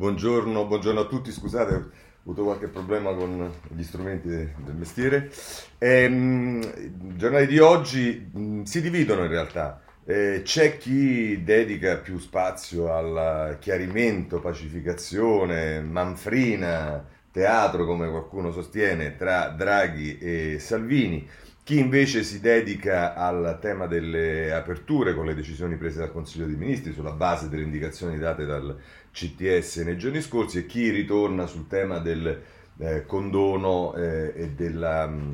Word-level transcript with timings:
Buongiorno, 0.00 0.64
buongiorno 0.64 1.00
a 1.00 1.04
tutti, 1.04 1.30
scusate, 1.30 1.74
ho 1.74 1.90
avuto 2.22 2.44
qualche 2.44 2.68
problema 2.68 3.12
con 3.12 3.52
gli 3.68 3.82
strumenti 3.82 4.28
del 4.28 4.74
mestiere. 4.74 5.30
Ehm, 5.76 6.62
I 6.62 7.16
giornali 7.18 7.46
di 7.46 7.58
oggi 7.58 8.30
mh, 8.32 8.62
si 8.62 8.80
dividono 8.80 9.24
in 9.24 9.28
realtà. 9.28 9.82
Eh, 10.06 10.40
c'è 10.42 10.78
chi 10.78 11.44
dedica 11.44 11.98
più 11.98 12.16
spazio 12.16 12.90
al 12.90 13.58
chiarimento, 13.60 14.40
pacificazione, 14.40 15.82
manfrina, 15.82 17.06
teatro, 17.30 17.84
come 17.84 18.08
qualcuno 18.08 18.52
sostiene, 18.52 19.16
tra 19.16 19.48
Draghi 19.48 20.16
e 20.16 20.56
Salvini. 20.60 21.28
Chi 21.70 21.78
invece 21.78 22.24
si 22.24 22.40
dedica 22.40 23.14
al 23.14 23.58
tema 23.60 23.86
delle 23.86 24.52
aperture 24.52 25.14
con 25.14 25.24
le 25.24 25.36
decisioni 25.36 25.76
prese 25.76 26.00
dal 26.00 26.10
Consiglio 26.10 26.46
dei 26.46 26.56
Ministri 26.56 26.92
sulla 26.92 27.12
base 27.12 27.48
delle 27.48 27.62
indicazioni 27.62 28.18
date 28.18 28.44
dal 28.44 28.76
CTS 29.12 29.76
nei 29.84 29.96
giorni 29.96 30.20
scorsi 30.20 30.58
e 30.58 30.66
chi 30.66 30.90
ritorna 30.90 31.46
sul 31.46 31.68
tema 31.68 32.00
del 32.00 32.42
eh, 32.76 33.06
condono 33.06 33.94
eh, 33.94 34.32
e 34.34 34.50
della, 34.50 35.06
mm, 35.06 35.32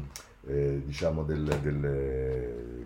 eh, 0.49 0.83
diciamo 0.85 1.23
del, 1.23 1.59
del, 1.63 2.85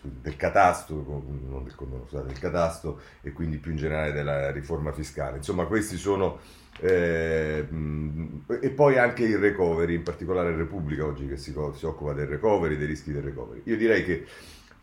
del 0.00 0.36
catasto, 0.36 0.94
non 0.94 1.64
del 1.64 1.74
condono, 1.74 2.04
scusate, 2.06 2.28
del 2.28 2.38
catasto 2.38 3.00
e 3.20 3.32
quindi 3.32 3.56
più 3.56 3.72
in 3.72 3.78
generale 3.78 4.12
della 4.12 4.52
riforma 4.52 4.92
fiscale. 4.92 5.38
Insomma, 5.38 5.64
questi 5.64 5.96
sono 5.96 6.38
eh, 6.80 7.66
e 8.60 8.70
poi 8.70 8.98
anche 8.98 9.24
il 9.24 9.38
recovery, 9.38 9.94
in 9.94 10.02
particolare 10.02 10.54
Repubblica 10.54 11.04
oggi 11.04 11.26
che 11.26 11.36
si, 11.36 11.54
si, 11.74 11.86
occupa 11.86 12.12
del 12.12 12.26
recovery, 12.26 12.76
dei 12.76 12.86
rischi 12.86 13.12
del 13.12 13.22
recovery. 13.22 13.62
Io 13.64 13.76
direi 13.76 14.04
che 14.04 14.24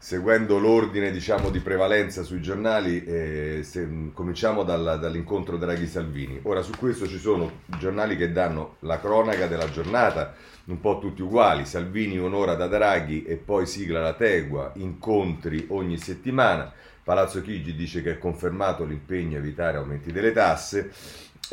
seguendo 0.03 0.59
l'ordine 0.59 1.11
diciamo, 1.11 1.49
di 1.49 1.59
prevalenza 1.59 2.23
sui 2.23 2.41
giornali, 2.41 3.05
eh, 3.05 3.59
se, 3.63 3.87
cominciamo 4.13 4.63
dalla, 4.63 4.97
dall'incontro 4.97 5.57
Draghi-Salvini. 5.57 6.41
Ora 6.43 6.61
su 6.61 6.73
questo 6.77 7.07
ci 7.07 7.17
sono 7.17 7.61
giornali 7.79 8.17
che 8.17 8.33
danno 8.33 8.75
la 8.79 8.99
cronaca 8.99 9.47
della 9.47 9.69
giornata, 9.69 10.35
un 10.65 10.81
po' 10.81 10.99
tutti 10.99 11.21
uguali, 11.21 11.65
Salvini 11.65 12.17
un'ora 12.17 12.55
da 12.55 12.67
Draghi 12.67 13.23
e 13.23 13.37
poi 13.37 13.65
sigla 13.65 14.01
la 14.01 14.13
tegua, 14.13 14.71
incontri 14.75 15.67
ogni 15.69 15.97
settimana. 15.97 16.69
Palazzo 17.01 17.41
Chigi 17.41 17.73
dice 17.73 18.01
che 18.01 18.11
è 18.11 18.17
confermato 18.17 18.83
l'impegno 18.83 19.37
a 19.37 19.39
evitare 19.39 19.77
aumenti 19.77 20.11
delle 20.11 20.33
tasse. 20.33 20.91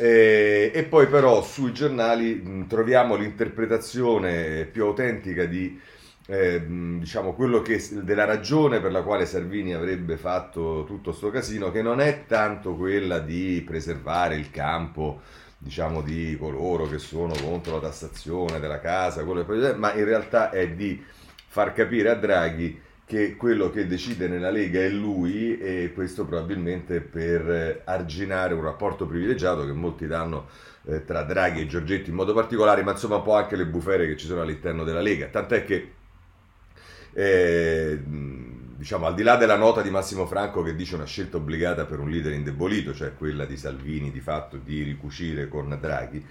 Eh, 0.03 0.71
e 0.73 0.83
poi 0.85 1.05
però 1.05 1.43
sui 1.43 1.71
giornali 1.73 2.33
mh, 2.33 2.65
troviamo 2.67 3.15
l'interpretazione 3.15 4.65
più 4.65 4.85
autentica 4.85 5.45
di 5.45 5.79
eh, 6.25 6.63
diciamo 6.65 7.33
quello 7.33 7.61
che, 7.61 7.79
della 8.01 8.25
ragione 8.25 8.79
per 8.79 8.91
la 8.91 9.03
quale 9.03 9.27
Salvini 9.27 9.73
avrebbe 9.75 10.17
fatto 10.17 10.85
tutto 10.87 11.11
questo 11.11 11.29
casino, 11.29 11.69
che 11.71 11.83
non 11.83 11.99
è 12.01 12.25
tanto 12.25 12.75
quella 12.75 13.19
di 13.19 13.61
preservare 13.63 14.35
il 14.35 14.49
campo 14.49 15.21
diciamo 15.57 16.01
di 16.01 16.35
coloro 16.39 16.87
che 16.87 16.97
sono 16.97 17.33
contro 17.39 17.75
la 17.75 17.81
tassazione 17.81 18.59
della 18.59 18.79
casa, 18.79 19.23
ma 19.75 19.93
in 19.93 20.05
realtà 20.05 20.49
è 20.49 20.67
di 20.69 20.99
far 21.47 21.73
capire 21.73 22.09
a 22.09 22.15
Draghi 22.15 22.79
che 23.11 23.35
quello 23.35 23.69
che 23.69 23.87
decide 23.87 24.29
nella 24.29 24.49
Lega 24.49 24.79
è 24.79 24.87
lui 24.87 25.59
e 25.59 25.91
questo 25.93 26.23
probabilmente 26.23 27.01
per 27.01 27.51
eh, 27.51 27.81
arginare 27.83 28.53
un 28.53 28.61
rapporto 28.61 29.05
privilegiato 29.05 29.65
che 29.65 29.73
molti 29.73 30.07
danno 30.07 30.47
eh, 30.85 31.03
tra 31.03 31.23
Draghi 31.23 31.59
e 31.59 31.67
Giorgetti 31.67 32.09
in 32.09 32.15
modo 32.15 32.33
particolare, 32.33 32.83
ma 32.83 32.91
insomma 32.91 33.19
po' 33.19 33.35
anche 33.35 33.57
le 33.57 33.65
bufere 33.65 34.07
che 34.07 34.15
ci 34.15 34.27
sono 34.27 34.39
all'interno 34.39 34.85
della 34.85 35.01
Lega. 35.01 35.27
Tant'è 35.27 35.65
che, 35.65 35.91
eh, 37.11 37.99
diciamo, 38.01 39.07
al 39.07 39.13
di 39.13 39.23
là 39.23 39.35
della 39.35 39.57
nota 39.57 39.81
di 39.81 39.89
Massimo 39.89 40.25
Franco 40.25 40.63
che 40.63 40.73
dice 40.73 40.95
una 40.95 41.03
scelta 41.03 41.35
obbligata 41.35 41.83
per 41.83 41.99
un 41.99 42.09
leader 42.09 42.31
indebolito, 42.31 42.93
cioè 42.93 43.13
quella 43.13 43.43
di 43.43 43.57
Salvini 43.57 44.09
di 44.09 44.21
fatto 44.21 44.55
di 44.55 44.83
ricucire 44.83 45.49
con 45.49 45.77
Draghi, 45.81 46.25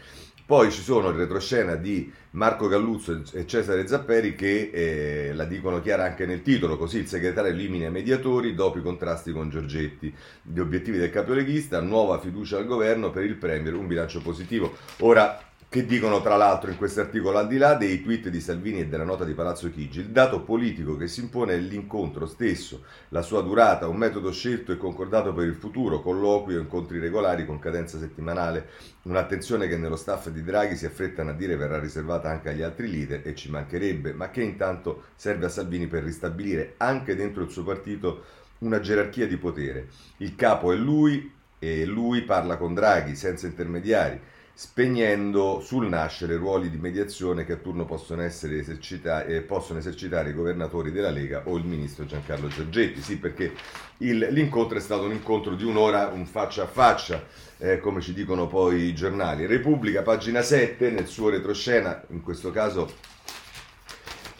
poi 0.50 0.72
ci 0.72 0.82
sono 0.82 1.10
il 1.10 1.14
retroscena 1.14 1.76
di 1.76 2.12
Marco 2.30 2.66
Galluzzo 2.66 3.22
e 3.34 3.46
Cesare 3.46 3.86
Zapperi 3.86 4.34
che 4.34 4.70
eh, 4.72 5.32
la 5.32 5.44
dicono 5.44 5.80
chiara 5.80 6.02
anche 6.02 6.26
nel 6.26 6.42
titolo, 6.42 6.76
così 6.76 6.98
il 6.98 7.06
segretario 7.06 7.52
elimina 7.52 7.86
i 7.86 7.90
mediatori 7.92 8.52
dopo 8.52 8.78
i 8.78 8.82
contrasti 8.82 9.30
con 9.30 9.48
Giorgetti. 9.48 10.12
Gli 10.42 10.58
obiettivi 10.58 10.98
del 10.98 11.10
capoleghista, 11.10 11.80
nuova 11.80 12.18
fiducia 12.18 12.56
al 12.56 12.66
governo 12.66 13.10
per 13.10 13.22
il 13.22 13.36
Premier, 13.36 13.74
un 13.74 13.86
bilancio 13.86 14.20
positivo. 14.22 14.76
Ora 15.02 15.49
che 15.70 15.86
dicono 15.86 16.20
tra 16.20 16.34
l'altro 16.34 16.72
in 16.72 16.76
questo 16.76 17.00
articolo, 17.00 17.38
al 17.38 17.46
di 17.46 17.56
là 17.56 17.74
dei 17.74 18.02
tweet 18.02 18.28
di 18.28 18.40
Salvini 18.40 18.80
e 18.80 18.88
della 18.88 19.04
nota 19.04 19.24
di 19.24 19.34
Palazzo 19.34 19.70
Chigi, 19.70 20.00
il 20.00 20.08
dato 20.08 20.42
politico 20.42 20.96
che 20.96 21.06
si 21.06 21.20
impone 21.20 21.54
è 21.54 21.58
l'incontro 21.58 22.26
stesso, 22.26 22.82
la 23.10 23.22
sua 23.22 23.40
durata, 23.40 23.86
un 23.86 23.96
metodo 23.96 24.32
scelto 24.32 24.72
e 24.72 24.76
concordato 24.76 25.32
per 25.32 25.46
il 25.46 25.54
futuro, 25.54 26.02
colloqui 26.02 26.56
o 26.56 26.60
incontri 26.60 26.98
regolari 26.98 27.46
con 27.46 27.60
cadenza 27.60 28.00
settimanale, 28.00 28.66
un'attenzione 29.02 29.68
che 29.68 29.76
nello 29.76 29.94
staff 29.94 30.28
di 30.30 30.42
Draghi 30.42 30.74
si 30.74 30.86
affrettano 30.86 31.30
a 31.30 31.34
dire 31.34 31.54
verrà 31.54 31.78
riservata 31.78 32.28
anche 32.28 32.48
agli 32.48 32.62
altri 32.62 32.90
leader 32.90 33.20
e 33.24 33.36
ci 33.36 33.48
mancherebbe, 33.48 34.12
ma 34.12 34.30
che 34.30 34.42
intanto 34.42 35.04
serve 35.14 35.46
a 35.46 35.50
Salvini 35.50 35.86
per 35.86 36.02
ristabilire 36.02 36.74
anche 36.78 37.14
dentro 37.14 37.44
il 37.44 37.50
suo 37.50 37.62
partito 37.62 38.24
una 38.58 38.80
gerarchia 38.80 39.28
di 39.28 39.36
potere. 39.36 39.86
Il 40.16 40.34
capo 40.34 40.72
è 40.72 40.76
lui 40.76 41.32
e 41.60 41.84
lui 41.84 42.22
parla 42.22 42.56
con 42.56 42.74
Draghi 42.74 43.14
senza 43.14 43.46
intermediari 43.46 44.20
spegnendo 44.60 45.60
sul 45.60 45.88
nascere 45.88 46.36
ruoli 46.36 46.68
di 46.68 46.76
mediazione 46.76 47.46
che 47.46 47.54
a 47.54 47.56
turno 47.56 47.86
possono, 47.86 48.22
esercita- 48.22 49.24
eh, 49.24 49.40
possono 49.40 49.78
esercitare 49.78 50.28
i 50.28 50.34
governatori 50.34 50.92
della 50.92 51.08
Lega 51.08 51.44
o 51.46 51.56
il 51.56 51.64
ministro 51.64 52.04
Giancarlo 52.04 52.48
Giorgetti. 52.48 53.00
Sì, 53.00 53.16
perché 53.16 53.54
il, 53.98 54.18
l'incontro 54.18 54.76
è 54.76 54.80
stato 54.82 55.04
un 55.04 55.12
incontro 55.12 55.54
di 55.54 55.64
un'ora, 55.64 56.08
un 56.08 56.26
faccia 56.26 56.64
a 56.64 56.66
faccia, 56.66 57.24
eh, 57.56 57.80
come 57.80 58.02
ci 58.02 58.12
dicono 58.12 58.48
poi 58.48 58.82
i 58.82 58.94
giornali. 58.94 59.46
Repubblica, 59.46 60.02
pagina 60.02 60.42
7, 60.42 60.90
nel 60.90 61.06
suo 61.06 61.30
retroscena, 61.30 62.04
in 62.10 62.20
questo 62.20 62.50
caso 62.50 62.92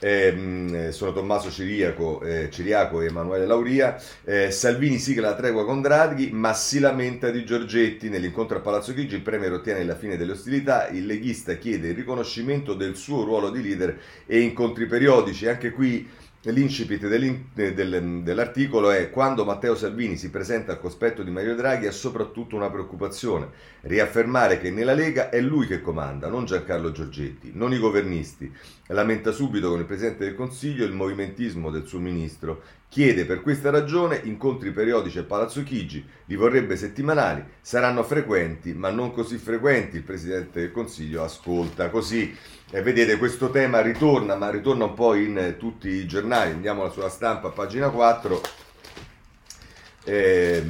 eh, 0.01 0.89
sono 0.91 1.13
Tommaso 1.13 1.51
Ciriaco, 1.51 2.23
eh, 2.23 2.49
Ciriaco 2.51 3.01
e 3.01 3.07
Emanuele 3.07 3.47
Lauria. 3.47 4.01
Eh, 4.25 4.51
Salvini 4.51 4.99
sigla 4.99 5.29
la 5.29 5.35
tregua 5.37 5.65
con 5.65 5.81
Draghi, 5.81 6.31
ma 6.33 6.53
si 6.55 6.81
lamenta 6.81 7.31
di 7.31 7.45
Giorgetti. 7.45 8.09
Nell'incontro 8.09 8.59
a 8.59 8.61
Palazzo 8.61 8.93
Chigi 8.95 9.15
il 9.15 9.23
Premier 9.23 9.53
ottiene 9.53 9.85
la 9.85 9.97
fine 9.97 10.17
delle 10.17 10.33
ostilità, 10.33 10.89
il 10.89 11.07
leghista 11.07 11.55
chiede 11.55 11.89
il 11.89 11.95
riconoscimento 11.95 12.75
del 12.75 12.97
suo 12.97 13.25
ruolo 13.25 13.51
di 13.51 13.63
leader 13.63 13.99
e 14.27 14.41
incontri 14.41 14.87
periodici. 14.87 15.47
Anche 15.47 15.71
qui 15.71 16.09
L'incipit 16.45 17.07
dell'articolo 17.07 18.91
è 18.91 19.11
quando 19.11 19.45
Matteo 19.45 19.75
Salvini 19.75 20.17
si 20.17 20.31
presenta 20.31 20.73
al 20.73 20.81
cospetto 20.81 21.23
di 21.23 21.31
Mario 21.31 21.55
Draghi 21.55 21.87
ha 21.87 21.93
soprattutto 21.93 22.57
una 22.57 22.71
preoccupazione, 22.71 23.51
riaffermare 23.83 24.59
che 24.59 24.71
nella 24.71 24.95
Lega 24.95 25.29
è 25.29 25.39
lui 25.39 25.67
che 25.67 25.83
comanda, 25.83 26.29
non 26.29 26.47
Giancarlo 26.47 26.93
Giorgetti, 26.93 27.51
non 27.53 27.75
i 27.75 27.79
governisti. 27.79 28.51
Lamenta 28.87 29.33
subito 29.33 29.69
con 29.69 29.81
il 29.81 29.85
Presidente 29.85 30.25
del 30.25 30.35
Consiglio 30.35 30.87
il 30.87 30.95
movimentismo 30.95 31.71
del 31.71 31.85
suo 31.85 31.99
ministro 31.99 32.63
Chiede 32.91 33.25
per 33.25 33.41
questa 33.41 33.71
ragione 33.71 34.21
incontri 34.25 34.73
periodici 34.73 35.21
a 35.21 35.23
Palazzo 35.23 35.63
Chigi, 35.63 36.05
li 36.25 36.35
vorrebbe 36.35 36.75
settimanali, 36.75 37.41
saranno 37.61 38.03
frequenti, 38.03 38.75
ma 38.75 38.91
non 38.91 39.13
così 39.13 39.37
frequenti. 39.37 39.99
Il 39.99 40.03
Presidente 40.03 40.59
del 40.59 40.73
Consiglio 40.73 41.23
ascolta. 41.23 41.89
Così 41.89 42.37
eh, 42.73 42.83
vedete 42.83 43.17
questo 43.17 43.51
tema 43.51 43.81
ritorna, 43.81 44.37
ma 44.37 44.51
ritorna 44.51 44.85
un 44.85 44.95
po' 44.95 45.15
in 45.15 45.37
eh, 45.37 45.57
tutti 45.57 45.89
i 45.89 46.07
giornali. 46.07 46.53
Andiamo 46.53 46.89
sulla 46.91 47.09
stampa, 47.09 47.49
pagina 47.49 47.89
4. 47.91 48.41
Eh, 50.05 50.63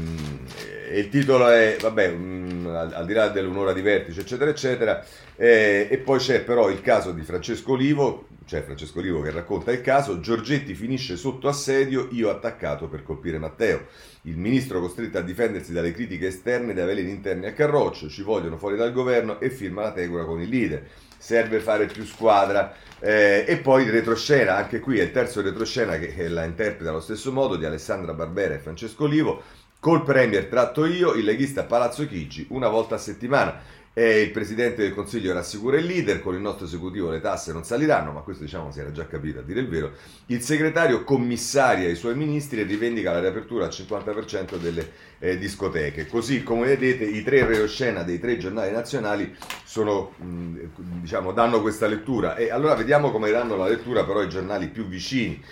il 0.94 1.08
titolo 1.08 1.48
è, 1.48 1.76
vabbè, 1.78 2.08
mh, 2.08 2.66
al, 2.66 2.92
al, 2.94 3.06
di 3.06 3.12
là 3.12 3.28
dell'un'ora 3.28 3.72
di 3.72 3.82
vertice, 3.82 4.20
eccetera, 4.20 4.50
eccetera. 4.50 5.04
Eh, 5.36 5.88
e 5.90 5.98
poi 5.98 6.18
c'è 6.18 6.42
però 6.42 6.70
il 6.70 6.80
caso 6.80 7.12
di 7.12 7.22
Francesco 7.22 7.72
Olivo, 7.72 8.28
c'è 8.46 8.62
Francesco 8.62 8.98
Olivo 8.98 9.20
che 9.20 9.30
racconta 9.30 9.70
il 9.70 9.82
caso, 9.82 10.20
Giorgetti 10.20 10.74
finisce 10.74 11.16
sotto 11.16 11.48
assedio, 11.48 12.08
io 12.12 12.30
attaccato 12.30 12.88
per 12.88 13.02
colpire 13.02 13.38
Matteo. 13.38 13.86
Il 14.22 14.38
ministro 14.38 14.80
costretto 14.80 15.18
a 15.18 15.22
difendersi 15.22 15.72
dalle 15.72 15.92
critiche 15.92 16.28
esterne 16.28 16.72
dai 16.72 16.86
veleni 16.86 17.10
interni 17.10 17.46
a 17.46 17.52
Carroccio, 17.52 18.08
ci 18.08 18.22
vogliono 18.22 18.56
fuori 18.56 18.76
dal 18.76 18.92
governo 18.92 19.38
e 19.38 19.50
firma 19.50 19.82
la 19.82 19.92
tegura 19.92 20.24
con 20.24 20.41
il 20.41 20.48
leader. 20.48 20.88
Serve 21.20 21.60
fare 21.60 21.84
più 21.84 22.04
squadra. 22.06 22.74
Eh, 22.98 23.44
e 23.46 23.58
poi 23.58 23.88
retroscena, 23.90 24.56
anche 24.56 24.80
qui 24.80 24.98
è 24.98 25.02
il 25.02 25.12
terzo 25.12 25.42
retroscena 25.42 25.98
che 25.98 26.28
la 26.28 26.44
interpreta 26.44 26.88
allo 26.88 27.00
stesso 27.00 27.30
modo 27.30 27.56
di 27.56 27.66
Alessandra 27.66 28.14
Barbera 28.14 28.54
e 28.54 28.58
Francesco 28.58 29.04
Olivo. 29.04 29.42
Col 29.78 30.02
Premier 30.02 30.46
tratto 30.46 30.86
io, 30.86 31.12
il 31.12 31.24
leghista 31.24 31.64
Palazzo 31.64 32.06
Chigi, 32.06 32.46
una 32.50 32.68
volta 32.68 32.94
a 32.94 32.98
settimana. 32.98 33.60
E 33.92 34.21
il 34.21 34.31
Presidente 34.31 34.83
del 34.83 34.95
Consiglio 34.95 35.33
rassicura 35.33 35.77
il 35.77 35.84
leader, 35.84 36.21
con 36.21 36.34
il 36.34 36.41
nostro 36.41 36.65
esecutivo 36.65 37.10
le 37.10 37.21
tasse 37.21 37.53
non 37.53 37.65
saliranno, 37.65 38.13
ma 38.13 38.21
questo 38.21 38.45
diciamo 38.45 38.71
si 38.71 38.78
era 38.78 38.92
già 38.92 39.09
capito 39.09 39.41
a 39.41 39.42
dire 39.42 39.59
il 39.59 39.69
vero. 39.69 39.95
Il 40.27 40.42
segretario 40.42 41.03
commissaria 41.03 41.89
i 41.89 41.97
suoi 41.97 42.15
ministri 42.15 42.60
e 42.60 42.63
rivendica 42.63 43.10
la 43.10 43.19
riapertura 43.19 43.65
al 43.65 43.72
50% 43.72 44.59
delle 44.59 44.92
eh, 45.19 45.39
discoteche. 45.39 46.07
Così 46.07 46.45
come 46.45 46.66
vedete 46.66 47.03
i 47.03 47.25
tre 47.25 47.45
reoscena 47.45 48.04
dei 48.04 48.21
tre 48.21 48.39
giornali 48.39 48.71
nazionali 48.71 49.34
sono, 49.65 50.13
mh, 50.19 51.01
diciamo, 51.01 51.33
danno 51.33 51.60
questa 51.60 51.89
lettura. 51.89 52.37
E 52.37 52.53
allora 52.53 52.77
vediamo 52.77 53.10
come 53.10 53.33
danno 53.33 53.57
la 53.57 53.66
lettura 53.66 54.04
però 54.04 54.22
i 54.22 54.28
giornali 54.28 54.69
più 54.69 54.87
vicini 54.87 55.42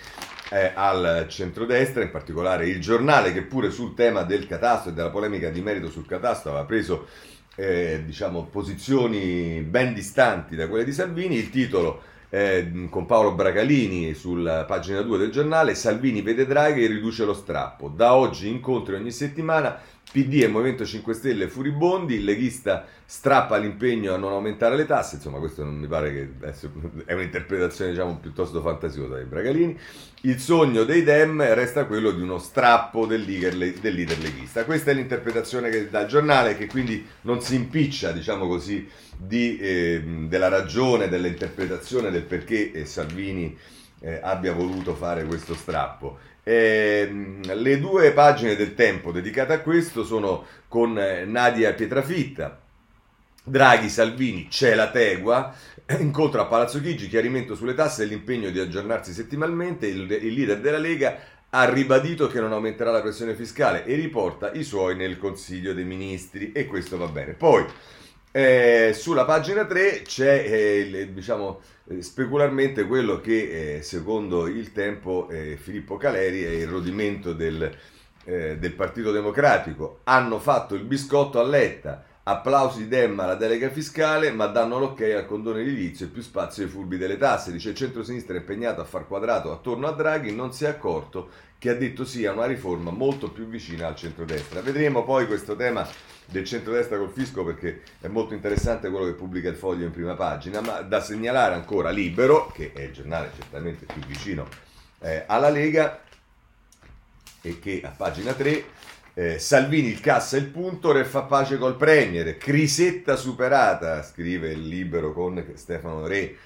eh, 0.51 0.71
al 0.73 1.25
centrodestra, 1.27 2.03
in 2.03 2.11
particolare 2.11 2.69
il 2.69 2.79
giornale 2.79 3.33
che 3.33 3.41
pure 3.41 3.69
sul 3.69 3.93
tema 3.93 4.23
del 4.23 4.47
catasto 4.47 4.89
e 4.89 4.93
della 4.93 5.09
polemica 5.09 5.49
di 5.49 5.61
merito 5.61 5.89
sul 5.89 6.07
catasto 6.07 6.47
aveva 6.47 6.63
preso 6.63 7.07
eh, 7.59 8.03
diciamo, 8.05 8.45
posizioni 8.45 9.59
ben 9.67 9.93
distanti 9.93 10.55
da 10.55 10.69
quelle 10.69 10.85
di 10.85 10.93
Salvini. 10.93 11.35
Il 11.35 11.49
titolo 11.49 12.01
eh, 12.29 12.87
con 12.89 13.05
Paolo 13.05 13.33
Bracalini 13.33 14.13
sulla 14.13 14.63
pagina 14.63 15.01
2 15.01 15.17
del 15.17 15.31
giornale, 15.31 15.75
Salvini 15.75 16.21
vede 16.21 16.45
Draghi 16.45 16.85
e 16.85 16.87
riduce 16.87 17.25
lo 17.25 17.33
strappo. 17.33 17.89
Da 17.89 18.15
oggi 18.15 18.47
incontri 18.47 18.95
ogni 18.95 19.11
settimana, 19.11 19.77
PD 20.11 20.41
e 20.41 20.47
Movimento 20.47 20.85
5 20.85 21.13
Stelle 21.13 21.47
furibondi, 21.47 22.15
il 22.15 22.23
leghista 22.23 22.87
strappa 23.05 23.57
l'impegno 23.57 24.13
a 24.13 24.17
non 24.17 24.31
aumentare 24.31 24.75
le 24.75 24.85
tasse, 24.85 25.15
insomma 25.15 25.37
questo 25.37 25.63
non 25.63 25.75
mi 25.75 25.87
pare 25.87 26.11
che 26.11 26.53
è 27.05 27.13
un'interpretazione 27.13 27.91
diciamo 27.91 28.17
piuttosto 28.17 28.61
fantasiosa 28.61 29.15
dei 29.15 29.25
Bracalini. 29.25 29.77
Il 30.21 30.39
sogno 30.39 30.83
dei 30.83 31.03
Dem 31.03 31.41
resta 31.53 31.85
quello 31.85 32.11
di 32.11 32.21
uno 32.21 32.39
strappo 32.39 33.05
del 33.05 33.21
leader, 33.21 33.55
del 33.55 33.93
leader 33.93 34.17
leghista. 34.19 34.65
Questa 34.65 34.89
è 34.91 34.93
l'interpretazione 34.95 35.69
che 35.69 35.89
dà 35.89 36.01
il 36.01 36.07
giornale 36.07 36.57
che 36.57 36.65
quindi 36.65 37.05
non 37.21 37.41
si 37.41 37.55
impiccia, 37.55 38.11
diciamo 38.11 38.47
così, 38.47 38.87
di, 39.15 39.57
eh, 39.57 40.01
della 40.27 40.47
ragione, 40.47 41.07
dell'interpretazione 41.07 42.09
del 42.09 42.23
perché 42.23 42.71
eh, 42.71 42.85
Salvini 42.85 43.55
eh, 44.01 44.19
abbia 44.21 44.53
voluto 44.53 44.95
fare 44.95 45.25
questo 45.25 45.53
strappo. 45.53 46.17
Eh, 46.49 47.37
le 47.43 47.79
due 47.79 48.11
pagine 48.11 48.55
del 48.55 48.73
tempo 48.73 49.11
dedicate 49.11 49.53
a 49.53 49.59
questo 49.59 50.03
sono 50.03 50.47
con 50.67 50.97
eh, 50.97 51.23
Nadia 51.23 51.73
Pietrafitta, 51.73 52.59
Draghi, 53.43 53.87
Salvini, 53.87 54.47
c'è 54.47 54.73
la 54.73 54.89
tegua, 54.89 55.53
incontro 55.99 56.41
a 56.41 56.45
Palazzo 56.45 56.81
Chigi, 56.81 57.07
chiarimento 57.07 57.53
sulle 57.53 57.75
tasse 57.75 58.01
e 58.01 58.05
l'impegno 58.07 58.49
di 58.49 58.57
aggiornarsi 58.57 59.13
settimalmente, 59.13 59.85
il, 59.85 60.09
il 60.09 60.33
leader 60.33 60.59
della 60.59 60.79
Lega 60.79 61.19
ha 61.51 61.69
ribadito 61.69 62.25
che 62.25 62.39
non 62.39 62.51
aumenterà 62.51 62.89
la 62.89 63.01
pressione 63.01 63.35
fiscale 63.35 63.85
e 63.85 63.93
riporta 63.93 64.51
i 64.51 64.63
suoi 64.63 64.95
nel 64.95 65.19
Consiglio 65.19 65.73
dei 65.73 65.85
Ministri 65.85 66.51
e 66.51 66.65
questo 66.65 66.97
va 66.97 67.07
bene. 67.09 67.33
Poi 67.33 67.63
eh, 68.31 68.91
sulla 68.93 69.25
pagina 69.25 69.65
3 69.65 70.03
c'è, 70.03 70.43
eh, 70.45 71.13
diciamo, 71.13 71.61
eh, 71.87 72.01
specularmente 72.03 72.85
quello 72.85 73.19
che 73.19 73.77
eh, 73.77 73.81
secondo 73.81 74.45
il 74.45 74.71
tempo 74.71 75.27
eh, 75.29 75.57
Filippo 75.57 75.97
Caleri 75.97 76.43
è 76.43 76.49
il 76.49 76.67
rodimento 76.67 77.33
del, 77.33 77.75
eh, 78.25 78.57
del, 78.59 78.73
Partito 78.73 79.11
Democratico. 79.11 80.01
Hanno 80.03 80.37
fatto 80.37 80.75
il 80.75 80.83
biscotto 80.83 81.39
a 81.39 81.43
Letta, 81.43 82.03
applausi 82.21 82.87
Demma 82.87 83.23
alla 83.23 83.33
delega 83.33 83.69
fiscale, 83.69 84.31
ma 84.31 84.45
danno 84.45 84.77
l'ok 84.77 85.01
al 85.01 85.25
condono 85.25 85.57
edilizio 85.57 86.05
e 86.05 86.09
più 86.09 86.21
spazio 86.21 86.63
ai 86.63 86.69
furbi 86.69 86.97
delle 86.97 87.17
tasse. 87.17 87.51
Dice 87.51 87.69
il 87.69 87.75
centro-sinistra 87.75 88.35
è 88.35 88.39
impegnato 88.41 88.81
a 88.81 88.85
far 88.85 89.07
quadrato 89.07 89.51
attorno 89.51 89.87
a 89.87 89.91
Draghi, 89.91 90.35
non 90.35 90.53
si 90.53 90.65
è 90.65 90.67
accorto 90.67 91.29
che 91.59 91.69
ha 91.69 91.75
detto 91.75 92.05
sia 92.05 92.31
una 92.31 92.45
riforma 92.45 92.89
molto 92.89 93.29
più 93.29 93.45
vicina 93.45 93.87
al 93.87 93.95
centrodestra. 93.95 94.61
Vedremo 94.61 95.03
poi 95.03 95.27
questo 95.27 95.57
tema 95.57 95.87
del 96.25 96.45
centrodestra 96.45 96.97
col 96.97 97.11
fisco 97.11 97.43
perché 97.43 97.81
è 97.99 98.07
molto 98.07 98.33
interessante 98.33 98.89
quello 98.89 99.05
che 99.05 99.13
pubblica 99.13 99.49
il 99.49 99.55
foglio 99.55 99.85
in 99.85 99.91
prima 99.91 100.15
pagina, 100.15 100.61
ma 100.61 100.79
da 100.81 101.01
segnalare 101.01 101.53
ancora 101.55 101.89
Libero, 101.89 102.47
che 102.47 102.71
è 102.73 102.83
il 102.83 102.93
giornale 102.93 103.31
certamente 103.35 103.85
più 103.85 104.01
vicino 104.05 104.47
eh, 105.01 105.25
alla 105.27 105.49
Lega, 105.49 106.01
e 107.41 107.59
che 107.59 107.81
a 107.83 107.93
pagina 107.95 108.33
3 108.33 108.65
eh, 109.13 109.39
Salvini 109.39 109.89
il 109.89 109.99
cassa 109.99 110.37
il 110.37 110.45
punto, 110.45 110.93
re 110.93 111.03
fa 111.03 111.23
pace 111.23 111.57
col 111.57 111.75
Premier, 111.75 112.37
crisetta 112.37 113.17
superata, 113.17 114.01
scrive 114.01 114.51
il 114.51 114.65
Libero 114.65 115.11
con 115.11 115.43
Stefano 115.55 116.07
Re 116.07 116.37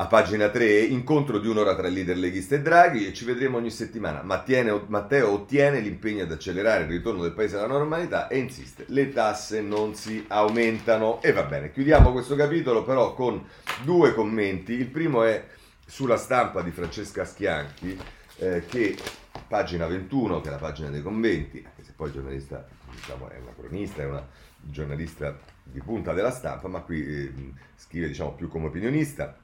a 0.00 0.06
pagina 0.06 0.48
3, 0.48 0.82
incontro 0.82 1.40
di 1.40 1.48
un'ora 1.48 1.74
tra 1.74 1.88
leader 1.88 2.16
leghista 2.16 2.54
e 2.54 2.62
Draghi 2.62 3.08
e 3.08 3.12
ci 3.12 3.24
vedremo 3.24 3.56
ogni 3.56 3.70
settimana. 3.70 4.22
Mattiene, 4.22 4.84
Matteo 4.86 5.32
ottiene 5.32 5.80
l'impegno 5.80 6.22
ad 6.22 6.30
accelerare 6.30 6.84
il 6.84 6.88
ritorno 6.88 7.22
del 7.22 7.32
paese 7.32 7.56
alla 7.56 7.66
normalità 7.66 8.28
e 8.28 8.38
insiste, 8.38 8.84
le 8.88 9.12
tasse 9.12 9.60
non 9.60 9.96
si 9.96 10.24
aumentano. 10.28 11.20
E 11.20 11.32
va 11.32 11.42
bene, 11.42 11.72
chiudiamo 11.72 12.12
questo 12.12 12.36
capitolo 12.36 12.84
però 12.84 13.12
con 13.12 13.44
due 13.82 14.14
commenti. 14.14 14.74
Il 14.74 14.86
primo 14.86 15.24
è 15.24 15.44
sulla 15.84 16.16
stampa 16.16 16.62
di 16.62 16.70
Francesca 16.70 17.24
Schianchi, 17.24 17.98
eh, 18.36 18.62
che 18.68 18.96
pagina 19.48 19.88
21, 19.88 20.40
che 20.40 20.46
è 20.46 20.52
la 20.52 20.58
pagina 20.58 20.90
dei 20.90 21.02
conventi, 21.02 21.60
anche 21.66 21.82
se 21.82 21.92
poi 21.96 22.06
il 22.06 22.14
giornalista 22.14 22.64
diciamo, 22.94 23.28
è 23.30 23.38
una 23.40 23.52
cronista, 23.58 24.02
è 24.02 24.06
una 24.06 24.24
giornalista 24.60 25.36
di 25.64 25.80
punta 25.80 26.12
della 26.12 26.30
stampa, 26.30 26.68
ma 26.68 26.82
qui 26.82 27.04
eh, 27.04 27.32
scrive 27.74 28.06
diciamo, 28.06 28.34
più 28.34 28.46
come 28.46 28.66
opinionista 28.66 29.36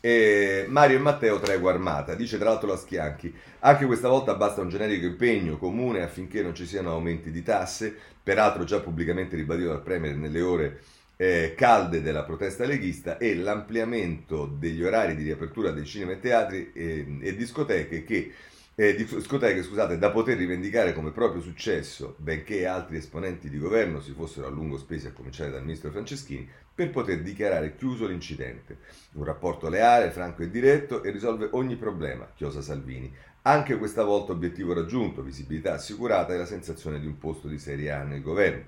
e 0.00 0.66
Mario 0.68 0.98
e 0.98 1.00
Matteo 1.00 1.40
tregua 1.40 1.72
armata, 1.72 2.14
dice 2.14 2.38
tra 2.38 2.50
l'altro 2.50 2.68
la 2.68 2.76
Schianchi, 2.76 3.34
anche 3.60 3.86
questa 3.86 4.08
volta 4.08 4.34
basta 4.34 4.60
un 4.60 4.68
generico 4.68 5.06
impegno 5.06 5.58
comune 5.58 6.02
affinché 6.02 6.42
non 6.42 6.54
ci 6.54 6.66
siano 6.66 6.92
aumenti 6.92 7.30
di 7.30 7.42
tasse, 7.42 7.94
peraltro 8.22 8.64
già 8.64 8.80
pubblicamente 8.80 9.36
ribadito 9.36 9.68
dal 9.70 9.82
Premier 9.82 10.14
nelle 10.14 10.40
ore 10.40 10.80
eh, 11.16 11.54
calde 11.56 12.00
della 12.00 12.22
protesta 12.22 12.64
leghista 12.64 13.18
e 13.18 13.34
l'ampliamento 13.34 14.46
degli 14.46 14.84
orari 14.84 15.16
di 15.16 15.24
riapertura 15.24 15.72
dei 15.72 15.84
cinema 15.84 16.12
e 16.12 16.20
teatri 16.20 16.70
eh, 16.72 17.18
e 17.20 17.34
discoteche 17.34 18.04
che 18.04 18.32
eh, 18.80 18.94
discoteche 18.94 19.64
scusate, 19.64 19.98
da 19.98 20.12
poter 20.12 20.36
rivendicare 20.36 20.92
come 20.92 21.10
proprio 21.10 21.42
successo, 21.42 22.14
benché 22.18 22.64
altri 22.64 22.98
esponenti 22.98 23.50
di 23.50 23.58
governo 23.58 24.00
si 24.00 24.12
fossero 24.12 24.46
a 24.46 24.50
lungo 24.50 24.78
spesi, 24.78 25.08
a 25.08 25.12
cominciare 25.12 25.50
dal 25.50 25.64
ministro 25.64 25.90
Franceschini, 25.90 26.48
per 26.76 26.90
poter 26.90 27.20
dichiarare 27.20 27.74
chiuso 27.74 28.06
l'incidente. 28.06 28.78
Un 29.14 29.24
rapporto 29.24 29.68
leale, 29.68 30.12
franco 30.12 30.44
e 30.44 30.50
diretto 30.50 31.02
e 31.02 31.10
risolve 31.10 31.48
ogni 31.50 31.74
problema, 31.74 32.30
chiosa 32.36 32.62
Salvini. 32.62 33.12
Anche 33.42 33.76
questa 33.78 34.04
volta 34.04 34.30
obiettivo 34.30 34.74
raggiunto, 34.74 35.22
visibilità 35.22 35.72
assicurata 35.72 36.32
e 36.32 36.36
la 36.36 36.46
sensazione 36.46 37.00
di 37.00 37.06
un 37.06 37.18
posto 37.18 37.48
di 37.48 37.58
Serie 37.58 37.90
A 37.90 38.04
nel 38.04 38.22
governo. 38.22 38.66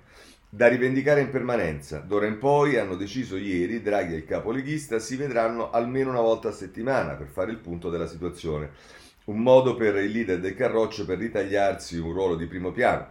Da 0.48 0.66
rivendicare 0.66 1.20
in 1.20 1.30
permanenza, 1.30 2.00
d'ora 2.00 2.26
in 2.26 2.38
poi 2.38 2.76
hanno 2.76 2.96
deciso 2.96 3.36
ieri 3.36 3.80
Draghi 3.80 4.14
e 4.14 4.16
il 4.16 4.24
capo 4.24 4.50
leghista 4.50 4.98
si 4.98 5.14
vedranno 5.14 5.70
almeno 5.70 6.10
una 6.10 6.20
volta 6.20 6.48
a 6.48 6.52
settimana 6.52 7.12
per 7.12 7.28
fare 7.28 7.52
il 7.52 7.58
punto 7.58 7.90
della 7.90 8.08
situazione. 8.08 8.98
Un 9.24 9.38
modo 9.38 9.76
per 9.76 9.96
il 9.96 10.10
leader 10.10 10.40
del 10.40 10.54
Carroccio 10.54 11.04
per 11.04 11.18
ritagliarsi 11.18 11.98
un 11.98 12.12
ruolo 12.12 12.36
di 12.36 12.46
primo 12.46 12.72
piano 12.72 13.06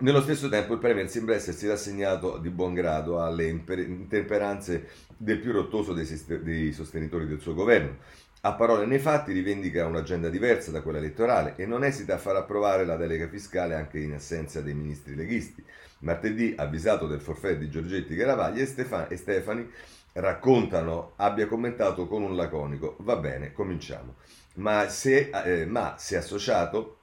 nello 0.00 0.22
stesso 0.22 0.48
tempo 0.48 0.72
il 0.72 0.78
Premier 0.78 1.10
sembra 1.10 1.34
essersi 1.34 1.66
rassegnato 1.66 2.38
di 2.38 2.48
buon 2.48 2.72
grado 2.72 3.22
alle 3.22 3.48
intemperanze 3.48 4.88
del 5.14 5.38
più 5.38 5.52
rottoso 5.52 5.92
dei, 5.92 6.06
dei 6.42 6.72
sostenitori 6.72 7.26
del 7.26 7.40
suo 7.40 7.52
governo. 7.52 7.98
A 8.42 8.54
parole 8.54 8.84
e 8.84 8.86
nei 8.86 8.98
fatti 8.98 9.32
rivendica 9.32 9.84
un'agenda 9.84 10.30
diversa 10.30 10.70
da 10.70 10.80
quella 10.80 10.96
elettorale 10.96 11.54
e 11.56 11.66
non 11.66 11.84
esita 11.84 12.14
a 12.14 12.18
far 12.18 12.36
approvare 12.36 12.86
la 12.86 12.96
delega 12.96 13.28
fiscale 13.28 13.74
anche 13.74 13.98
in 13.98 14.14
assenza 14.14 14.62
dei 14.62 14.72
ministri 14.72 15.14
leghisti. 15.14 15.62
Martedì, 15.98 16.54
avvisato 16.56 17.06
del 17.06 17.20
forfè 17.20 17.58
di 17.58 17.68
Giorgetti 17.68 18.14
Garavaglia 18.14 18.62
e 18.62 19.16
Stefani, 19.16 19.70
raccontano 20.12 21.12
abbia 21.16 21.46
commentato 21.46 22.06
con 22.06 22.22
un 22.22 22.34
laconico 22.34 22.96
va 23.00 23.16
bene, 23.16 23.52
cominciamo. 23.52 24.14
Ma 24.54 24.88
se, 24.88 25.30
eh, 25.30 25.66
ma 25.66 25.96
se 25.98 26.16
associato 26.16 26.98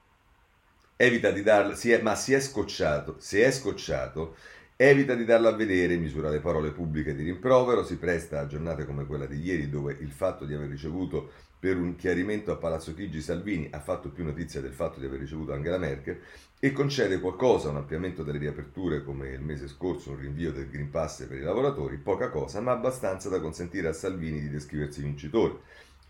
evita 0.96 1.30
di 1.30 1.42
darla, 1.42 1.74
si 1.74 1.90
è, 1.92 2.02
ma 2.02 2.14
si 2.14 2.32
è 2.32 2.40
scocciato, 2.40 3.16
se 3.18 3.44
è 3.44 3.50
scocciato, 3.50 4.36
evita 4.76 5.14
di 5.14 5.24
darla 5.24 5.48
a 5.50 5.56
vedere, 5.56 5.96
misura 5.96 6.28
le 6.28 6.40
parole 6.40 6.72
pubbliche 6.72 7.14
di 7.14 7.24
rimprovero, 7.24 7.84
si 7.84 7.96
presta 7.96 8.40
a 8.40 8.46
giornate 8.46 8.84
come 8.84 9.06
quella 9.06 9.26
di 9.26 9.40
ieri 9.40 9.68
dove 9.70 9.96
il 10.00 10.12
fatto 10.12 10.44
di 10.44 10.54
aver 10.54 10.68
ricevuto 10.68 11.30
per 11.58 11.76
un 11.76 11.96
chiarimento 11.96 12.52
a 12.52 12.56
Palazzo 12.56 12.94
Chigi 12.94 13.20
Salvini 13.20 13.68
ha 13.72 13.80
fatto 13.80 14.10
più 14.10 14.22
notizia 14.24 14.60
del 14.60 14.72
fatto 14.72 15.00
di 15.00 15.06
aver 15.06 15.18
ricevuto 15.18 15.52
Angela 15.52 15.78
Merkel 15.78 16.20
e 16.60 16.72
concede 16.72 17.18
qualcosa, 17.18 17.68
un 17.68 17.76
ampliamento 17.76 18.22
delle 18.22 18.38
riaperture 18.38 19.02
come 19.02 19.30
il 19.30 19.40
mese 19.40 19.66
scorso, 19.68 20.10
un 20.10 20.20
rinvio 20.20 20.52
del 20.52 20.68
Green 20.68 20.90
Pass 20.90 21.26
per 21.26 21.38
i 21.38 21.42
lavoratori, 21.42 21.96
poca 21.96 22.28
cosa, 22.28 22.60
ma 22.60 22.72
abbastanza 22.72 23.28
da 23.28 23.40
consentire 23.40 23.88
a 23.88 23.92
Salvini 23.92 24.40
di 24.40 24.50
descriversi 24.50 25.02
vincitore. 25.02 25.60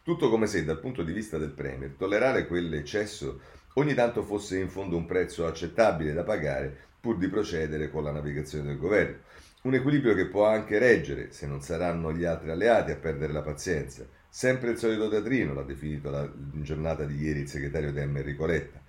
Tutto 0.09 0.31
come 0.31 0.47
se 0.47 0.65
dal 0.65 0.81
punto 0.81 1.03
di 1.03 1.13
vista 1.13 1.37
del 1.37 1.51
Premier 1.51 1.91
tollerare 1.91 2.47
quell'eccesso 2.47 3.41
ogni 3.75 3.93
tanto 3.93 4.23
fosse 4.23 4.59
in 4.59 4.71
fondo 4.71 4.97
un 4.97 5.05
prezzo 5.05 5.47
accettabile 5.47 6.15
da 6.15 6.25
pagare 6.25 6.75
pur 6.99 7.19
di 7.19 7.29
procedere 7.29 7.91
con 7.91 8.05
la 8.05 8.11
navigazione 8.11 8.69
del 8.69 8.79
governo. 8.79 9.19
Un 9.65 9.75
equilibrio 9.75 10.15
che 10.15 10.25
può 10.25 10.47
anche 10.47 10.79
reggere, 10.79 11.31
se 11.31 11.47
non 11.47 11.61
saranno 11.61 12.11
gli 12.15 12.25
altri 12.25 12.49
alleati 12.49 12.91
a 12.91 12.97
perdere 12.97 13.35
la 13.35 13.43
pazienza. 13.43 14.07
Sempre 14.31 14.71
il 14.71 14.79
solito 14.79 15.11
teatrino, 15.11 15.53
l'ha 15.53 15.61
definito 15.61 16.09
la 16.09 16.27
giornata 16.53 17.05
di 17.05 17.17
ieri 17.17 17.41
il 17.41 17.49
segretario 17.49 17.93
Dem 17.93 18.17
Enrico 18.17 18.47
Letta. 18.47 18.81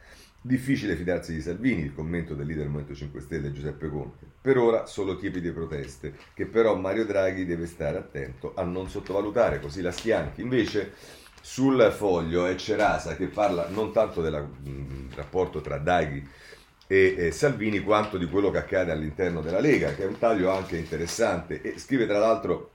Difficile 0.41 0.95
fidarsi 0.95 1.33
di 1.33 1.41
Salvini, 1.41 1.81
il 1.81 1.93
commento 1.93 2.33
del 2.33 2.45
leader 2.45 2.63
del 2.63 2.71
Movimento 2.71 2.95
5 2.95 3.19
Stelle 3.19 3.51
Giuseppe 3.51 3.89
Conte. 3.89 4.25
Per 4.41 4.57
ora 4.57 4.85
solo 4.85 5.17
tiepide 5.17 5.51
proteste, 5.51 6.15
che 6.33 6.45
però 6.45 6.75
Mario 6.75 7.05
Draghi 7.05 7.45
deve 7.45 7.65
stare 7.65 7.97
attento 7.97 8.53
a 8.55 8.63
non 8.63 8.87
sottovalutare, 8.87 9.59
così 9.59 9.81
la 9.81 9.91
schianchi. 9.91 10.41
Invece 10.41 10.93
sul 11.41 11.91
foglio 11.93 12.45
è 12.45 12.55
Cerasa 12.55 13.17
che 13.17 13.27
parla 13.27 13.67
non 13.67 13.91
tanto 13.91 14.21
del 14.21 14.47
mm, 14.65 15.09
rapporto 15.15 15.59
tra 15.59 15.77
Draghi 15.77 16.25
e, 16.87 17.15
e 17.17 17.31
Salvini 17.31 17.81
quanto 17.81 18.17
di 18.17 18.27
quello 18.27 18.49
che 18.49 18.59
accade 18.59 18.93
all'interno 18.93 19.41
della 19.41 19.59
Lega, 19.59 19.93
che 19.93 20.03
è 20.03 20.07
un 20.07 20.17
taglio 20.17 20.51
anche 20.51 20.77
interessante 20.77 21.61
e 21.61 21.77
scrive 21.77 22.07
tra 22.07 22.17
l'altro 22.17 22.71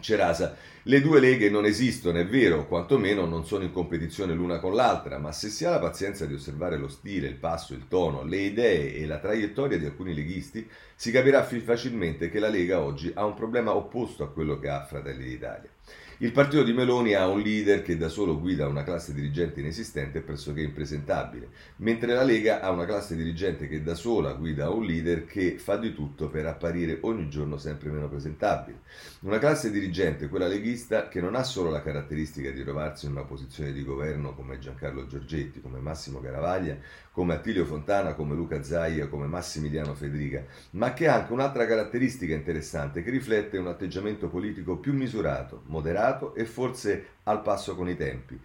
Cerasa, 0.00 0.56
le 0.82 1.00
due 1.00 1.20
leghe 1.20 1.48
non 1.48 1.64
esistono, 1.64 2.18
è 2.18 2.26
vero, 2.26 2.66
quantomeno 2.66 3.26
non 3.26 3.46
sono 3.46 3.62
in 3.62 3.72
competizione 3.72 4.34
l'una 4.34 4.58
con 4.58 4.74
l'altra, 4.74 5.18
ma 5.18 5.30
se 5.30 5.48
si 5.48 5.64
ha 5.64 5.70
la 5.70 5.78
pazienza 5.78 6.26
di 6.26 6.34
osservare 6.34 6.76
lo 6.76 6.88
stile, 6.88 7.28
il 7.28 7.36
passo, 7.36 7.74
il 7.74 7.86
tono, 7.88 8.24
le 8.24 8.38
idee 8.38 8.96
e 8.96 9.06
la 9.06 9.18
traiettoria 9.18 9.78
di 9.78 9.86
alcuni 9.86 10.12
leghisti, 10.12 10.68
si 10.96 11.10
capirà 11.10 11.42
facilmente 11.44 12.28
che 12.28 12.38
la 12.38 12.48
Lega 12.48 12.80
oggi 12.80 13.12
ha 13.14 13.24
un 13.24 13.34
problema 13.34 13.74
opposto 13.74 14.24
a 14.24 14.30
quello 14.30 14.58
che 14.58 14.68
ha 14.68 14.84
Fratelli 14.84 15.24
d'Italia. 15.24 15.70
Il 16.18 16.30
partito 16.30 16.62
di 16.62 16.72
Meloni 16.72 17.14
ha 17.14 17.26
un 17.26 17.40
leader 17.40 17.82
che 17.82 17.96
da 17.96 18.08
solo 18.08 18.38
guida 18.38 18.68
una 18.68 18.84
classe 18.84 19.12
dirigente 19.12 19.58
inesistente 19.58 20.18
e 20.18 20.20
pressoché 20.20 20.60
impresentabile, 20.60 21.48
mentre 21.78 22.14
la 22.14 22.22
Lega 22.22 22.60
ha 22.60 22.70
una 22.70 22.84
classe 22.84 23.16
dirigente 23.16 23.66
che 23.66 23.82
da 23.82 23.96
sola 23.96 24.32
guida 24.34 24.70
un 24.70 24.84
leader 24.84 25.24
che 25.24 25.58
fa 25.58 25.76
di 25.76 25.92
tutto 25.92 26.28
per 26.28 26.46
apparire 26.46 26.98
ogni 27.00 27.28
giorno 27.28 27.56
sempre 27.56 27.90
meno 27.90 28.08
presentabile. 28.08 28.82
Una 29.22 29.38
classe 29.38 29.72
dirigente, 29.72 30.28
quella 30.28 30.46
leghista, 30.46 31.08
che 31.08 31.20
non 31.20 31.34
ha 31.34 31.42
solo 31.42 31.68
la 31.68 31.82
caratteristica 31.82 32.50
di 32.50 32.62
trovarsi 32.62 33.06
in 33.06 33.12
una 33.12 33.24
posizione 33.24 33.72
di 33.72 33.82
governo 33.82 34.34
come 34.34 34.60
Giancarlo 34.60 35.08
Giorgetti, 35.08 35.60
come 35.60 35.80
Massimo 35.80 36.20
Caravaglia, 36.20 36.76
come 37.14 37.34
Attilio 37.34 37.64
Fontana, 37.64 38.14
come 38.14 38.34
Luca 38.34 38.64
Zaia, 38.64 39.06
come 39.06 39.26
Massimiliano 39.26 39.94
Federica, 39.94 40.44
ma 40.70 40.92
che 40.94 41.06
ha 41.06 41.14
anche 41.14 41.32
un'altra 41.32 41.64
caratteristica 41.64 42.34
interessante 42.34 43.04
che 43.04 43.10
riflette 43.10 43.56
un 43.56 43.68
atteggiamento 43.68 44.28
politico 44.28 44.78
più 44.78 44.92
misurato, 44.92 45.62
moderato 45.66 46.34
e 46.34 46.44
forse 46.44 47.06
al 47.22 47.40
passo 47.42 47.76
con 47.76 47.88
i 47.88 47.96
tempi, 47.96 48.36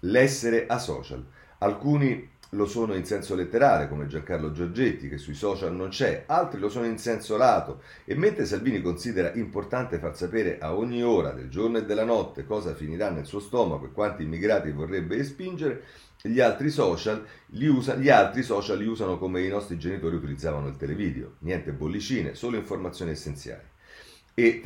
l'essere 0.00 0.66
asocial. 0.66 1.24
Alcuni 1.60 2.36
lo 2.50 2.66
sono 2.66 2.94
in 2.94 3.04
senso 3.04 3.34
letterale, 3.34 3.88
come 3.88 4.06
Giancarlo 4.06 4.52
Giorgetti, 4.52 5.08
che 5.08 5.18
sui 5.18 5.34
social 5.34 5.74
non 5.74 5.88
c'è, 5.88 6.24
altri 6.26 6.58
lo 6.58 6.68
sono 6.68 6.86
in 6.86 6.98
senso 6.98 7.36
lato. 7.36 7.82
E 8.04 8.14
mentre 8.14 8.46
Salvini 8.46 8.80
considera 8.80 9.32
importante 9.34 9.98
far 9.98 10.16
sapere 10.16 10.58
a 10.58 10.74
ogni 10.74 11.02
ora 11.02 11.32
del 11.32 11.50
giorno 11.50 11.78
e 11.78 11.84
della 11.84 12.04
notte 12.04 12.46
cosa 12.46 12.74
finirà 12.74 13.10
nel 13.10 13.26
suo 13.26 13.40
stomaco 13.40 13.86
e 13.86 13.92
quanti 13.92 14.22
immigrati 14.22 14.70
vorrebbe 14.70 15.16
espingere, 15.16 15.84
gli 16.20 16.40
altri, 16.40 16.70
social 16.70 17.24
li 17.50 17.66
usa, 17.66 17.94
gli 17.94 18.08
altri 18.08 18.42
social 18.42 18.78
li 18.78 18.86
usano 18.86 19.18
come 19.18 19.42
i 19.42 19.48
nostri 19.48 19.78
genitori 19.78 20.16
utilizzavano 20.16 20.66
il 20.66 20.76
televideo, 20.76 21.34
niente 21.40 21.72
bollicine, 21.72 22.34
solo 22.34 22.56
informazioni 22.56 23.12
essenziali. 23.12 23.62
E 24.34 24.60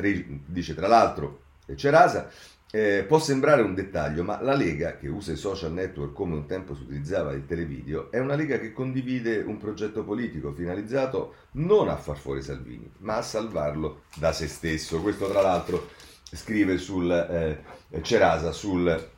dice 0.47 0.75
tra 0.75 0.87
l'altro 0.87 1.41
Cerasa, 1.75 2.29
eh, 2.75 3.05
può 3.07 3.19
sembrare 3.19 3.61
un 3.61 3.75
dettaglio, 3.75 4.25
ma 4.25 4.41
la 4.41 4.55
Lega, 4.55 4.97
che 4.97 5.07
usa 5.07 5.33
i 5.33 5.37
social 5.37 5.73
network 5.73 6.15
come 6.15 6.35
un 6.35 6.47
tempo 6.47 6.75
si 6.75 6.83
utilizzava 6.83 7.33
il 7.33 7.45
televideo, 7.45 8.11
è 8.11 8.19
una 8.19 8.35
Lega 8.35 8.59
che 8.59 8.73
condivide 8.73 9.43
un 9.43 9.59
progetto 9.59 10.03
politico 10.05 10.55
finalizzato 10.55 11.35
non 11.53 11.91
a 11.91 11.97
far 11.97 12.17
fuori 12.17 12.41
Salvini, 12.41 12.91
ma 13.01 13.17
a 13.17 13.23
salvarlo 13.23 14.05
da 14.17 14.33
se 14.33 14.49
stesso. 14.49 15.03
Questo 15.03 15.29
tra 15.29 15.43
l'altro 15.43 15.91
scrive 16.33 16.79
sul 16.79 17.11
eh, 17.11 18.01
Cerasa 18.01 18.53
sul 18.53 19.11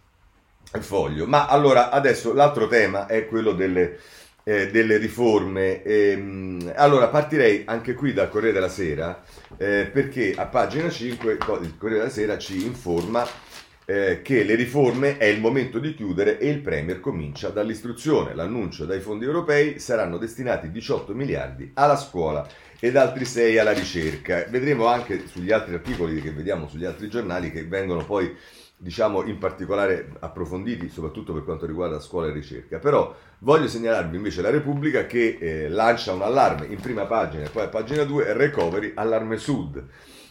foglio. 0.80 1.26
Ma 1.26 1.46
allora 1.46 1.90
adesso 1.90 2.32
l'altro 2.34 2.66
tema 2.66 3.06
è 3.06 3.28
quello 3.28 3.52
delle, 3.52 4.00
eh, 4.44 4.70
delle 4.70 4.98
riforme. 4.98 5.82
Ehm, 5.82 6.72
allora 6.76 7.08
partirei 7.08 7.62
anche 7.64 7.94
qui 7.94 8.12
dal 8.12 8.28
Corriere 8.28 8.54
della 8.54 8.68
Sera 8.68 9.22
eh, 9.56 9.88
perché 9.92 10.34
a 10.36 10.46
pagina 10.46 10.88
5 10.88 11.32
il 11.32 11.38
Corriere 11.76 12.02
della 12.02 12.10
Sera 12.10 12.38
ci 12.38 12.64
informa 12.64 13.26
eh, 13.86 14.22
che 14.22 14.44
le 14.44 14.54
riforme 14.54 15.18
è 15.18 15.26
il 15.26 15.40
momento 15.40 15.78
di 15.78 15.94
chiudere 15.94 16.38
e 16.38 16.48
il 16.48 16.60
Premier 16.60 17.00
comincia 17.00 17.48
dall'istruzione. 17.48 18.34
L'annuncio 18.34 18.84
dai 18.84 19.00
fondi 19.00 19.24
europei 19.24 19.78
saranno 19.78 20.16
destinati 20.16 20.70
18 20.70 21.14
miliardi 21.14 21.70
alla 21.74 21.96
scuola 21.96 22.46
ed 22.78 22.96
altri 22.96 23.24
6 23.24 23.58
alla 23.58 23.72
ricerca. 23.72 24.44
Vedremo 24.48 24.86
anche 24.86 25.26
sugli 25.26 25.52
altri 25.52 25.74
articoli 25.74 26.20
che 26.20 26.32
vediamo 26.32 26.68
sugli 26.68 26.84
altri 26.84 27.08
giornali 27.08 27.50
che 27.50 27.64
vengono 27.64 28.04
poi 28.04 28.34
diciamo 28.76 29.24
in 29.24 29.38
particolare 29.38 30.12
approfonditi, 30.20 30.88
soprattutto 30.88 31.32
per 31.32 31.44
quanto 31.44 31.66
riguarda 31.66 32.00
scuola 32.00 32.28
e 32.28 32.32
ricerca. 32.32 32.78
Però 32.78 33.14
voglio 33.38 33.68
segnalarvi 33.68 34.16
invece 34.16 34.42
la 34.42 34.50
Repubblica 34.50 35.06
che 35.06 35.38
eh, 35.40 35.68
lancia 35.68 36.12
un 36.12 36.22
allarme 36.22 36.66
in 36.66 36.80
prima 36.80 37.06
pagina 37.06 37.44
e 37.44 37.50
poi 37.50 37.64
a 37.64 37.68
pagina 37.68 38.04
2 38.04 38.32
recovery 38.32 38.92
allarme 38.94 39.36
sud. 39.36 39.82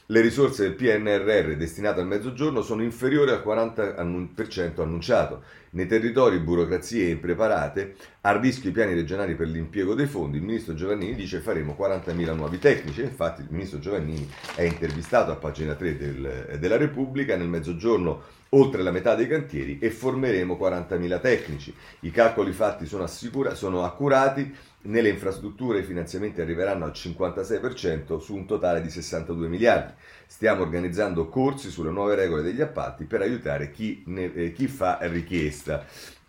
Le 0.08 0.20
risorse 0.20 0.64
del 0.64 0.74
PNRR 0.74 1.56
destinate 1.56 2.02
al 2.02 2.08
mezzogiorno 2.08 2.62
sono 2.62 2.84
inferiori 2.84 3.32
al 3.32 3.42
40% 3.42 4.82
annunciato. 4.82 5.44
Nei 5.72 5.88
territori 5.88 6.40
burocrazie 6.40 7.08
impreparate, 7.08 7.96
a 8.20 8.38
rischio 8.38 8.70
i 8.70 8.74
piani 8.74 8.96
regionali 8.96 9.34
per 9.36 9.48
l'impiego 9.48 9.94
dei 9.94 10.06
fondi, 10.06 10.38
il 10.38 10.44
ministro 10.44 10.74
Giovannini 10.74 11.16
dice 11.16 11.40
faremo 11.40 11.78
40.000 11.80 12.36
nuovi 12.36 12.60
tecnici. 12.60 13.02
Infatti 13.02 13.44
il 13.44 13.48
ministro 13.50 13.80
Giovannini 13.80 14.30
è 14.56 14.64
intervistato 14.64 15.32
a 15.32 15.36
pagina 15.36 15.74
3 15.74 15.98
del, 15.98 16.58
della 16.60 16.78
Repubblica, 16.78 17.38
nel 17.38 17.48
mezzogiorno 17.48 18.42
oltre 18.54 18.82
la 18.82 18.92
metà 18.92 19.16
dei 19.16 19.28
cantieri 19.28 19.78
e 19.80 19.90
formeremo 19.90 20.58
40.000 20.60 21.20
tecnici. 21.20 21.74
I 22.02 22.12
calcoli 22.12 22.52
fatti 22.52 22.86
sono, 22.86 23.04
assicura- 23.04 23.56
sono 23.56 23.84
accurati, 23.84 24.54
nelle 24.86 25.10
infrastrutture 25.10 25.80
i 25.80 25.84
finanziamenti 25.84 26.42
arriveranno 26.42 26.86
al 26.86 26.92
56% 26.92 28.18
su 28.20 28.36
un 28.36 28.46
totale 28.46 28.82
di 28.82 28.90
62 28.90 29.48
miliardi. 29.48 29.94
Stiamo 30.26 30.64
organizzando 30.64 31.28
corsi 31.30 31.70
sulle 31.70 31.92
nuove 31.92 32.16
regole 32.16 32.42
degli 32.42 32.62
appalti 32.62 33.06
per 33.06 33.22
aiutare 33.22 33.72
chi, 33.72 34.04
ne, 34.08 34.34
eh, 34.34 34.52
chi 34.52 34.68
fa 34.68 34.98
richiesta. 35.02 35.86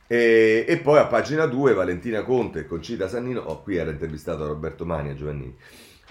E, 0.07 0.66
e, 0.69 0.76
poi 0.78 0.99
a 0.99 1.07
pagina 1.07 1.47
2 1.47 1.73
Valentina 1.73 2.23
Conte 2.23 2.61
e 2.61 2.66
Concita 2.66 3.09
Sannino, 3.09 3.40
oh, 3.40 3.62
qui 3.62 3.76
era 3.76 3.90
intervistato 3.90 4.47
Roberto 4.47 4.85
Mani 4.85 5.11
a 5.11 5.14
Giovannini. 5.14 5.57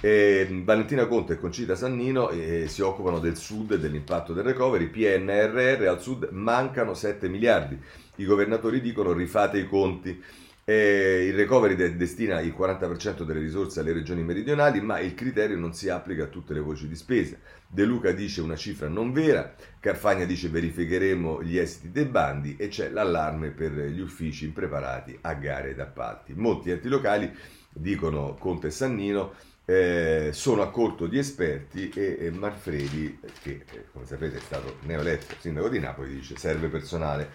E 0.06 0.46
Valentina 0.66 1.06
Conte 1.06 1.32
e 1.32 1.38
Concita 1.38 1.76
Sannino 1.76 2.30
eh, 2.30 2.68
si 2.68 2.82
occupano 2.82 3.20
del 3.20 3.38
sud 3.38 3.72
e 3.72 3.80
dell'impatto 3.80 4.34
del 4.34 4.44
recovery. 4.44 4.88
PNRR 4.88 5.88
al 5.88 6.02
sud 6.02 6.28
mancano 6.32 6.94
7 6.94 7.30
miliardi. 7.30 7.80
I 8.18 8.26
governatori 8.26 8.82
dicono 8.82 9.14
rifate 9.14 9.60
i 9.60 9.66
conti. 9.66 10.22
Eh, 10.66 11.28
il 11.30 11.34
recovery 11.36 11.76
de- 11.76 11.96
destina 11.96 12.42
il 12.42 12.54
40% 12.54 13.24
delle 13.24 13.40
risorse 13.40 13.80
alle 13.80 13.94
regioni 13.94 14.24
meridionali, 14.24 14.82
ma 14.82 15.00
il 15.00 15.14
criterio 15.16 15.56
non 15.56 15.74
si 15.74 15.88
applica 15.88 16.24
a 16.24 16.28
tutte 16.28 16.54
le 16.54 16.60
voci 16.60 16.90
di 16.90 16.98
spesa. 16.98 17.38
De 17.66 17.86
Luca 17.86 18.12
dice 18.12 18.42
una 18.42 18.58
cifra 18.58 18.90
non 18.90 19.14
vera, 19.14 19.56
Carfagna 19.80 20.26
dice 20.26 20.50
verificheremo 20.50 21.42
gli 21.42 21.58
esiti 21.58 21.92
dei 21.92 22.06
bandi 22.06 22.58
e 22.58 22.68
c'è 22.68 22.90
l'allarme 22.90 23.52
per 23.52 23.72
gli 23.72 24.02
uffici 24.02 24.44
impreparati 24.44 25.18
a 25.22 25.34
gare 25.36 25.70
ed 25.70 25.80
appalti. 25.80 26.34
Molti 26.34 26.72
enti 26.72 26.90
locali 26.90 27.34
dicono 27.72 28.36
Conte 28.38 28.68
e 28.68 28.72
Sannino 28.72 29.52
eh, 29.66 30.30
sono 30.34 30.62
a 30.62 30.70
corto 30.70 31.08
di 31.08 31.18
esperti 31.18 31.90
e, 31.90 32.18
e 32.20 32.32
Manfredi, 32.32 33.20
che 33.42 33.64
eh, 33.72 33.86
come 33.92 34.06
sapete 34.06 34.38
è 34.38 34.42
stato 34.42 34.78
neoeletto 34.82 35.36
sindaco 35.40 35.70
di 35.70 35.80
Napoli, 35.80 36.14
dice 36.16 36.38
serve 36.38 36.68
personale. 36.68 37.30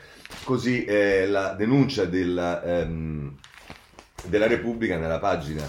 Così 0.44 0.85
eh, 0.85 1.26
la 1.26 1.54
denuncia 1.54 2.04
della, 2.04 2.62
ehm, 2.62 3.35
della 4.26 4.47
Repubblica 4.47 4.99
nella 4.99 5.18
pagina 5.18 5.66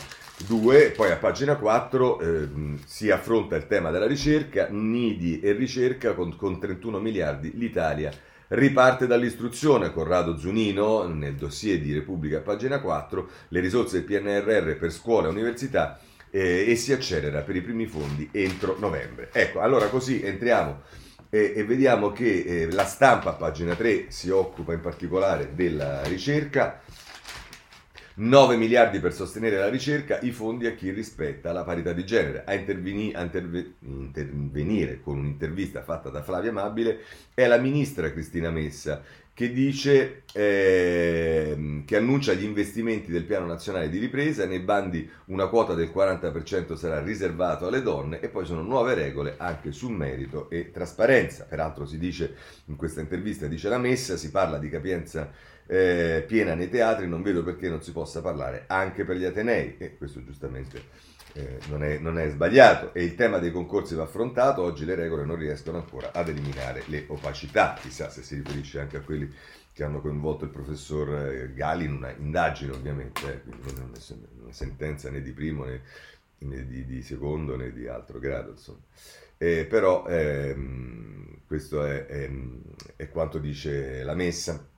2, 0.48 0.92
poi 0.92 1.12
a 1.12 1.18
pagina 1.18 1.56
4 1.56 2.20
ehm, 2.20 2.80
si 2.86 3.10
affronta 3.10 3.56
il 3.56 3.68
tema 3.68 3.90
della 3.92 4.08
ricerca, 4.08 4.68
nidi 4.70 5.40
e 5.40 5.54
ricerca 5.54 6.14
con, 6.14 6.36
con 6.36 6.60
31 6.60 7.00
miliardi 7.00 7.52
l'Italia 7.56 8.12
riparte 8.50 9.08
dall'istruzione. 9.08 9.92
Corrado 9.92 10.38
Zunino, 10.38 11.08
nel 11.08 11.36
dossier 11.36 11.80
di 11.80 11.94
Repubblica, 11.94 12.40
pagina 12.40 12.80
4, 12.80 13.30
le 13.50 13.60
risorse 13.60 14.04
del 14.04 14.22
PNRR 14.22 14.78
per 14.78 14.92
scuola 14.92 15.28
e 15.28 15.32
università 15.32 16.00
eh, 16.32 16.70
e 16.70 16.76
si 16.76 16.92
accelera 16.94 17.42
per 17.42 17.56
i 17.56 17.62
primi 17.62 17.86
fondi 17.86 18.30
entro 18.32 18.78
novembre. 18.80 19.30
Ecco, 19.32 19.60
allora 19.60 19.88
così 19.88 20.22
entriamo 20.22 20.82
e, 21.30 21.54
e 21.56 21.64
vediamo 21.64 22.12
che 22.12 22.44
eh, 22.46 22.72
la 22.72 22.86
stampa, 22.86 23.34
pagina 23.34 23.76
3, 23.76 24.06
si 24.10 24.30
occupa 24.30 24.74
in 24.74 24.82
particolare 24.82 25.54
della 25.54 26.04
ricerca. 26.04 26.82
9 28.22 28.58
miliardi 28.58 29.00
per 29.00 29.14
sostenere 29.14 29.58
la 29.58 29.70
ricerca, 29.70 30.20
i 30.20 30.32
fondi 30.32 30.68
a 30.68 30.74
chi 30.76 30.92
rispetta 30.92 31.54
la 31.54 31.64
parità 31.64 31.94
di 31.94 32.06
genere. 32.06 32.44
A, 32.46 32.54
interveni, 32.54 33.14
a 33.14 33.22
interve, 33.22 33.76
intervenire 33.80 35.00
con 35.00 35.20
un'intervista 35.20 35.84
fatta 35.84 36.10
da 36.10 36.22
Flavia 36.22 36.50
Amabile 36.50 37.00
è 37.34 37.48
la 37.48 37.56
ministra 37.56 38.12
Cristina 38.12 38.50
Messa, 38.50 39.02
che 39.34 39.54
dice 39.54 40.24
eh, 40.34 41.84
che 41.86 41.96
annuncia 41.96 42.34
gli 42.34 42.44
investimenti 42.44 43.10
del 43.10 43.24
piano 43.24 43.46
nazionale 43.46 43.88
di 43.88 43.98
ripresa, 43.98 44.46
nei 44.46 44.60
bandi 44.60 45.10
una 45.28 45.48
quota 45.48 45.74
del 45.74 45.90
40% 45.96 46.76
sarà 46.76 47.02
riservato 47.02 47.68
alle 47.68 47.82
donne 47.82 48.20
e 48.20 48.28
poi 48.28 48.46
sono 48.46 48.64
nuove 48.64 48.96
regole 48.96 49.36
anche 49.38 49.72
sul 49.72 49.94
merito 49.94 50.50
e 50.50 50.72
trasparenza. 50.72 51.46
Peraltro 51.46 51.86
si 51.86 51.98
dice 51.98 52.36
in 52.66 52.76
questa 52.76 53.00
intervista, 53.00 53.48
dice 53.48 53.70
la 53.70 53.78
messa, 53.78 54.18
si 54.18 54.30
parla 54.30 54.58
di 54.58 54.68
capienza 54.68 55.32
eh, 55.72 56.24
piena 56.26 56.56
nei 56.56 56.68
teatri, 56.68 57.08
non 57.08 57.22
vedo 57.22 57.44
perché 57.44 57.70
non 57.70 57.84
si 57.84 57.92
possa 57.92 58.22
parlare 58.22 58.64
anche 58.66 59.06
per 59.06 59.18
gli 59.18 59.24
Atenei 59.24 59.76
e 59.78 59.98
questo 59.98 60.24
giustamente 60.24 60.82
eh, 61.34 61.60
non, 61.68 61.84
è, 61.84 62.00
non, 62.00 62.18
è, 62.18 62.28
sbagliato 62.28 62.92
e 62.92 63.04
il 63.04 63.14
tema 63.14 63.38
dei 63.38 63.52
concorsi 63.52 63.94
va 63.94 64.02
affrontato, 64.02 64.64
oggi 64.64 64.84
le 64.84 64.96
regole 64.96 65.26
non 65.26 65.36
riescono 65.36 65.78
ancora 65.78 66.12
ad 66.12 66.28
eliminare 66.28 66.82
le 66.88 67.06
opacità, 67.10 67.78
chissà 67.80 68.10
se 68.10 68.24
si 68.24 68.34
riferisce 68.34 68.80
anche 68.80 68.98
a 68.98 69.02
quelli 69.02 69.32
che 69.72 69.84
hanno 69.84 70.02
coinvolto 70.02 70.44
il 70.46 70.50
professor 70.50 71.28
eh, 71.28 71.54
Gali 71.54 71.86
in 71.86 71.94
una 71.94 72.10
indagine 72.18 72.72
ovviamente, 72.72 73.32
eh, 73.32 73.42
quindi 73.44 73.62
non 73.76 73.92
è 73.94 74.14
una 74.42 74.52
sentenza 74.52 75.12
né 75.12 75.22
di 75.22 75.32
primo 75.34 75.66
né, 75.66 75.82
né 76.40 76.66
di, 76.66 76.84
di, 76.84 77.04
secondo 77.04 77.56
né 77.56 77.72
di 77.72 77.88
altro 77.88 78.18
grado, 78.18 78.50
insomma. 78.52 78.80
Eh, 79.38 79.66
però 79.66 80.08
ehm, 80.08 81.42
questo 81.46 81.84
è, 81.86 82.08
è, 82.08 82.30
è 82.96 83.10
quanto 83.10 83.38
dice 83.38 84.02
la 84.04 84.16
messa. 84.16 84.69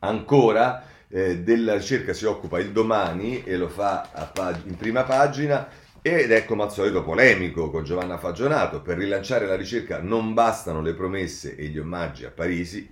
Ancora 0.00 0.84
eh, 1.08 1.38
della 1.38 1.74
ricerca 1.74 2.12
si 2.12 2.24
occupa 2.24 2.58
il 2.58 2.70
domani 2.70 3.42
e 3.44 3.56
lo 3.56 3.68
fa 3.68 4.30
pag- 4.32 4.66
in 4.66 4.76
prima 4.76 5.02
pagina 5.04 5.68
ed 6.02 6.30
è 6.30 6.44
come 6.44 6.62
al 6.62 6.72
solito 6.72 7.02
polemico 7.02 7.70
con 7.70 7.82
Giovanna 7.82 8.18
Fagionato. 8.18 8.80
Per 8.80 8.96
rilanciare 8.96 9.46
la 9.46 9.56
ricerca 9.56 10.00
non 10.00 10.34
bastano 10.34 10.80
le 10.80 10.94
promesse 10.94 11.56
e 11.56 11.66
gli 11.66 11.78
omaggi 11.78 12.24
a 12.24 12.30
Parisi, 12.30 12.88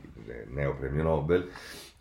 neo 0.48 0.74
premio 0.74 1.04
Nobel, 1.04 1.48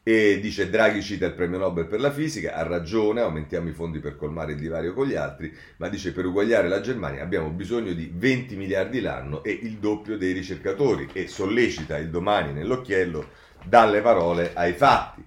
e 0.01 0.39
dice 0.41 0.69
Draghi 0.69 1.01
cita 1.01 1.25
il 1.27 1.33
premio 1.33 1.59
Nobel 1.59 1.85
per 1.85 1.99
la 1.99 2.11
fisica, 2.11 2.55
ha 2.55 2.63
ragione, 2.63 3.21
aumentiamo 3.21 3.69
i 3.69 3.73
fondi 3.73 3.99
per 3.99 4.17
colmare 4.17 4.53
il 4.53 4.59
divario 4.59 4.93
con 4.93 5.05
gli 5.05 5.15
altri, 5.15 5.55
ma 5.77 5.87
dice 5.87 6.11
per 6.11 6.25
uguagliare 6.25 6.67
la 6.67 6.81
Germania 6.81 7.21
abbiamo 7.21 7.49
bisogno 7.49 7.93
di 7.93 8.11
20 8.13 8.55
miliardi 8.55 8.99
l'anno 8.99 9.43
e 9.43 9.51
il 9.51 9.77
doppio 9.77 10.17
dei 10.17 10.33
ricercatori 10.33 11.09
e 11.13 11.27
sollecita 11.27 11.97
il 11.97 12.09
domani 12.09 12.51
nell'occhiello 12.51 13.42
dalle 13.63 14.01
parole 14.01 14.51
ai 14.53 14.73
fatti. 14.73 15.23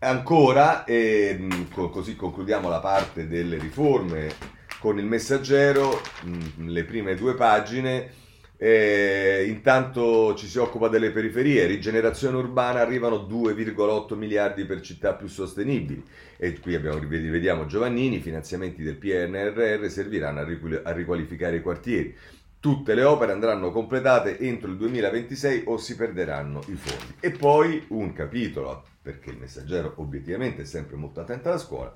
Ancora, 0.00 0.84
ehm, 0.84 1.68
così 1.70 2.14
concludiamo 2.14 2.68
la 2.68 2.80
parte 2.80 3.26
delle 3.26 3.58
riforme 3.58 4.32
con 4.78 4.98
il 4.98 5.06
messaggero, 5.06 6.00
mh, 6.22 6.68
le 6.68 6.84
prime 6.84 7.16
due 7.16 7.34
pagine 7.34 8.26
eh, 8.60 9.44
intanto 9.46 10.34
ci 10.34 10.48
si 10.48 10.58
occupa 10.58 10.88
delle 10.88 11.12
periferie, 11.12 11.66
rigenerazione 11.66 12.38
urbana 12.38 12.80
arrivano 12.80 13.18
2,8 13.18 14.16
miliardi 14.16 14.64
per 14.64 14.80
città 14.80 15.14
più 15.14 15.28
sostenibili 15.28 16.02
e 16.36 16.58
qui 16.58 16.74
abbiamo, 16.74 16.98
vediamo 16.98 17.66
Giovannini, 17.66 18.16
i 18.16 18.20
finanziamenti 18.20 18.82
del 18.82 18.96
PNRR 18.96 19.88
serviranno 19.88 20.40
a 20.40 20.92
riqualificare 20.92 21.56
i 21.56 21.62
quartieri. 21.62 22.16
Tutte 22.60 22.94
le 22.96 23.04
opere 23.04 23.30
andranno 23.30 23.70
completate 23.70 24.36
entro 24.40 24.68
il 24.68 24.76
2026 24.78 25.62
o 25.66 25.76
si 25.76 25.94
perderanno 25.94 26.60
i 26.66 26.74
fondi. 26.74 27.14
E 27.20 27.30
poi 27.30 27.84
un 27.90 28.12
capitolo, 28.12 28.84
perché 29.00 29.30
il 29.30 29.38
messaggero 29.38 29.92
obiettivamente 29.98 30.62
è 30.62 30.64
sempre 30.64 30.96
molto 30.96 31.20
attento 31.20 31.48
alla 31.48 31.58
scuola, 31.58 31.94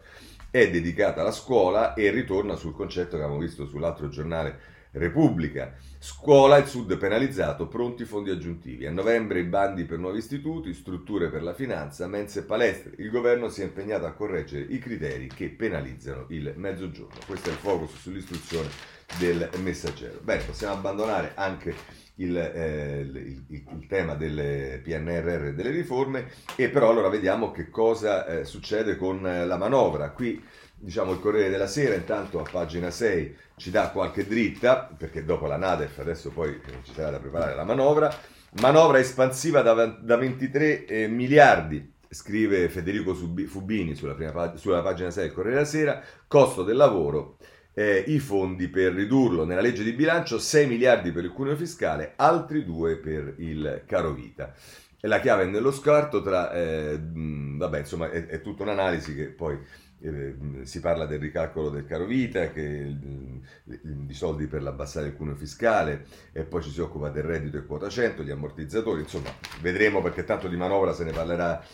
è 0.53 0.71
dedicato 0.71 1.19
alla 1.19 1.33
scuola 1.33 1.95
e 1.95 2.11
ritorna 2.13 2.55
sul 2.55 2.75
concetto 2.75 3.17
che 3.17 3.25
abbiamo 3.25 3.41
visto 3.41 3.67
sull'altro 3.67 4.09
giornale 4.09 4.81
Repubblica. 4.93 5.75
Scuola, 5.99 6.59
il 6.59 6.67
Sud 6.67 6.97
penalizzato, 6.97 7.67
pronti 7.67 8.05
fondi 8.05 8.31
aggiuntivi. 8.31 8.87
A 8.87 8.93
novembre 8.93 9.41
i 9.41 9.45
bandi 9.45 9.85
per 9.85 9.99
nuovi 9.99 10.19
istituti, 10.19 10.75
strutture 10.75 11.29
per 11.29 11.43
la 11.43 11.55
finanza, 11.55 12.07
mense 12.07 12.41
e 12.41 12.43
palestre. 12.43 12.93
Il 12.99 13.11
governo 13.11 13.49
si 13.49 13.63
è 13.63 13.65
impegnato 13.65 14.05
a 14.05 14.13
correggere 14.13 14.67
i 14.69 14.79
criteri 14.79 15.29
che 15.29 15.49
penalizzano 15.49 16.27
il 16.29 16.53
mezzogiorno. 16.57 17.19
Questo 17.27 17.49
è 17.49 17.53
il 17.53 17.59
focus 17.59 17.99
sull'istruzione 18.01 19.01
del 19.19 19.49
messaggero. 19.63 20.19
Bene, 20.23 20.43
possiamo 20.43 20.75
abbandonare 20.75 21.33
anche 21.35 21.75
il, 22.17 22.37
eh, 22.37 23.01
il, 23.01 23.45
il, 23.49 23.87
tema 23.89 24.15
del 24.15 24.81
PNRR 24.83 25.47
e 25.47 25.55
delle 25.55 25.71
riforme 25.71 26.29
e 26.57 26.69
però 26.69 26.91
allora 26.91 27.09
vediamo 27.09 27.51
che 27.51 27.71
cosa 27.71 28.27
eh, 28.27 28.45
succede 28.45 28.97
con 28.97 29.23
la 29.23 29.57
manovra. 29.57 30.11
Qui 30.11 30.43
diciamo 30.83 31.13
il 31.13 31.21
Corriere 31.21 31.49
della 31.49 31.69
Sera 31.69 31.95
intanto 31.95 32.41
a 32.41 32.49
pagina 32.51 32.91
6 32.91 33.37
ci 33.57 33.71
dà 33.71 33.91
qualche 33.91 34.27
dritta 34.27 34.91
perché 34.97 35.25
dopo 35.25 35.47
la 35.47 35.57
Nadef 35.57 36.01
adesso 36.01 36.31
poi 36.31 36.61
ci 36.83 36.93
sarà 36.93 37.11
da 37.11 37.21
preparare 37.21 37.55
la 37.55 37.63
manovra 37.63 38.13
manovra 38.61 38.99
espansiva 38.99 39.63
da, 39.63 39.87
da 39.87 40.17
23 40.17 40.87
eh, 40.87 41.07
miliardi 41.07 41.93
scrive 42.09 42.69
Federico 42.69 43.15
Fubini 43.15 43.95
sulla, 43.95 44.15
prima, 44.15 44.57
sulla 44.57 44.83
pagina 44.83 45.11
6 45.11 45.23
del 45.23 45.33
Corriere 45.33 45.57
della 45.59 45.69
Sera 45.69 46.03
costo 46.27 46.65
del 46.65 46.77
lavoro 46.77 47.37
eh, 47.75 48.05
i 48.07 48.19
fondi 48.19 48.69
per 48.69 48.93
ridurlo 48.93 49.45
nella 49.45 49.61
legge 49.61 49.83
di 49.83 49.93
bilancio 49.93 50.39
6 50.39 50.67
miliardi 50.67 51.11
per 51.13 51.25
il 51.25 51.33
cuneo 51.33 51.57
fiscale 51.57 52.13
altri 52.17 52.65
2 52.65 52.97
per 52.97 53.35
il 53.39 53.83
caro 53.87 54.13
vita. 54.13 54.55
E 55.01 55.09
la 55.09 55.21
chiave 55.21 55.45
è 55.45 55.47
nello 55.47 55.73
scarto 55.73 56.23
tra 56.23 56.53
eh, 56.53 56.99
vabbè 57.03 57.79
insomma 57.81 58.11
è, 58.11 58.27
è 58.27 58.41
tutta 58.41 58.63
un'analisi 58.63 59.17
che 59.17 59.27
poi 59.27 59.59
eh, 60.03 60.35
si 60.63 60.81
parla 60.81 61.07
del 61.07 61.21
ricalcolo 61.21 61.71
del 61.71 61.87
caro 61.87 62.05
vita, 62.05 62.51
che, 62.51 62.97
di 63.65 64.15
soldi 64.15 64.47
per 64.47 64.67
abbassare 64.67 65.09
il 65.09 65.17
cuneo 65.17 65.37
fiscale 65.37 66.07
e 66.33 66.43
poi 66.43 66.63
ci 66.63 66.71
si 66.71 66.81
occupa 66.81 67.09
del 67.09 67.23
reddito 67.23 67.57
e 67.57 67.65
quota 67.65 67.89
100, 67.89 68.23
gli 68.23 68.31
ammortizzatori, 68.31 69.03
insomma 69.03 69.31
vedremo 69.61 70.03
perché 70.03 70.25
tanto 70.25 70.49
di 70.49 70.57
manovra 70.57 70.93
se 70.93 71.05
ne 71.05 71.13
parlerà 71.13 71.65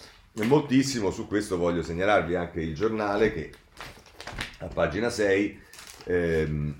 moltissimo, 0.45 1.11
su 1.11 1.27
questo 1.27 1.57
voglio 1.57 1.83
segnalarvi 1.83 2.35
anche 2.35 2.61
il 2.61 2.75
giornale 2.75 3.33
che 3.33 3.51
a 4.59 4.67
pagina 4.67 5.09
6 5.09 5.67
ehm, 6.09 6.75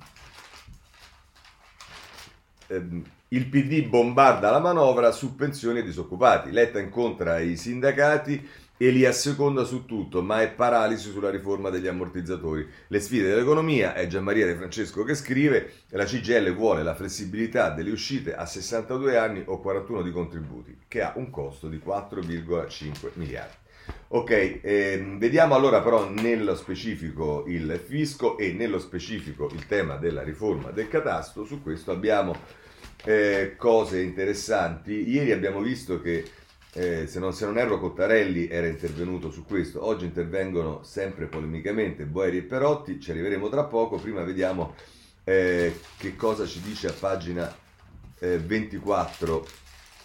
ehm, 2.69 3.05
il 3.29 3.47
PD 3.47 3.87
bombarda 3.87 4.51
la 4.51 4.59
manovra 4.59 5.13
su 5.13 5.35
pensioni 5.35 5.81
e 5.81 5.83
disoccupati. 5.83 6.51
Letta 6.51 6.81
incontra 6.81 7.39
i 7.39 7.57
sindacati 7.57 8.49
e 8.81 8.91
li 8.91 9.05
asseconda 9.05 9.65
su 9.65 9.85
tutto, 9.85 10.23
ma 10.23 10.41
è 10.41 10.51
paralisi 10.51 11.11
sulla 11.11 11.31
riforma 11.31 11.69
degli 11.69 11.89
ammortizzatori. 11.89 12.67
Le 12.87 13.01
sfide 13.01 13.29
dell'economia 13.29 13.93
è 13.93 14.07
Gianmaria 14.07 14.47
De 14.47 14.55
Francesco 14.55 15.03
che 15.03 15.15
scrive 15.15 15.73
la 15.89 16.05
CGL 16.05 16.55
vuole 16.55 16.83
la 16.83 16.95
flessibilità 16.95 17.71
delle 17.71 17.91
uscite 17.91 18.35
a 18.35 18.47
62 18.47 19.19
anni 19.19 19.43
o 19.45 19.61
41 19.61 20.03
di 20.03 20.13
contributi, 20.13 20.79
che 20.87 21.03
ha 21.03 21.13
un 21.17 21.29
costo 21.29 21.69
di 21.69 21.83
4,5 21.85 23.11
miliardi. 23.15 23.67
Ok, 24.09 24.61
ehm, 24.63 25.19
vediamo 25.19 25.55
allora 25.55 25.83
però 25.83 26.09
nello 26.09 26.55
specifico 26.55 27.45
il 27.47 27.81
fisco 27.85 28.39
e 28.39 28.53
nello 28.53 28.79
specifico 28.79 29.51
il 29.53 29.67
tema 29.67 29.97
della 29.97 30.23
riforma 30.23 30.71
del 30.71 30.89
catasto. 30.89 31.45
Su 31.45 31.63
questo 31.63 31.93
abbiamo 31.93 32.35
eh, 33.05 33.55
cose 33.57 34.01
interessanti. 34.01 35.11
Ieri 35.11 35.33
abbiamo 35.33 35.61
visto 35.61 36.01
che 36.01 36.25
eh, 36.73 37.07
se, 37.07 37.19
non, 37.19 37.33
se, 37.33 37.45
non, 37.45 37.59
erro 37.59 37.81
Cottarelli 37.81 38.49
era 38.49 38.67
intervenuto 38.67 39.31
su 39.31 39.45
questo, 39.45 39.85
oggi 39.85 40.05
intervengono 40.05 40.83
sempre 40.83 41.27
polemicamente 41.27 42.05
Boeri 42.05 42.39
e 42.39 42.43
Perotti, 42.43 43.01
ci 43.01 43.11
arriveremo 43.11 43.49
tra 43.49 43.65
poco, 43.65 43.97
prima 43.97 44.23
vediamo 44.23 44.75
eh, 45.25 45.81
che 45.97 46.15
cosa 46.15 46.47
ci 46.47 46.61
dice 46.61 46.89
a 46.89 46.93
pagina 46.93 47.55
eh, 48.19 48.39
24 48.39 49.47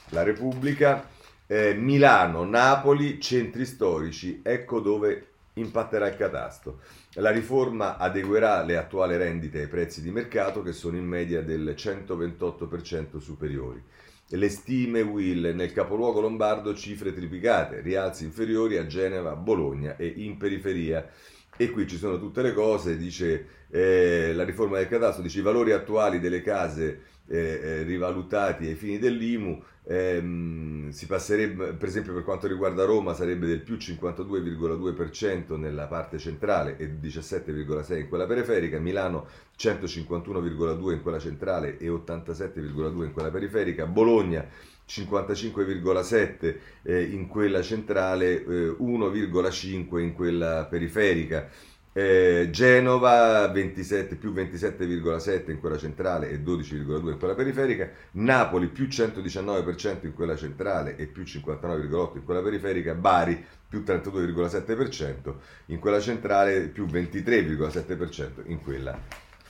la 0.10 0.24
Repubblica, 0.24 1.08
eh, 1.48 1.74
Milano, 1.74 2.44
Napoli, 2.44 3.20
centri 3.20 3.66
storici, 3.66 4.42
ecco 4.44 4.80
dove 4.80 5.28
impatterà 5.54 6.08
il 6.08 6.16
catasto. 6.16 6.80
La 7.16 7.30
riforma 7.30 7.98
adeguerà 7.98 8.64
le 8.64 8.78
attuali 8.78 9.18
rendite 9.18 9.62
ai 9.62 9.68
prezzi 9.68 10.02
di 10.02 10.12
mercato 10.12 10.64
che 10.64 10.72
sono 10.72 10.98
in 10.98 11.06
media 11.06 11.42
del 11.42 11.76
128% 11.78 13.18
superiori. 13.20 13.82
Le 14.30 14.50
stime 14.50 15.02
Will 15.02 15.54
nel 15.54 15.74
capoluogo 15.74 16.22
lombardo 16.22 16.74
cifre 16.74 17.14
triplicate, 17.14 17.82
rialzi 17.82 18.24
inferiori 18.24 18.78
a 18.78 18.88
Genova, 18.88 19.36
Bologna 19.36 19.96
e 19.96 20.08
in 20.08 20.38
periferia. 20.38 21.08
E 21.56 21.70
qui 21.70 21.86
ci 21.86 21.98
sono 21.98 22.18
tutte 22.18 22.42
le 22.42 22.52
cose, 22.52 22.98
dice 22.98 23.66
eh, 23.70 24.34
la 24.34 24.44
riforma 24.44 24.78
del 24.78 24.88
catasto, 24.88 25.22
dice 25.22 25.38
i 25.38 25.44
valori 25.44 25.72
attuali 25.72 26.20
delle 26.20 26.42
case 26.42 27.02
eh, 27.28 27.38
eh, 27.38 27.84
rivalutati 27.84 28.66
ai 28.66 28.74
fini 28.74 28.98
dell'IMU 28.98 29.64
ehm, 29.86 30.90
si 30.90 31.06
passerebbe, 31.06 31.74
per 31.74 31.88
esempio 31.88 32.14
per 32.14 32.24
quanto 32.24 32.48
riguarda 32.48 32.86
Roma, 32.86 33.14
sarebbe 33.14 33.48
del 33.48 33.62
più 33.62 33.76
52,2% 33.76 35.58
nella 35.58 35.88
parte 35.88 36.18
centrale 36.18 36.78
e 36.78 36.98
17,6% 37.02 37.98
in 37.98 38.08
quella 38.08 38.26
periferica, 38.26 38.80
Milano 38.80 39.28
151,2% 39.58 40.92
in 40.92 41.02
quella 41.02 41.20
centrale 41.20 41.78
e 41.78 41.88
87,2% 41.88 43.04
in 43.04 43.12
quella 43.14 43.32
periferica, 43.32 43.86
Bologna 43.86 44.48
55,7 44.88 46.56
eh, 46.84 47.04
in 47.04 47.28
quella 47.28 47.62
centrale, 47.62 48.44
eh, 48.44 48.76
1,5 48.80 50.00
in 50.00 50.14
quella 50.14 50.66
periferica. 50.70 51.50
Eh, 51.96 52.48
Genova 52.50 53.48
27, 53.50 54.16
più 54.16 54.34
27,7 54.34 55.52
in 55.52 55.60
quella 55.60 55.78
centrale 55.78 56.32
e 56.32 56.40
12,2 56.40 57.12
in 57.12 57.18
quella 57.20 57.36
periferica, 57.36 57.88
Napoli 58.14 58.68
più 58.68 58.88
119% 58.88 60.06
in 60.08 60.14
quella 60.16 60.36
centrale 60.36 60.96
e 60.96 61.06
più 61.06 61.22
59,8 61.22 62.16
in 62.16 62.24
quella 62.26 62.42
periferica, 62.42 62.96
Bari 62.96 63.46
più 63.70 63.84
32,7% 63.86 65.34
in 65.68 65.78
quella 65.78 66.00
centrale, 66.00 66.62
più 66.62 66.86
23,7% 66.86 68.42
in 68.46 68.60
quella 68.62 69.00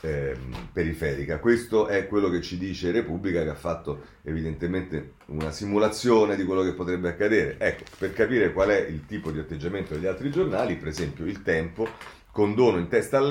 eh, 0.01 0.35
periferica. 0.71 1.39
Questo 1.39 1.87
è 1.87 2.07
quello 2.07 2.29
che 2.29 2.41
ci 2.41 2.57
dice 2.57 2.91
Repubblica 2.91 3.41
che 3.41 3.49
ha 3.49 3.55
fatto 3.55 4.01
evidentemente 4.23 5.13
una 5.27 5.51
simulazione 5.51 6.35
di 6.35 6.43
quello 6.43 6.63
che 6.63 6.73
potrebbe 6.73 7.07
accadere. 7.07 7.55
Ecco, 7.57 7.83
per 7.97 8.11
capire 8.11 8.51
qual 8.51 8.69
è 8.69 8.79
il 8.79 9.05
tipo 9.05 9.31
di 9.31 9.39
atteggiamento 9.39 9.93
degli 9.93 10.07
altri 10.07 10.29
giornali, 10.29 10.75
per 10.75 10.89
esempio 10.89 11.25
il 11.25 11.41
Tempo 11.41 11.87
condono 12.33 12.79
in 12.79 12.87
testa 12.87 13.19
a 13.19 13.21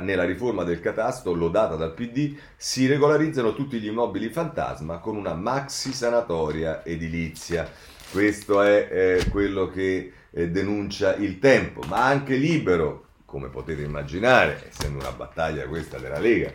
nella 0.00 0.24
riforma 0.24 0.64
del 0.64 0.80
catasto 0.80 1.32
lodata 1.32 1.76
dal 1.76 1.94
PD, 1.94 2.36
si 2.56 2.88
regolarizzano 2.88 3.54
tutti 3.54 3.78
gli 3.78 3.86
immobili 3.86 4.30
fantasma 4.30 4.98
con 4.98 5.14
una 5.14 5.34
maxi 5.34 5.92
sanatoria 5.92 6.84
edilizia. 6.84 7.70
Questo 8.10 8.60
è 8.62 8.88
eh, 8.90 9.28
quello 9.30 9.68
che 9.68 10.12
eh, 10.32 10.48
denuncia 10.48 11.14
il 11.14 11.38
tempo, 11.38 11.82
ma 11.86 12.04
anche 12.04 12.34
libero, 12.34 13.06
come 13.26 13.46
potete 13.46 13.82
immaginare, 13.82 14.70
essendo 14.70 14.98
una 14.98 15.12
battaglia 15.12 15.68
questa 15.68 15.98
della 15.98 16.18
Lega, 16.18 16.50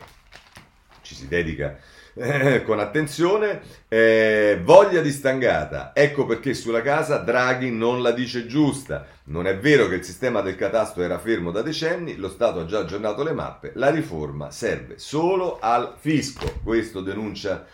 ci 1.03 1.15
si 1.15 1.29
dedica 1.29 1.77
eh, 2.15 2.63
con 2.63 2.79
attenzione, 2.79 3.61
eh, 3.87 4.59
voglia 4.63 5.01
di 5.01 5.11
stangata, 5.11 5.91
ecco 5.93 6.25
perché 6.25 6.53
sulla 6.53 6.81
casa 6.81 7.17
Draghi 7.17 7.71
non 7.71 8.01
la 8.01 8.11
dice 8.11 8.45
giusta, 8.45 9.05
non 9.25 9.47
è 9.47 9.57
vero 9.57 9.87
che 9.87 9.95
il 9.95 10.03
sistema 10.03 10.41
del 10.41 10.55
catasto 10.55 11.01
era 11.01 11.19
fermo 11.19 11.51
da 11.51 11.61
decenni, 11.61 12.15
lo 12.15 12.29
Stato 12.29 12.59
ha 12.59 12.65
già 12.65 12.79
aggiornato 12.79 13.23
le 13.23 13.33
mappe, 13.33 13.71
la 13.75 13.89
riforma 13.89 14.51
serve 14.51 14.97
solo 14.97 15.59
al 15.59 15.95
fisco, 15.97 16.59
questo 16.63 17.01
denuncia 17.01 17.65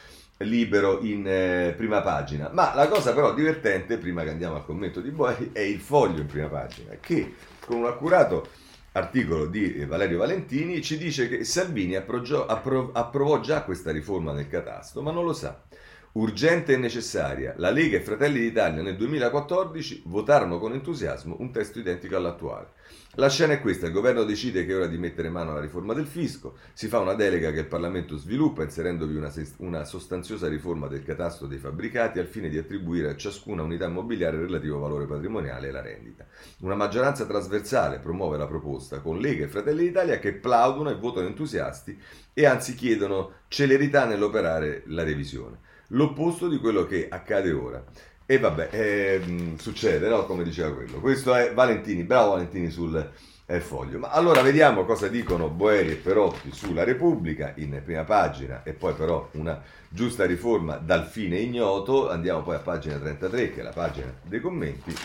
libero 0.43 0.99
in 1.01 1.27
eh, 1.27 1.73
prima 1.75 2.01
pagina. 2.01 2.49
Ma 2.53 2.73
la 2.73 2.87
cosa 2.87 3.13
però 3.13 3.33
divertente, 3.33 3.97
prima 3.97 4.23
che 4.23 4.29
andiamo 4.29 4.55
al 4.55 4.65
commento 4.65 5.01
di 5.01 5.09
Boeri, 5.11 5.49
è 5.51 5.59
il 5.59 5.79
foglio 5.79 6.21
in 6.21 6.27
prima 6.27 6.47
pagina, 6.47 6.93
che 6.99 7.35
con 7.65 7.77
un 7.77 7.85
accurato 7.85 8.47
articolo 8.93 9.45
di 9.45 9.85
Valerio 9.85 10.17
Valentini 10.17 10.81
ci 10.81 10.97
dice 10.97 11.29
che 11.29 11.43
Salvini 11.43 11.95
approvò 11.95 13.39
già 13.39 13.63
questa 13.63 13.91
riforma 13.91 14.33
del 14.33 14.47
catasto, 14.47 15.01
ma 15.01 15.11
non 15.11 15.25
lo 15.25 15.33
sa. 15.33 15.61
Urgente 16.11 16.73
e 16.73 16.77
necessaria, 16.77 17.53
la 17.57 17.69
Lega 17.69 17.97
e 17.97 18.01
Fratelli 18.01 18.39
d'Italia 18.39 18.81
nel 18.81 18.97
2014 18.97 20.01
votarono 20.05 20.57
con 20.57 20.73
entusiasmo 20.73 21.35
un 21.37 21.51
testo 21.51 21.77
identico 21.77 22.15
all'attuale. 22.15 22.71
La 23.13 23.29
scena 23.29 23.53
è 23.53 23.61
questa, 23.61 23.85
il 23.85 23.91
governo 23.91 24.23
decide 24.23 24.65
che 24.65 24.71
è 24.71 24.75
ora 24.75 24.87
di 24.87 24.97
mettere 24.97 25.29
mano 25.29 25.51
alla 25.51 25.59
riforma 25.59 25.93
del 25.93 26.07
fisco, 26.07 26.57
si 26.73 26.87
fa 26.87 26.97
una 26.97 27.13
delega 27.13 27.51
che 27.51 27.59
il 27.59 27.67
Parlamento 27.67 28.17
sviluppa 28.17 28.63
inserendovi 28.63 29.15
una, 29.15 29.31
una 29.57 29.83
sostanziosa 29.83 30.47
riforma 30.47 30.87
del 30.87 31.03
catasto 31.03 31.45
dei 31.45 31.59
fabbricati 31.59 32.17
al 32.17 32.25
fine 32.25 32.49
di 32.49 32.57
attribuire 32.57 33.11
a 33.11 33.15
ciascuna 33.15 33.61
unità 33.61 33.85
immobiliare 33.85 34.37
il 34.37 34.43
relativo 34.43 34.79
valore 34.79 35.05
patrimoniale 35.05 35.67
e 35.67 35.71
la 35.71 35.81
rendita. 35.81 36.25
Una 36.61 36.75
maggioranza 36.75 37.27
trasversale 37.27 37.99
promuove 37.99 38.37
la 38.37 38.47
proposta 38.47 38.99
con 38.99 39.19
Lega 39.19 39.45
e 39.45 39.47
Fratelli 39.47 39.83
d'Italia 39.83 40.17
che 40.17 40.33
plaudono 40.33 40.89
e 40.89 40.95
votano 40.95 41.27
entusiasti 41.27 42.01
e 42.33 42.45
anzi 42.47 42.73
chiedono 42.73 43.33
celerità 43.47 44.05
nell'operare 44.05 44.81
la 44.87 45.03
revisione. 45.03 45.67
L'opposto 45.89 46.47
di 46.47 46.57
quello 46.57 46.85
che 46.85 47.07
accade 47.09 47.51
ora. 47.51 47.83
E 48.25 48.37
vabbè, 48.37 48.69
eh, 48.71 49.55
succede, 49.57 50.07
no? 50.07 50.25
Come 50.25 50.43
diceva 50.43 50.71
quello. 50.71 50.99
Questo 50.99 51.33
è 51.33 51.51
Valentini, 51.53 52.03
bravo 52.03 52.31
Valentini 52.31 52.69
sul 52.69 53.11
eh, 53.47 53.59
foglio. 53.59 53.97
Ma 53.97 54.09
allora 54.09 54.43
vediamo 54.43 54.85
cosa 54.85 55.07
dicono 55.07 55.49
Boeri 55.49 55.91
e 55.91 55.95
Perotti 55.95 56.51
sulla 56.51 56.83
Repubblica 56.83 57.53
in 57.55 57.81
prima 57.83 58.03
pagina 58.03 58.61
e 58.63 58.73
poi 58.73 58.93
però 58.93 59.29
una 59.33 59.59
giusta 59.89 60.27
riforma 60.27 60.75
dal 60.75 61.07
fine 61.07 61.39
ignoto. 61.39 62.07
Andiamo 62.07 62.43
poi 62.43 62.55
a 62.55 62.59
pagina 62.59 62.97
33, 62.97 63.51
che 63.51 63.61
è 63.61 63.63
la 63.63 63.71
pagina 63.71 64.13
dei 64.21 64.39
commenti. 64.39 64.95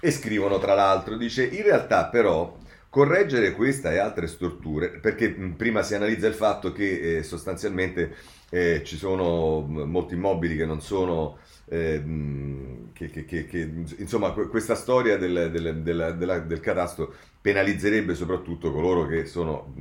E 0.00 0.10
scrivono 0.10 0.58
tra 0.58 0.74
l'altro, 0.74 1.16
dice, 1.16 1.46
in 1.46 1.62
realtà 1.62 2.04
però 2.08 2.54
correggere 2.94 3.54
questa 3.54 3.90
e 3.90 3.98
altre 3.98 4.28
storture, 4.28 5.00
perché 5.00 5.28
prima 5.28 5.82
si 5.82 5.96
analizza 5.96 6.28
il 6.28 6.34
fatto 6.34 6.70
che 6.70 7.16
eh, 7.16 7.22
sostanzialmente 7.24 8.14
eh, 8.50 8.82
ci 8.84 8.96
sono 8.96 9.62
molti 9.62 10.14
immobili 10.14 10.54
che 10.56 10.64
non 10.64 10.80
sono 10.80 11.38
Ehm, 11.66 12.92
che, 12.92 13.08
che, 13.08 13.24
che, 13.24 13.46
che, 13.46 13.72
insomma 13.96 14.32
questa 14.32 14.74
storia 14.74 15.16
del, 15.16 15.50
del, 15.50 15.80
del, 15.80 16.44
del, 16.46 16.60
catasto 16.60 17.14
penalizzerebbe 17.40 18.14
soprattutto 18.14 18.70
coloro 18.70 19.06
che 19.06 19.24
sono 19.24 19.72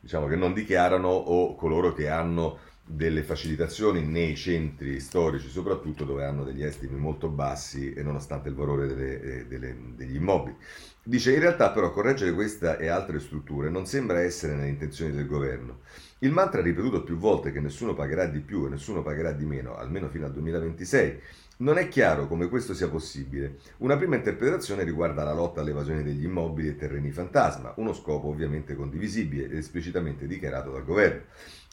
diciamo 0.00 0.28
che 0.28 0.36
non 0.36 0.54
dichiarano 0.54 1.08
o 1.08 1.54
coloro 1.54 1.92
che 1.92 2.08
hanno 2.08 2.58
delle 2.88 3.24
facilitazioni 3.24 4.04
nei 4.04 4.36
centri 4.36 5.00
storici 5.00 5.48
soprattutto 5.48 6.04
dove 6.04 6.24
hanno 6.24 6.44
degli 6.44 6.62
estimi 6.62 6.96
molto 6.96 7.28
bassi 7.28 7.92
e 7.92 8.02
nonostante 8.02 8.48
il 8.48 8.54
valore 8.54 8.86
delle, 8.86 9.20
eh, 9.20 9.46
delle, 9.46 9.76
degli 9.96 10.14
immobili 10.14 10.56
dice 11.02 11.32
in 11.32 11.40
realtà 11.40 11.70
però 11.72 11.92
correggere 11.92 12.32
questa 12.32 12.78
e 12.78 12.86
altre 12.86 13.18
strutture 13.18 13.70
non 13.70 13.86
sembra 13.86 14.20
essere 14.20 14.54
nelle 14.54 14.68
intenzioni 14.68 15.12
del 15.12 15.26
governo 15.26 15.80
il 16.20 16.32
mantra 16.32 16.62
ripetuto 16.62 17.02
più 17.02 17.18
volte 17.18 17.52
che 17.52 17.60
nessuno 17.60 17.92
pagherà 17.92 18.24
di 18.24 18.40
più 18.40 18.64
e 18.64 18.70
nessuno 18.70 19.02
pagherà 19.02 19.32
di 19.32 19.44
meno, 19.44 19.76
almeno 19.76 20.08
fino 20.08 20.24
al 20.24 20.32
2026, 20.32 21.20
non 21.58 21.76
è 21.76 21.88
chiaro 21.88 22.26
come 22.26 22.48
questo 22.48 22.72
sia 22.72 22.88
possibile. 22.88 23.58
Una 23.78 23.98
prima 23.98 24.16
interpretazione 24.16 24.82
riguarda 24.82 25.24
la 25.24 25.34
lotta 25.34 25.60
all'evasione 25.60 26.02
degli 26.02 26.24
immobili 26.24 26.68
e 26.68 26.76
terreni 26.76 27.10
fantasma, 27.10 27.74
uno 27.76 27.92
scopo 27.92 28.28
ovviamente 28.28 28.74
condivisibile 28.74 29.44
ed 29.44 29.56
esplicitamente 29.56 30.26
dichiarato 30.26 30.70
dal 30.70 30.84
governo. 30.86 31.24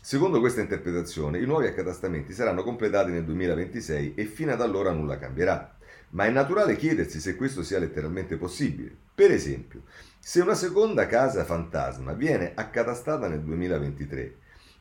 Secondo 0.05 0.41
questa 0.41 0.59
interpretazione, 0.59 1.39
i 1.39 1.45
nuovi 1.45 1.65
accatastamenti 1.65 2.33
saranno 2.33 2.61
completati 2.61 3.11
nel 3.11 3.23
2026 3.23 4.15
e 4.15 4.25
fino 4.25 4.51
ad 4.51 4.59
allora 4.59 4.91
nulla 4.91 5.17
cambierà. 5.17 5.77
Ma 6.09 6.25
è 6.25 6.29
naturale 6.29 6.75
chiedersi 6.75 7.21
se 7.21 7.37
questo 7.37 7.63
sia 7.63 7.79
letteralmente 7.79 8.35
possibile. 8.35 8.93
Per 9.15 9.31
esempio, 9.31 9.83
se 10.19 10.41
una 10.41 10.55
seconda 10.55 11.07
casa 11.07 11.45
fantasma 11.45 12.11
viene 12.11 12.51
accatastata 12.53 13.29
nel 13.29 13.43
2023, 13.43 14.35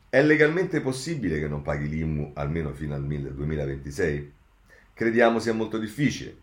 è 0.09 0.21
legalmente 0.21 0.81
possibile 0.81 1.39
che 1.39 1.47
non 1.47 1.61
paghi 1.61 1.87
l'IMU 1.87 2.31
almeno 2.33 2.73
fino 2.73 2.93
al 2.93 3.05
2026? 3.05 4.33
Crediamo 4.93 5.39
sia 5.39 5.53
molto 5.53 5.77
difficile. 5.77 6.35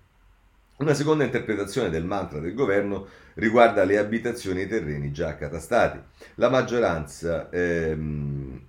Una 0.79 0.95
seconda 0.95 1.25
interpretazione 1.25 1.91
del 1.91 2.07
mantra 2.07 2.39
del 2.39 2.55
governo 2.55 3.07
riguarda 3.35 3.85
le 3.85 3.99
abitazioni 3.99 4.63
e 4.63 4.65
i 4.65 4.69
terreni 4.69 5.13
già 5.13 5.29
accatastati. 5.29 6.01
La 6.37 6.49
maggioranza, 6.49 7.51
ehm, 7.51 8.69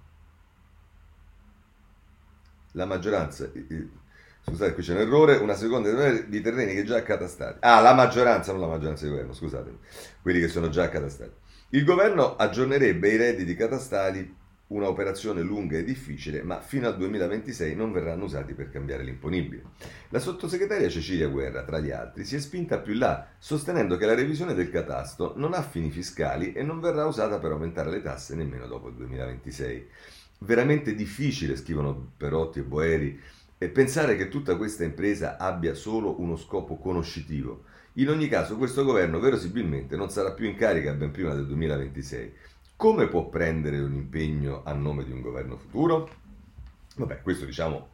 la 2.71 2.85
maggioranza 2.85 3.49
Scusate, 4.43 4.73
qui 4.73 4.81
c'è 4.81 4.93
un 4.93 5.01
errore. 5.01 5.35
Una 5.35 5.53
seconda 5.53 6.09
di 6.09 6.41
terreni 6.41 6.73
che 6.73 6.83
già 6.83 6.97
accatastati. 6.97 7.59
Ah, 7.61 7.79
la 7.79 7.93
maggioranza, 7.93 8.51
non 8.51 8.61
la 8.61 8.67
maggioranza 8.67 9.05
di 9.05 9.11
governo, 9.11 9.33
scusatemi. 9.33 9.77
Quelli 10.21 10.39
che 10.39 10.47
sono 10.47 10.69
già 10.69 10.83
accatastati. 10.83 11.31
Il 11.69 11.85
governo 11.85 12.35
aggiornerebbe 12.35 13.09
i 13.09 13.17
redditi 13.17 13.55
catastali, 13.55 14.35
una 14.67 14.87
operazione 14.87 15.41
lunga 15.41 15.77
e 15.77 15.83
difficile, 15.83 16.41
ma 16.43 16.59
fino 16.59 16.87
al 16.87 16.97
2026 16.97 17.75
non 17.75 17.91
verranno 17.91 18.23
usati 18.23 18.53
per 18.53 18.69
cambiare 18.69 19.03
l'imponibile. 19.03 19.63
La 20.09 20.19
sottosegretaria 20.19 20.89
Cecilia 20.89 21.27
Guerra, 21.27 21.63
tra 21.63 21.79
gli 21.79 21.91
altri, 21.91 22.25
si 22.25 22.35
è 22.35 22.39
spinta 22.39 22.79
più 22.79 22.95
là, 22.95 23.27
sostenendo 23.37 23.95
che 23.95 24.05
la 24.05 24.15
revisione 24.15 24.53
del 24.53 24.69
catasto 24.69 25.33
non 25.35 25.53
ha 25.53 25.61
fini 25.61 25.91
fiscali 25.91 26.53
e 26.53 26.63
non 26.63 26.79
verrà 26.79 27.05
usata 27.05 27.37
per 27.37 27.51
aumentare 27.51 27.91
le 27.91 28.01
tasse 28.01 28.35
nemmeno 28.35 28.65
dopo 28.65 28.87
il 28.89 28.95
2026. 28.95 29.87
Veramente 30.43 30.95
difficile, 30.95 31.55
scrivono 31.55 32.13
Perotti 32.17 32.59
e 32.59 32.63
Boeri, 32.63 33.19
e 33.59 33.69
pensare 33.69 34.15
che 34.15 34.27
tutta 34.27 34.57
questa 34.57 34.83
impresa 34.83 35.37
abbia 35.37 35.75
solo 35.75 36.19
uno 36.19 36.35
scopo 36.35 36.77
conoscitivo. 36.77 37.65
In 37.93 38.09
ogni 38.09 38.27
caso 38.27 38.57
questo 38.57 38.83
governo 38.83 39.19
verosimilmente 39.19 39.95
non 39.95 40.09
sarà 40.09 40.31
più 40.31 40.47
in 40.47 40.55
carica 40.55 40.93
ben 40.93 41.11
prima 41.11 41.35
del 41.35 41.45
2026. 41.45 42.33
Come 42.75 43.07
può 43.07 43.29
prendere 43.29 43.79
un 43.79 43.93
impegno 43.93 44.63
a 44.63 44.73
nome 44.73 45.03
di 45.03 45.11
un 45.11 45.21
governo 45.21 45.57
futuro? 45.57 46.09
Vabbè, 46.95 47.21
questo 47.21 47.45
diciamo, 47.45 47.89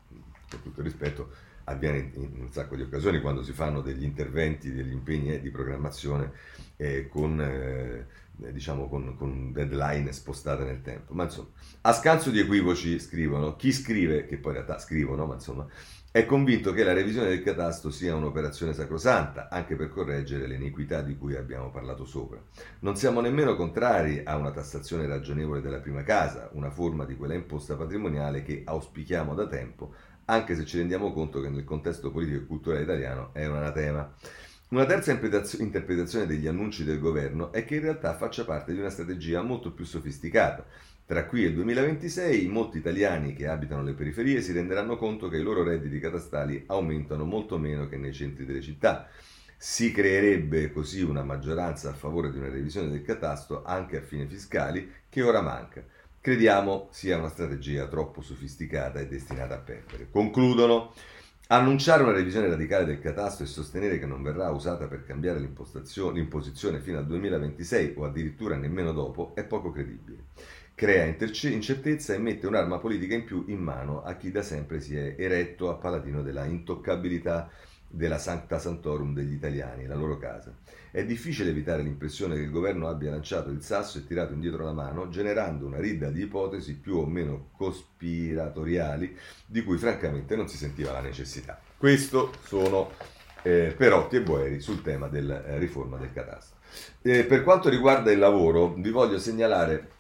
con 0.50 0.62
tutto 0.64 0.82
rispetto, 0.82 1.30
avviene 1.66 2.12
in 2.14 2.40
un 2.40 2.50
sacco 2.50 2.78
di 2.78 2.84
occasioni 2.84 3.20
quando 3.20 3.44
si 3.44 3.52
fanno 3.52 3.82
degli 3.82 4.04
interventi, 4.04 4.72
degli 4.72 4.94
impegni 4.94 5.34
eh, 5.34 5.42
di 5.42 5.50
programmazione 5.50 6.32
eh, 6.78 7.10
con, 7.10 7.42
eh, 7.42 8.06
diciamo, 8.38 8.88
con, 8.88 9.16
con, 9.18 9.52
deadline 9.52 10.12
spostate 10.12 10.64
nel 10.64 10.82
tempo. 10.82 11.14
Ma 11.14 11.24
insomma, 11.24 11.50
a 11.82 11.94
scanso 11.94 12.30
di 12.30 12.40
equivoci 12.40 13.00
scrivono, 13.00 13.56
chi 13.56 13.72
scrive, 13.72 14.26
che 14.26 14.38
poi 14.38 14.52
in 14.52 14.58
realtà 14.64 14.80
scrivono, 14.80 15.26
ma 15.26 15.34
insomma, 15.36 15.68
è 16.10 16.26
convinto 16.26 16.72
che 16.72 16.84
la 16.84 16.94
revisione 16.94 17.28
del 17.28 17.44
catasto 17.44 17.92
sia 17.92 18.16
un'operazione 18.16 18.74
sacrosanta, 18.74 19.50
anche 19.50 19.76
per 19.76 19.90
correggere 19.90 20.48
le 20.48 20.56
iniquità 20.56 21.02
di 21.02 21.16
cui 21.18 21.36
abbiamo 21.36 21.70
parlato 21.70 22.06
sopra. 22.06 22.42
Non 22.80 22.96
siamo 22.96 23.22
nemmeno 23.22 23.56
contrari 23.56 24.22
a 24.24 24.36
una 24.36 24.52
tassazione 24.52 25.06
ragionevole 25.06 25.62
della 25.62 25.80
prima 25.80 26.04
casa, 26.04 26.50
una 26.54 26.72
forma 26.72 27.06
di 27.06 27.16
quella 27.16 27.36
imposta 27.36 27.76
patrimoniale 27.76 28.42
che 28.42 28.64
auspichiamo 28.66 29.36
da 29.36 29.48
tempo, 29.48 29.94
anche 30.26 30.56
se 30.56 30.66
ci 30.66 30.78
rendiamo 30.78 31.14
conto 31.14 31.40
che 31.40 31.50
nel 31.50 31.64
contesto 31.64 32.12
politico 32.12 32.42
e 32.42 32.46
culturale 32.48 32.84
italiano 32.84 33.30
è 33.34 33.46
un 33.46 33.58
anatema. 33.58 34.12
Una 34.70 34.86
terza 34.86 35.12
interpretazione 35.12 36.26
degli 36.26 36.46
annunci 36.46 36.84
del 36.84 37.00
governo 37.00 37.54
è 37.54 37.64
che 37.64 37.76
in 37.76 37.82
realtà 37.84 38.18
faccia 38.18 38.44
parte 38.44 38.74
di 38.74 38.80
una 38.80 38.90
strategia 38.90 39.42
molto 39.42 39.72
più 39.72 39.86
sofisticata. 39.86 40.66
Tra 41.06 41.26
qui 41.26 41.46
e 41.46 41.48
il 41.48 41.54
2026 41.54 42.50
molti 42.50 42.80
italiani 42.80 43.34
che 43.34 43.48
abitano 43.48 43.82
le 43.82 43.94
periferie 43.94 44.42
si 44.42 44.52
renderanno 44.52 44.98
conto 44.98 45.30
che 45.30 45.38
i 45.38 45.42
loro 45.42 45.64
redditi 45.64 46.02
catastali 46.02 46.66
aumentano 46.68 47.24
molto 47.24 47.58
meno 47.58 47.88
che 47.88 47.96
nei 47.96 48.12
centri 48.12 48.44
delle 48.44 48.60
città. 48.60 49.08
Si 49.56 49.94
creerebbe 49.94 50.70
così 50.74 51.02
una 51.02 51.24
maggioranza 51.24 51.92
a 51.92 51.94
favore 51.94 52.30
di 52.30 52.38
una 52.38 52.50
revisione 52.50 52.90
del 52.90 53.04
catasto 53.04 53.64
anche 53.64 53.96
a 53.96 54.02
fine 54.02 54.28
fiscali 54.28 54.92
che 55.08 55.22
ora 55.22 55.40
manca. 55.40 55.82
Crediamo 56.20 56.90
sia 56.92 57.18
una 57.18 57.30
strategia 57.30 57.88
troppo 57.88 58.22
sofisticata 58.22 59.00
e 59.00 59.08
destinata 59.08 59.56
a 59.56 59.60
perdere. 59.60 60.10
Concludono. 60.12 60.92
Annunciare 61.50 62.04
una 62.04 62.12
revisione 62.12 62.50
radicale 62.50 62.84
del 62.84 63.00
catasto 63.00 63.44
e 63.44 63.46
sostenere 63.46 64.00
che 64.00 64.06
non 64.06 64.22
verrà 64.22 64.50
usata 64.50 64.88
per 64.88 65.06
cambiare 65.06 65.40
l'imposizione 65.40 66.82
fino 66.82 66.98
al 66.98 67.06
2026 67.06 67.94
o 67.96 68.04
addirittura 68.04 68.58
nemmeno 68.58 68.92
dopo 68.92 69.32
è 69.34 69.46
poco 69.46 69.72
credibile. 69.72 70.26
Crea 70.76 71.06
incertezza 71.06 72.14
e 72.14 72.18
mette 72.18 72.48
un'arma 72.48 72.80
politica 72.80 73.16
in 73.16 73.24
più 73.24 73.46
in 73.48 73.60
mano 73.60 74.04
a 74.04 74.16
chi 74.18 74.30
da 74.30 74.42
sempre 74.42 74.82
si 74.82 74.98
è 74.98 75.16
eretto 75.18 75.70
a 75.70 75.76
paladino 75.76 76.22
della 76.22 76.44
intoccabilità 76.44 77.50
della 77.88 78.18
Sancta 78.18 78.60
Santorum 78.60 79.14
degli 79.14 79.34
italiani, 79.34 79.86
la 79.86 79.96
loro 79.96 80.18
casa. 80.18 80.56
È 80.92 81.06
difficile 81.06 81.50
evitare 81.50 81.84
l'impressione 81.84 82.36
che 82.36 82.42
il 82.42 82.52
governo 82.52 82.88
abbia 82.88 83.12
lanciato 83.12 83.50
il 83.50 83.62
sasso 83.62 83.98
e 83.98 84.06
tirato 84.06 84.34
indietro 84.34 84.64
la 84.64 84.74
mano, 84.74 85.10
generando 85.10 85.66
una 85.66 85.80
ridda 85.80 86.10
di 86.10 86.24
ipotesi 86.24 86.76
più 86.76 86.98
o 86.98 87.06
meno 87.06 87.50
cospiratoriali 87.56 89.16
di 89.46 89.64
cui 89.64 89.78
francamente 89.78 90.36
non 90.36 90.48
si 90.48 90.58
sentiva 90.58 90.92
la 90.92 91.02
necessità. 91.02 91.60
Questo 91.78 92.34
sono 92.44 92.92
eh, 93.44 93.74
Perotti 93.78 94.18
e 94.18 94.22
Boeri 94.22 94.60
sul 94.60 94.82
tema 94.82 95.08
della 95.08 95.46
eh, 95.46 95.58
riforma 95.58 95.98
del 95.98 96.12
catasto. 96.12 96.56
Eh, 97.02 97.24
per 97.24 97.44
quanto 97.44 97.70
riguarda 97.70 98.12
il 98.12 98.20
lavoro, 98.20 98.74
vi 98.74 98.90
voglio 98.90 99.20
segnalare 99.20 99.92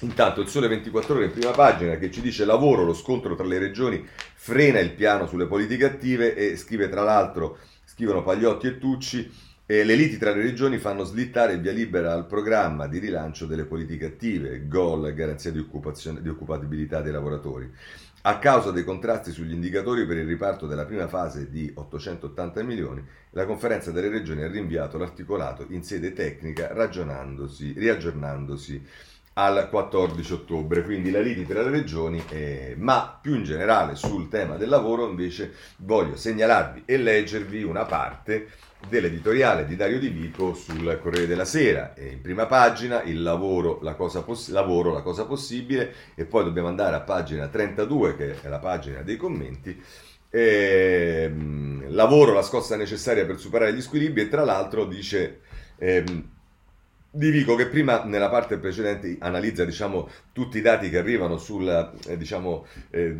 intanto 0.00 0.40
il 0.40 0.48
Sole 0.48 0.68
24 0.68 1.14
ore 1.14 1.24
in 1.26 1.32
prima 1.32 1.50
pagina 1.50 1.96
che 1.96 2.10
ci 2.10 2.20
dice 2.20 2.44
lavoro, 2.44 2.84
lo 2.84 2.94
scontro 2.94 3.34
tra 3.34 3.44
le 3.44 3.58
regioni 3.58 4.06
frena 4.34 4.78
il 4.78 4.92
piano 4.92 5.26
sulle 5.26 5.46
politiche 5.46 5.84
attive 5.84 6.34
e 6.34 6.56
scrive 6.56 6.88
tra 6.88 7.02
l'altro, 7.02 7.58
scrivono 7.84 8.22
Pagliotti 8.22 8.66
e 8.66 8.78
Tucci, 8.78 9.50
e 9.64 9.84
le 9.84 9.94
liti 9.94 10.18
tra 10.18 10.34
le 10.34 10.42
regioni 10.42 10.78
fanno 10.78 11.04
slittare 11.04 11.54
il 11.54 11.60
via 11.60 11.72
libera 11.72 12.12
al 12.12 12.26
programma 12.26 12.88
di 12.88 12.98
rilancio 12.98 13.46
delle 13.46 13.64
politiche 13.64 14.06
attive, 14.06 14.66
GOL, 14.66 15.14
garanzia 15.14 15.50
di, 15.50 15.66
di 16.20 16.28
occupabilità 16.28 17.00
dei 17.00 17.12
lavoratori. 17.12 17.70
A 18.24 18.38
causa 18.38 18.70
dei 18.70 18.84
contrasti 18.84 19.32
sugli 19.32 19.52
indicatori 19.52 20.06
per 20.06 20.16
il 20.16 20.26
riparto 20.26 20.66
della 20.66 20.84
prima 20.84 21.08
fase 21.08 21.48
di 21.48 21.70
880 21.74 22.62
milioni, 22.62 23.04
la 23.30 23.46
conferenza 23.46 23.90
delle 23.90 24.10
regioni 24.10 24.42
ha 24.42 24.48
rinviato 24.48 24.98
l'articolato 24.98 25.66
in 25.70 25.82
sede 25.82 26.12
tecnica 26.12 26.72
riaggiornandosi 26.72 28.84
al 29.34 29.68
14 29.70 30.32
ottobre, 30.32 30.82
quindi 30.82 31.10
la 31.10 31.20
liti 31.20 31.46
tra 31.46 31.62
le 31.62 31.70
regioni, 31.70 32.22
eh, 32.28 32.74
ma 32.78 33.18
più 33.20 33.34
in 33.34 33.44
generale 33.44 33.94
sul 33.94 34.28
tema 34.28 34.56
del 34.56 34.68
lavoro 34.68 35.08
invece 35.08 35.52
voglio 35.78 36.16
segnalarvi 36.16 36.82
e 36.84 36.98
leggervi 36.98 37.62
una 37.62 37.84
parte 37.84 38.48
dell'editoriale 38.88 39.64
di 39.64 39.76
Dario 39.76 39.98
Di 39.98 40.08
Vico 40.08 40.54
sul 40.54 40.98
Corriere 41.00 41.26
della 41.26 41.44
Sera. 41.44 41.94
E 41.94 42.08
in 42.08 42.20
prima 42.20 42.46
pagina 42.46 43.02
il 43.02 43.22
lavoro 43.22 43.78
la, 43.82 43.94
cosa 43.94 44.22
poss- 44.22 44.50
lavoro, 44.50 44.92
la 44.92 45.02
cosa 45.02 45.24
possibile, 45.24 45.94
e 46.14 46.24
poi 46.26 46.44
dobbiamo 46.44 46.68
andare 46.68 46.96
a 46.96 47.00
pagina 47.00 47.48
32, 47.48 48.16
che 48.16 48.40
è 48.42 48.48
la 48.48 48.58
pagina 48.58 49.00
dei 49.00 49.16
commenti. 49.16 49.80
Ehm, 50.28 51.86
lavoro, 51.90 52.32
la 52.32 52.42
scossa 52.42 52.76
necessaria 52.76 53.24
per 53.24 53.38
superare 53.38 53.72
gli 53.72 53.80
squilibri, 53.80 54.22
e 54.22 54.28
tra 54.28 54.44
l'altro 54.44 54.84
dice. 54.84 55.40
Ehm, 55.78 56.31
Dico 57.14 57.56
che 57.56 57.66
prima 57.66 58.04
nella 58.04 58.30
parte 58.30 58.56
precedente 58.56 59.18
analizza 59.20 59.66
diciamo, 59.66 60.08
tutti 60.32 60.56
i 60.56 60.62
dati 60.62 60.88
che 60.88 60.96
arrivano 60.96 61.36
sul, 61.36 61.68
eh, 62.06 62.16
diciamo, 62.16 62.64
eh, 62.88 63.14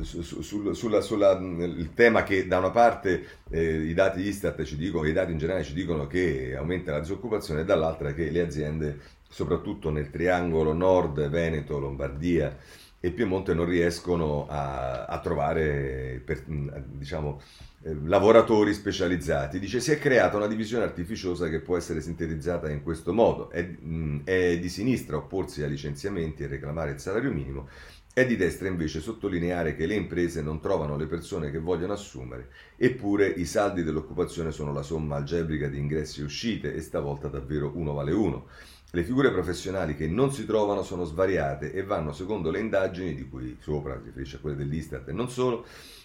su, 0.00 0.22
sul 0.22 0.74
sulla, 0.74 1.00
sulla, 1.00 1.30
il 1.38 1.92
tema 1.94 2.24
che 2.24 2.48
da 2.48 2.58
una 2.58 2.70
parte 2.70 3.24
eh, 3.48 3.74
i 3.74 3.94
dati 3.94 4.22
Istat 4.22 4.64
ci 4.64 4.76
dicono, 4.76 5.06
i 5.06 5.12
dati 5.12 5.30
in 5.30 5.38
generale 5.38 5.62
ci 5.62 5.72
dicono 5.72 6.08
che 6.08 6.56
aumenta 6.56 6.90
la 6.90 6.98
disoccupazione 6.98 7.60
e 7.60 7.64
dall'altra 7.64 8.12
che 8.12 8.28
le 8.28 8.40
aziende, 8.40 8.98
soprattutto 9.28 9.90
nel 9.90 10.10
triangolo 10.10 10.72
nord, 10.72 11.28
Veneto, 11.28 11.78
Lombardia 11.78 12.56
e 12.98 13.12
Piemonte, 13.12 13.54
non 13.54 13.66
riescono 13.66 14.48
a, 14.48 15.04
a 15.04 15.20
trovare 15.20 16.20
per, 16.24 16.42
diciamo, 16.44 17.40
eh, 17.82 17.96
lavoratori 18.04 18.72
specializzati. 18.74 19.58
Dice 19.58 19.80
si 19.80 19.90
è 19.90 19.98
creata 19.98 20.36
una 20.36 20.46
divisione 20.46 20.84
artificiosa 20.84 21.48
che 21.48 21.60
può 21.60 21.76
essere 21.76 22.00
sintetizzata 22.00 22.70
in 22.70 22.82
questo 22.82 23.12
modo. 23.12 23.50
È, 23.50 23.62
mh, 23.62 24.22
è 24.24 24.58
di 24.58 24.68
sinistra 24.68 25.16
opporsi 25.16 25.62
ai 25.62 25.70
licenziamenti 25.70 26.42
e 26.42 26.46
reclamare 26.46 26.92
il 26.92 27.00
salario 27.00 27.32
minimo, 27.32 27.68
è 28.14 28.26
di 28.26 28.36
destra 28.36 28.68
invece 28.68 29.00
sottolineare 29.00 29.74
che 29.74 29.86
le 29.86 29.94
imprese 29.94 30.42
non 30.42 30.60
trovano 30.60 30.96
le 30.96 31.06
persone 31.06 31.50
che 31.50 31.58
vogliono 31.58 31.94
assumere, 31.94 32.50
eppure 32.76 33.26
i 33.26 33.46
saldi 33.46 33.82
dell'occupazione 33.82 34.52
sono 34.52 34.70
la 34.72 34.82
somma 34.82 35.16
algebrica 35.16 35.66
di 35.66 35.78
ingressi 35.78 36.20
e 36.20 36.24
uscite 36.24 36.74
e 36.74 36.82
stavolta 36.82 37.28
davvero 37.28 37.72
uno 37.74 37.94
vale 37.94 38.12
uno. 38.12 38.48
Le 38.90 39.04
figure 39.04 39.32
professionali 39.32 39.96
che 39.96 40.06
non 40.06 40.30
si 40.30 40.44
trovano 40.44 40.82
sono 40.82 41.04
svariate 41.04 41.72
e 41.72 41.82
vanno 41.82 42.12
secondo 42.12 42.50
le 42.50 42.60
indagini, 42.60 43.14
di 43.14 43.26
cui 43.26 43.56
sopra 43.58 43.98
si 43.98 44.04
riferisce 44.04 44.36
a 44.36 44.40
quelle 44.40 44.56
dell'Istat 44.56 45.08
e 45.08 45.12
non 45.12 45.30
solo, 45.30 45.64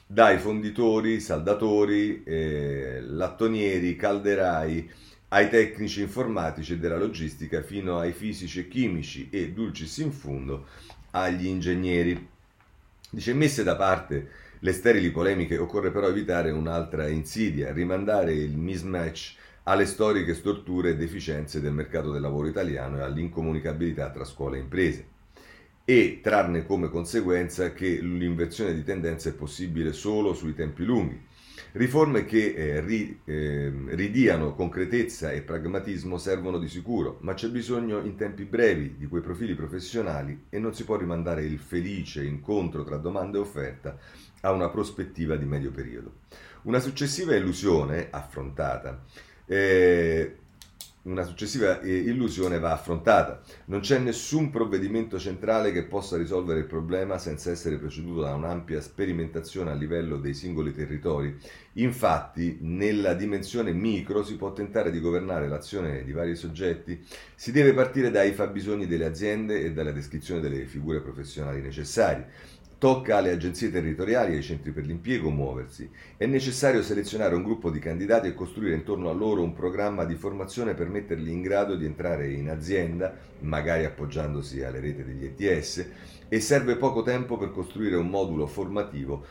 dai 0.10 0.38
fonditori, 0.38 1.20
saldatori, 1.20 2.24
eh, 2.24 3.02
lattonieri, 3.02 3.98
calderai, 3.98 4.90
ai 5.30 5.50
tecnici 5.50 6.02
informatici 6.02 6.74
e 6.74 6.78
della 6.78 6.98
logistica, 6.98 7.62
fino 7.62 8.00
ai 8.00 8.14
fisici 8.14 8.62
e 8.62 8.68
chimici 8.70 9.28
e, 9.30 9.52
dulcis 9.52 9.98
in 9.98 10.14
fundo, 10.14 10.68
agli 11.12 11.48
ingegneri. 11.48 12.28
Dice, 13.10 13.34
messe 13.34 13.64
da 13.64 13.76
parte 13.76 14.30
le 14.60 14.72
sterili 14.72 15.12
polemiche, 15.12 15.58
occorre 15.58 15.92
però 15.92 16.08
evitare 16.08 16.52
un'altra 16.52 17.08
insidia, 17.10 17.74
rimandare 17.74 18.34
il 18.34 18.56
mismatch 18.56 19.36
alle 19.64 19.86
storiche 19.86 20.34
storture 20.34 20.92
e 20.92 20.96
deficienze 20.96 21.60
del 21.60 21.74
mercato 21.74 22.12
del 22.12 22.22
lavoro 22.22 22.48
italiano 22.48 23.00
e 23.00 23.02
all'incomunicabilità 23.02 24.10
tra 24.10 24.24
scuola 24.24 24.56
e 24.56 24.60
imprese 24.60 25.16
e 25.90 26.20
trarne 26.22 26.66
come 26.66 26.90
conseguenza 26.90 27.72
che 27.72 27.88
l'inversione 28.02 28.74
di 28.74 28.84
tendenza 28.84 29.30
è 29.30 29.34
possibile 29.34 29.94
solo 29.94 30.34
sui 30.34 30.54
tempi 30.54 30.84
lunghi. 30.84 31.18
Riforme 31.72 32.26
che 32.26 32.54
eh, 32.54 32.82
ri, 32.82 33.22
eh, 33.24 33.72
ridiano 33.92 34.54
concretezza 34.54 35.32
e 35.32 35.44
pragmatismo 35.44 36.18
servono 36.18 36.58
di 36.58 36.68
sicuro, 36.68 37.20
ma 37.22 37.36
c'è 37.36 37.48
bisogno 37.48 38.02
in 38.02 38.18
tempi 38.18 38.44
brevi 38.44 38.96
di 38.98 39.08
quei 39.08 39.22
profili 39.22 39.56
professionali 39.56 40.48
e 40.50 40.60
non 40.60 40.74
si 40.74 40.84
può 40.84 40.98
rimandare 40.98 41.46
il 41.46 41.58
felice 41.58 42.22
incontro 42.26 42.84
tra 42.84 42.98
domanda 42.98 43.38
e 43.38 43.42
offerta 43.42 43.98
a 44.42 44.52
una 44.52 44.68
prospettiva 44.68 45.38
di 45.38 45.46
medio 45.46 45.72
periodo. 45.72 46.16
Una 46.64 46.80
successiva 46.80 47.34
illusione 47.34 48.10
affrontata 48.12 49.06
eh, 49.46 50.36
una 51.08 51.24
successiva 51.24 51.80
eh, 51.80 51.96
illusione 51.96 52.60
va 52.60 52.74
affrontata. 52.74 53.42
Non 53.66 53.80
c'è 53.80 53.98
nessun 53.98 54.50
provvedimento 54.50 55.18
centrale 55.18 55.72
che 55.72 55.84
possa 55.84 56.18
risolvere 56.18 56.60
il 56.60 56.66
problema 56.66 57.18
senza 57.18 57.50
essere 57.50 57.78
preceduto 57.78 58.22
da 58.22 58.36
un'ampia 58.36 58.82
sperimentazione 58.82 59.72
a 59.72 59.76
livello 59.76 60.18
dei 60.18 60.34
singoli 60.34 60.74
territori. 60.74 61.36
Infatti, 61.74 62.58
nella 62.62 63.14
dimensione 63.14 63.72
micro 63.72 64.24
si 64.24 64.36
può 64.36 64.52
tentare 64.52 64.92
di 64.92 65.00
governare 65.00 65.48
l'azione 65.48 66.04
di 66.04 66.12
vari 66.12 66.36
soggetti, 66.36 67.04
si 67.36 67.52
deve 67.52 67.74
partire 67.74 68.12
dai 68.12 68.34
fabbisogni 68.34 68.88
delle 68.88 69.06
aziende 69.06 69.62
e 69.62 69.72
dalla 69.72 69.92
descrizione 69.92 70.42
delle 70.42 70.66
figure 70.66 71.02
professionali 71.02 71.62
necessarie. 71.62 72.56
Tocca 72.80 73.18
alle 73.18 73.32
agenzie 73.32 73.72
territoriali 73.72 74.34
e 74.34 74.36
ai 74.36 74.44
centri 74.44 74.72
per 74.72 74.86
l'impiego 74.86 75.32
muoversi. 75.32 75.90
È 76.16 76.28
necessario 76.28 76.84
selezionare 76.84 77.34
un 77.34 77.42
gruppo 77.42 77.72
di 77.72 77.80
candidati 77.80 78.28
e 78.28 78.36
costruire 78.36 78.76
intorno 78.76 79.10
a 79.10 79.14
loro 79.14 79.42
un 79.42 79.54
programma 79.54 80.06
di 80.06 80.14
formazione 80.14 80.76
per 80.76 80.88
metterli 80.88 81.32
in 81.32 81.42
grado 81.42 81.76
di 81.76 81.86
entrare 81.86 82.32
in 82.32 82.52
azienda, 82.52 83.18
magari 83.40 83.84
appoggiandosi 83.84 84.62
alle 84.62 84.80
reti 84.80 85.04
degli 85.04 85.26
ETS, 85.26 85.86
e 86.30 86.40
serve 86.40 86.76
poco 86.76 87.02
tempo 87.02 87.36
per 87.36 87.52
costruire 87.52 87.96
un 87.96 88.10
modulo 88.10 88.46
formativo 88.46 89.26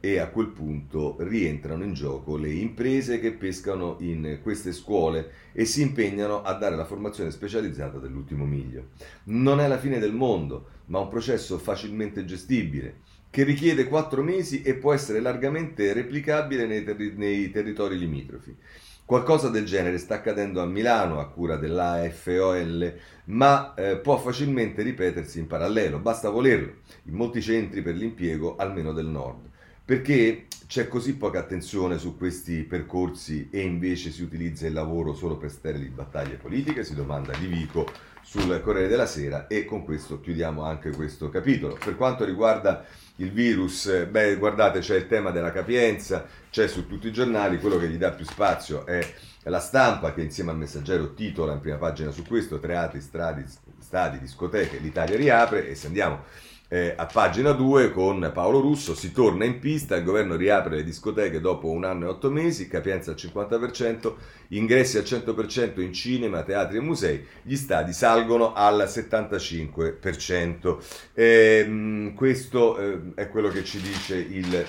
e 0.00 0.18
a 0.18 0.28
quel 0.28 0.48
punto 0.48 1.16
rientrano 1.20 1.84
in 1.84 1.92
gioco 1.92 2.38
le 2.38 2.50
imprese 2.50 3.20
che 3.20 3.32
pescano 3.32 3.96
in 4.00 4.38
queste 4.42 4.72
scuole 4.72 5.30
e 5.52 5.66
si 5.66 5.82
impegnano 5.82 6.42
a 6.42 6.54
dare 6.54 6.74
la 6.74 6.86
formazione 6.86 7.30
specializzata 7.30 7.98
dell'ultimo 7.98 8.46
miglio. 8.46 8.88
Non 9.24 9.60
è 9.60 9.68
la 9.68 9.78
fine 9.78 9.98
del 9.98 10.14
mondo, 10.14 10.78
ma 10.90 10.98
un 10.98 11.08
processo 11.08 11.58
facilmente 11.58 12.24
gestibile 12.24 13.00
che 13.30 13.44
richiede 13.44 13.86
quattro 13.86 14.22
mesi 14.22 14.62
e 14.62 14.74
può 14.74 14.92
essere 14.92 15.20
largamente 15.20 15.92
replicabile 15.92 16.66
nei, 16.66 16.84
terri- 16.84 17.14
nei 17.16 17.50
territori 17.50 17.96
limitrofi. 17.96 18.54
Qualcosa 19.04 19.48
del 19.48 19.64
genere 19.64 19.98
sta 19.98 20.16
accadendo 20.16 20.60
a 20.60 20.66
Milano 20.66 21.18
a 21.18 21.28
cura 21.28 21.56
dell'AFOL, 21.56 22.94
ma 23.26 23.74
eh, 23.74 23.96
può 23.98 24.18
facilmente 24.18 24.82
ripetersi 24.82 25.38
in 25.38 25.46
parallelo, 25.46 25.98
basta 25.98 26.28
volerlo, 26.28 26.74
in 27.04 27.14
molti 27.14 27.40
centri 27.40 27.82
per 27.82 27.94
l'impiego, 27.94 28.56
almeno 28.56 28.92
del 28.92 29.06
nord. 29.06 29.48
Perché 29.84 30.46
c'è 30.68 30.86
così 30.86 31.16
poca 31.16 31.40
attenzione 31.40 31.98
su 31.98 32.16
questi 32.16 32.62
percorsi 32.62 33.48
e 33.50 33.60
invece 33.60 34.10
si 34.10 34.22
utilizza 34.22 34.68
il 34.68 34.72
lavoro 34.72 35.14
solo 35.14 35.36
per 35.36 35.50
sterili 35.50 35.88
battaglie 35.88 36.36
politiche? 36.36 36.84
Si 36.84 36.94
domanda 36.94 37.32
Di 37.36 37.46
Vico 37.46 37.88
sul 38.22 38.60
Corriere 38.62 38.88
della 38.88 39.06
Sera 39.06 39.46
e 39.46 39.64
con 39.64 39.84
questo 39.84 40.20
chiudiamo 40.20 40.62
anche 40.62 40.90
questo 40.90 41.30
capitolo. 41.30 41.76
Per 41.82 41.96
quanto 41.96 42.24
riguarda 42.24 42.84
il 43.16 43.32
virus, 43.32 44.06
beh, 44.06 44.36
guardate, 44.36 44.80
c'è 44.80 44.96
il 44.96 45.06
tema 45.06 45.30
della 45.30 45.52
capienza, 45.52 46.26
c'è 46.50 46.68
su 46.68 46.86
tutti 46.86 47.08
i 47.08 47.12
giornali, 47.12 47.58
quello 47.58 47.78
che 47.78 47.88
gli 47.88 47.96
dà 47.96 48.12
più 48.12 48.24
spazio 48.24 48.86
è 48.86 49.06
la 49.44 49.60
stampa 49.60 50.12
che 50.12 50.22
insieme 50.22 50.50
al 50.50 50.58
messaggero 50.58 51.14
titola 51.14 51.52
in 51.52 51.60
prima 51.60 51.76
pagina 51.76 52.10
su 52.10 52.24
questo, 52.24 52.58
teatri, 52.58 53.00
stradi, 53.00 53.44
stadi, 53.78 54.18
discoteche, 54.18 54.78
l'Italia 54.78 55.16
riapre 55.16 55.68
e 55.68 55.74
se 55.74 55.86
andiamo 55.86 56.24
eh, 56.72 56.94
a 56.96 57.06
pagina 57.06 57.50
2 57.50 57.90
con 57.90 58.30
Paolo 58.32 58.60
Russo 58.60 58.94
si 58.94 59.10
torna 59.10 59.44
in 59.44 59.58
pista, 59.58 59.96
il 59.96 60.04
governo 60.04 60.36
riapre 60.36 60.76
le 60.76 60.84
discoteche 60.84 61.40
dopo 61.40 61.68
un 61.68 61.82
anno 61.84 62.06
e 62.06 62.08
otto 62.10 62.30
mesi, 62.30 62.68
capienza 62.68 63.10
al 63.10 63.16
50%, 63.16 64.14
ingressi 64.50 64.96
al 64.96 65.02
100% 65.02 65.80
in 65.80 65.92
cinema, 65.92 66.44
teatri 66.44 66.76
e 66.76 66.80
musei, 66.80 67.26
gli 67.42 67.56
stadi 67.56 67.92
salgono 67.92 68.52
al 68.52 68.84
75%. 68.86 70.78
Eh, 71.12 72.12
questo 72.14 72.78
eh, 72.78 73.00
è 73.16 73.28
quello 73.28 73.48
che 73.48 73.64
ci 73.64 73.80
dice 73.80 74.16
il 74.16 74.64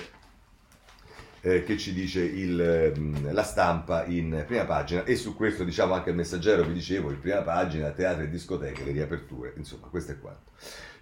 eh, 1.44 1.64
che 1.64 1.76
ci 1.76 1.92
dice 1.92 2.20
il, 2.22 2.92
mm, 2.96 3.32
la 3.32 3.42
stampa 3.42 4.04
in 4.06 4.44
prima 4.46 4.64
pagina 4.64 5.04
e 5.04 5.16
su 5.16 5.34
questo 5.34 5.64
diciamo 5.64 5.92
anche 5.92 6.10
il 6.10 6.16
messaggero 6.16 6.62
vi 6.62 6.72
dicevo 6.72 7.10
in 7.10 7.18
prima 7.18 7.42
pagina 7.42 7.90
teatri 7.90 8.24
e 8.24 8.30
discoteche 8.30 8.84
le 8.84 8.92
riaperture 8.92 9.52
insomma 9.56 9.88
questo 9.88 10.12
è 10.12 10.20
quanto 10.20 10.52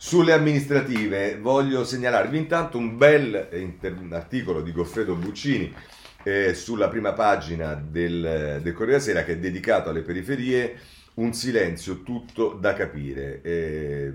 sulle 0.02 0.32
amministrative 0.32 1.36
voglio 1.38 1.84
segnalarvi 1.84 2.38
intanto 2.38 2.78
un 2.78 2.96
bel 2.96 3.50
inter- 3.52 4.10
articolo 4.12 4.62
di 4.62 4.72
Goffredo 4.72 5.14
Buccini 5.14 5.74
eh, 6.22 6.54
sulla 6.54 6.88
prima 6.88 7.12
pagina 7.12 7.74
del, 7.74 8.60
del 8.62 8.72
Corriere 8.72 9.00
Sera 9.00 9.24
che 9.24 9.32
è 9.32 9.38
dedicato 9.38 9.90
alle 9.90 10.00
periferie 10.00 10.74
un 11.16 11.34
silenzio 11.34 12.02
tutto 12.02 12.56
da 12.58 12.72
capire 12.72 13.42
eh, 13.42 14.10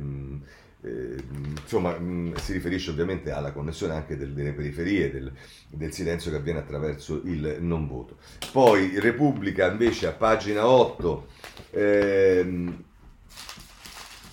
eh, 0.81 1.23
insomma, 1.61 1.91
mh, 1.91 2.37
si 2.37 2.53
riferisce 2.53 2.89
ovviamente 2.89 3.29
alla 3.29 3.51
connessione 3.51 3.93
anche 3.93 4.17
del, 4.17 4.33
delle 4.33 4.53
periferie, 4.53 5.11
del, 5.11 5.31
del, 5.69 5.93
silenzio 5.93 6.31
che 6.31 6.37
avviene 6.37 6.59
attraverso 6.59 7.21
il 7.25 7.57
non 7.59 7.87
voto. 7.87 8.17
Poi 8.51 8.99
Repubblica 8.99 9.69
invece 9.69 10.07
a 10.07 10.13
pagina 10.13 10.67
8 10.67 11.27
ehm, 11.71 12.83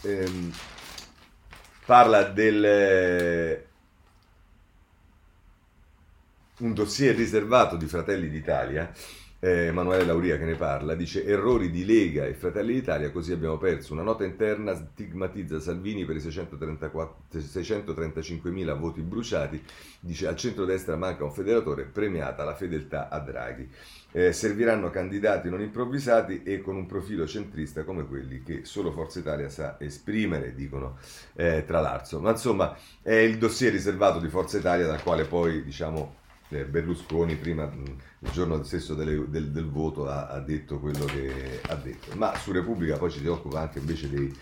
ehm, 0.02 0.52
parla 1.92 2.22
del 2.22 3.66
un 6.60 6.72
dossier 6.72 7.14
riservato 7.14 7.76
di 7.76 7.84
Fratelli 7.84 8.30
d'Italia 8.30 8.90
eh, 9.44 9.66
Emanuele 9.66 10.04
Lauria 10.04 10.38
che 10.38 10.44
ne 10.44 10.54
parla, 10.54 10.94
dice 10.94 11.24
errori 11.24 11.68
di 11.68 11.84
Lega 11.84 12.26
e 12.26 12.32
Fratelli 12.32 12.74
d'Italia, 12.74 13.10
così 13.10 13.32
abbiamo 13.32 13.58
perso. 13.58 13.92
Una 13.92 14.04
nota 14.04 14.22
interna 14.24 14.72
stigmatizza 14.74 15.58
Salvini 15.58 16.04
per 16.04 16.14
i 16.14 16.20
635.000 16.20 18.78
voti 18.78 19.02
bruciati, 19.02 19.60
dice 19.98 20.28
al 20.28 20.36
centro-destra 20.36 20.94
manca 20.96 21.24
un 21.24 21.32
federatore, 21.32 21.82
premiata 21.84 22.44
la 22.44 22.54
fedeltà 22.54 23.08
a 23.08 23.18
Draghi. 23.18 23.68
Eh, 24.14 24.32
serviranno 24.32 24.90
candidati 24.90 25.48
non 25.48 25.62
improvvisati 25.62 26.42
e 26.42 26.60
con 26.60 26.76
un 26.76 26.84
profilo 26.84 27.26
centrista 27.26 27.82
come 27.82 28.06
quelli 28.06 28.42
che 28.42 28.64
solo 28.64 28.92
Forza 28.92 29.20
Italia 29.20 29.48
sa 29.48 29.76
esprimere, 29.80 30.54
dicono 30.54 30.98
eh, 31.34 31.64
tra 31.66 31.80
l'altro. 31.80 32.20
Ma 32.20 32.30
insomma 32.30 32.76
è 33.00 33.14
il 33.14 33.38
dossier 33.38 33.72
riservato 33.72 34.18
di 34.20 34.28
Forza 34.28 34.58
Italia 34.58 34.86
dal 34.86 35.02
quale 35.02 35.24
poi 35.24 35.64
diciamo 35.64 36.20
eh, 36.52 36.64
Berlusconi 36.64 37.36
prima, 37.36 37.70
il 37.72 38.30
giorno 38.30 38.62
stesso 38.62 38.94
delle, 38.94 39.28
del, 39.28 39.50
del, 39.50 39.68
voto, 39.68 40.08
ha, 40.08 40.28
ha, 40.28 40.38
detto 40.40 40.78
quello 40.78 41.04
che 41.06 41.60
ha 41.66 41.74
detto. 41.74 42.14
Ma 42.16 42.36
su 42.36 42.52
Repubblica 42.52 42.96
poi 42.96 43.10
ci 43.10 43.20
si 43.20 43.26
occupa 43.26 43.60
anche 43.60 43.78
invece 43.78 44.08
dei, 44.10 44.34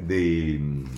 dei 0.00 0.88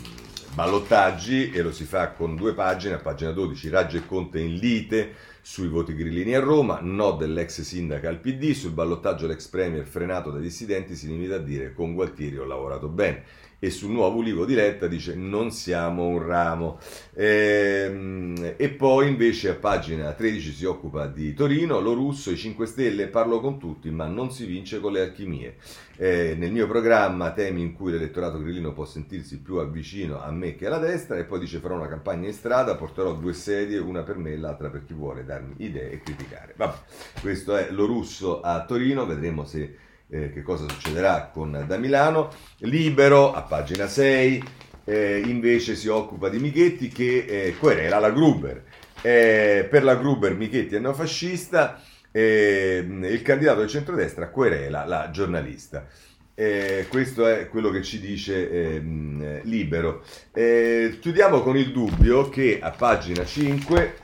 ballottaggi 0.54 1.50
e 1.50 1.62
lo 1.62 1.72
si 1.72 1.84
fa 1.84 2.10
con 2.10 2.36
due 2.36 2.52
pagine, 2.54 2.94
a 2.94 2.98
pagina 2.98 3.32
12 3.32 3.68
Raggio 3.70 3.96
e 3.96 4.06
Conte 4.06 4.38
in 4.38 4.56
lite 4.56 5.14
sui 5.42 5.66
voti 5.66 5.94
grillini 5.94 6.34
a 6.34 6.40
Roma, 6.40 6.78
no 6.80 7.12
dell'ex 7.12 7.60
sindaca 7.62 8.08
al 8.08 8.20
PD, 8.20 8.52
sul 8.52 8.70
ballottaggio 8.70 9.26
l'ex 9.26 9.48
premier 9.48 9.84
frenato 9.84 10.30
dai 10.30 10.40
dissidenti 10.40 10.94
si 10.94 11.08
limita 11.08 11.34
a 11.34 11.38
dire 11.38 11.72
con 11.74 11.94
Gualtieri 11.94 12.38
ho 12.38 12.44
lavorato 12.44 12.88
bene 12.88 13.24
e 13.64 13.70
sul 13.70 13.92
nuovo 13.92 14.18
Ulivo 14.18 14.44
di 14.44 14.56
Letta 14.56 14.88
dice 14.88 15.14
non 15.14 15.52
siamo 15.52 16.08
un 16.08 16.26
ramo. 16.26 16.80
E, 17.14 18.54
e, 18.56 18.68
poi 18.70 19.06
invece 19.06 19.50
a 19.50 19.54
pagina 19.54 20.10
13 20.10 20.52
si 20.52 20.64
occupa 20.64 21.06
di 21.06 21.32
Torino, 21.32 21.78
lo 21.78 21.92
russo, 21.92 22.32
i 22.32 22.36
5 22.36 22.66
Stelle, 22.66 23.06
parlo 23.06 23.38
con 23.38 23.60
tutti 23.60 23.88
ma 23.90 24.08
non 24.08 24.32
si 24.32 24.46
vince 24.46 24.80
con 24.80 24.90
le 24.90 25.02
alchimie. 25.02 25.58
Eh, 25.96 26.34
nel 26.36 26.50
mio 26.50 26.66
programma 26.66 27.30
temi 27.30 27.60
in 27.60 27.72
cui 27.74 27.92
l'elettorato 27.92 28.42
grillino 28.42 28.72
può 28.72 28.84
sentirsi 28.84 29.38
più 29.38 29.58
avvicino 29.58 30.20
a 30.20 30.32
me 30.32 30.56
che 30.56 30.66
alla 30.66 30.78
destra 30.78 31.16
e 31.18 31.22
poi 31.22 31.38
dice 31.38 31.60
farò 31.60 31.76
una 31.76 31.86
campagna 31.86 32.26
in 32.26 32.34
strada, 32.34 32.74
porterò 32.74 33.14
due 33.14 33.32
sedie, 33.32 33.78
una 33.78 34.02
per 34.02 34.16
me 34.16 34.32
e 34.32 34.38
l'altra 34.38 34.70
per 34.70 34.84
chi 34.84 34.92
vuole 34.92 35.24
darmi 35.24 35.54
idee 35.58 35.92
e 35.92 36.00
criticare. 36.00 36.54
Vabbè, 36.56 36.78
questo 37.20 37.54
è 37.54 37.70
lo 37.70 37.86
russo 37.86 38.40
a 38.40 38.64
Torino, 38.64 39.06
vedremo 39.06 39.44
se 39.44 39.90
eh, 40.12 40.30
che 40.30 40.42
cosa 40.42 40.68
succederà 40.68 41.30
con 41.32 41.64
da 41.66 41.78
Milano. 41.78 42.30
Libero, 42.58 43.32
a 43.32 43.42
pagina 43.42 43.88
6, 43.88 44.44
eh, 44.84 45.22
invece 45.24 45.74
si 45.74 45.88
occupa 45.88 46.28
di 46.28 46.38
Michetti 46.38 46.88
che 46.88 47.24
eh, 47.26 47.56
querela 47.56 47.98
la 47.98 48.10
Gruber. 48.10 48.62
Eh, 49.00 49.66
per 49.68 49.82
la 49.82 49.96
Gruber 49.96 50.34
Michetti 50.36 50.76
è 50.76 50.78
neofascista, 50.78 51.82
eh, 52.10 52.84
il 52.86 53.22
candidato 53.22 53.60
del 53.60 53.68
centrodestra 53.68 54.28
querela 54.28 54.84
la 54.84 55.10
giornalista. 55.10 55.86
Eh, 56.34 56.86
questo 56.88 57.26
è 57.26 57.48
quello 57.48 57.70
che 57.70 57.82
ci 57.82 57.98
dice 57.98 58.50
eh, 58.50 59.40
Libero. 59.44 60.02
Eh, 60.32 60.98
chiudiamo 61.00 61.40
con 61.40 61.56
il 61.56 61.72
dubbio 61.72 62.28
che 62.28 62.58
a 62.60 62.70
pagina 62.70 63.24
5 63.24 64.01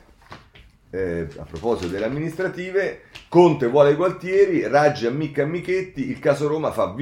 eh, 0.91 1.29
a 1.37 1.45
proposito 1.45 1.89
delle 1.89 2.07
amministrative, 2.07 3.03
Conte 3.29 3.67
vuole 3.67 3.95
Gualtieri, 3.95 4.67
Raggi 4.67 5.07
ammicca 5.07 5.45
Michetti, 5.45 6.09
il 6.09 6.19
caso 6.19 6.49
Roma 6.49 6.71
fa 6.71 6.95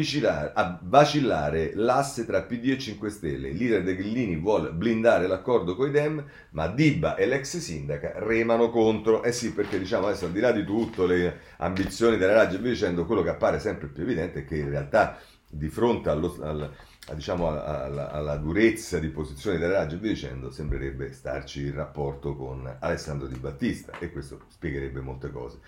vacillare 0.82 1.72
l'asse 1.74 2.26
tra 2.26 2.42
PD 2.42 2.70
e 2.70 2.78
5 2.78 3.10
Stelle. 3.10 3.48
Il 3.48 3.56
leader 3.56 3.84
dei 3.84 3.94
Grillini 3.94 4.36
vuole 4.36 4.70
blindare 4.70 5.28
l'accordo 5.28 5.76
con 5.76 5.88
i 5.88 5.92
Dem, 5.92 6.24
ma 6.50 6.66
Dibba 6.66 7.14
e 7.14 7.26
l'ex 7.26 7.58
sindaca 7.58 8.14
remano 8.16 8.70
contro. 8.70 9.22
Eh 9.22 9.32
sì, 9.32 9.52
perché 9.52 9.78
diciamo 9.78 10.06
adesso 10.06 10.26
al 10.26 10.32
di 10.32 10.40
là 10.40 10.50
di 10.50 10.64
tutto 10.64 11.06
le 11.06 11.40
ambizioni 11.58 12.16
della 12.16 12.34
Raggi 12.34 12.56
e 12.56 12.58
via 12.58 12.72
dicendo, 12.72 13.06
quello 13.06 13.22
che 13.22 13.30
appare 13.30 13.60
sempre 13.60 13.86
più 13.86 14.02
evidente 14.02 14.40
è 14.40 14.44
che 14.44 14.56
in 14.56 14.68
realtà 14.68 15.20
di 15.48 15.68
fronte 15.68 16.10
allo, 16.10 16.36
al, 16.42 16.70
diciamo, 17.14 17.48
alla, 17.48 18.10
alla, 18.10 18.36
durezza 18.36 18.98
di 18.98 19.08
posizione 19.08 19.58
della 19.58 19.78
Raggi 19.78 19.94
e 19.94 19.98
via 19.98 20.10
dicendo, 20.10 20.50
sembrerebbe 20.50 21.12
starci 21.12 21.60
il 21.60 21.72
rapporto 21.72 22.34
con 22.34 22.76
Alessandro 22.80 23.28
Di 23.28 23.38
Battista 23.38 23.98
e 23.98 24.10
questo 24.10 24.40
spiegherebbe 24.48 25.00
molte 25.00 25.30
cose. 25.30 25.58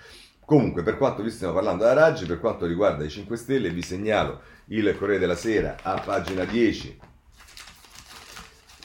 Comunque, 0.45 0.83
per 0.83 0.97
quanto 0.97 1.23
vi 1.23 1.31
stiamo 1.31 1.53
parlando 1.53 1.85
della 1.85 2.01
Raggi, 2.01 2.25
per 2.25 2.41
quanto 2.41 2.67
riguarda 2.67 3.05
i 3.05 3.11
5 3.11 3.37
Stelle, 3.37 3.71
vi 3.71 3.83
segnalo 3.83 4.41
il 4.67 4.97
Corriere 4.97 5.21
della 5.21 5.37
Sera 5.37 5.77
a 5.83 6.01
pagina 6.01 6.45
10. 6.45 6.99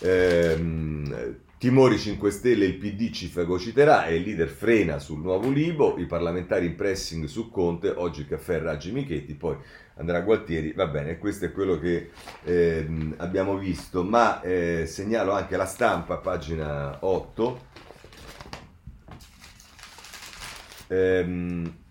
Ehm, 0.01 1.37
Timori 1.57 1.97
5 1.97 2.29
Stelle, 2.29 2.65
il 2.65 2.75
PD 2.75 3.09
ci 3.11 3.27
fagociterà 3.27 4.05
e 4.07 4.15
il 4.15 4.23
leader 4.23 4.49
frena 4.49 4.99
sul 4.99 5.21
nuovo 5.21 5.49
Libo, 5.49 5.97
i 5.97 6.05
parlamentari 6.05 6.65
in 6.65 6.75
pressing 6.75 7.23
su 7.23 7.49
Conte, 7.49 7.87
oggi 7.87 8.19
il 8.19 8.27
caffè 8.27 8.59
Raggi 8.59 8.91
Michetti, 8.91 9.33
poi 9.33 9.55
andrà 9.95 10.21
Gualtieri, 10.21 10.73
va 10.73 10.87
bene, 10.87 11.17
questo 11.17 11.45
è 11.45 11.51
quello 11.51 11.79
che 11.79 12.11
eh, 12.43 12.87
abbiamo 13.17 13.57
visto, 13.57 14.03
ma 14.03 14.41
eh, 14.41 14.85
segnalo 14.87 15.33
anche 15.33 15.57
la 15.57 15.65
stampa, 15.65 16.17
pagina 16.17 16.97
8. 17.01 17.71
Ehm, 20.87 21.81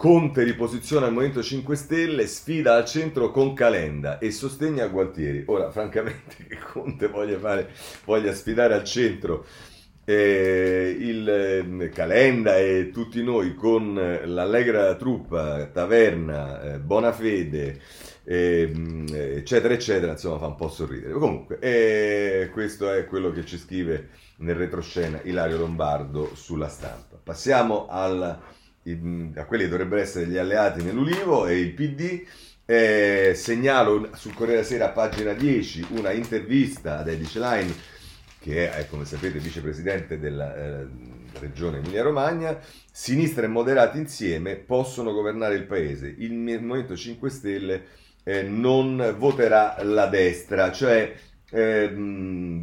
Conte 0.00 0.44
riposiziona 0.44 1.08
il 1.08 1.12
Movimento 1.12 1.42
5 1.42 1.76
Stelle, 1.76 2.26
sfida 2.26 2.74
al 2.74 2.86
centro 2.86 3.30
con 3.30 3.52
Calenda 3.52 4.18
e 4.18 4.30
sostegna 4.30 4.86
Gualtieri. 4.86 5.42
Ora, 5.44 5.70
francamente, 5.70 6.36
che 6.48 6.56
Conte 6.56 7.08
voglia, 7.08 7.38
fare, 7.38 7.68
voglia 8.06 8.32
sfidare 8.32 8.72
al 8.72 8.84
centro 8.84 9.44
eh, 10.04 10.96
il 10.98 11.28
eh, 11.28 11.88
Calenda 11.90 12.56
e 12.56 12.90
tutti 12.92 13.22
noi 13.22 13.54
con 13.54 13.94
l'allegra 14.24 14.94
truppa, 14.96 15.66
Taverna, 15.66 16.62
eh, 16.62 16.78
Bonafede, 16.78 17.80
ehm, 18.24 19.06
eccetera, 19.12 19.74
eccetera, 19.74 20.12
insomma 20.12 20.38
fa 20.38 20.46
un 20.46 20.56
po' 20.56 20.68
sorridere. 20.68 21.12
Comunque, 21.12 21.58
eh, 21.60 22.50
questo 22.52 22.92
è 22.92 23.04
quello 23.06 23.30
che 23.32 23.44
ci 23.44 23.58
scrive 23.58 24.08
nel 24.38 24.54
retroscena 24.54 25.20
Ilario 25.22 25.58
Lombardo 25.58 26.34
sulla 26.34 26.68
stampa. 26.68 27.18
Passiamo 27.22 27.86
al 27.88 28.38
a 29.34 29.44
quelli 29.44 29.64
che 29.64 29.68
dovrebbero 29.68 30.00
essere 30.00 30.26
gli 30.26 30.38
alleati 30.38 30.82
nell'Ulivo 30.82 31.46
e 31.46 31.58
il 31.58 31.72
PD. 31.72 32.24
Eh, 32.64 33.32
segnalo 33.34 34.10
sul 34.14 34.32
Corriere 34.32 34.62
Sera 34.62 34.86
a 34.86 34.90
pagina 34.90 35.32
10 35.32 35.86
una 35.90 36.12
intervista 36.12 36.98
ad 36.98 37.08
Eddie 37.08 37.26
Schlein 37.26 37.74
che 38.40 38.72
è, 38.72 38.86
come 38.88 39.04
sapete, 39.04 39.38
vicepresidente 39.38 40.18
della 40.18 40.56
eh, 40.56 40.86
regione 41.38 41.78
Emilia-Romagna. 41.78 42.58
Sinistra 42.90 43.44
e 43.44 43.48
moderati 43.48 43.98
insieme 43.98 44.56
possono 44.56 45.12
governare 45.12 45.54
il 45.54 45.64
paese. 45.64 46.14
Il 46.18 46.32
Movimento 46.32 46.96
5 46.96 47.30
Stelle 47.30 47.84
eh, 48.24 48.42
non 48.42 49.14
voterà 49.18 49.76
la 49.82 50.06
destra, 50.06 50.72
cioè 50.72 51.14
eh, 51.50 51.92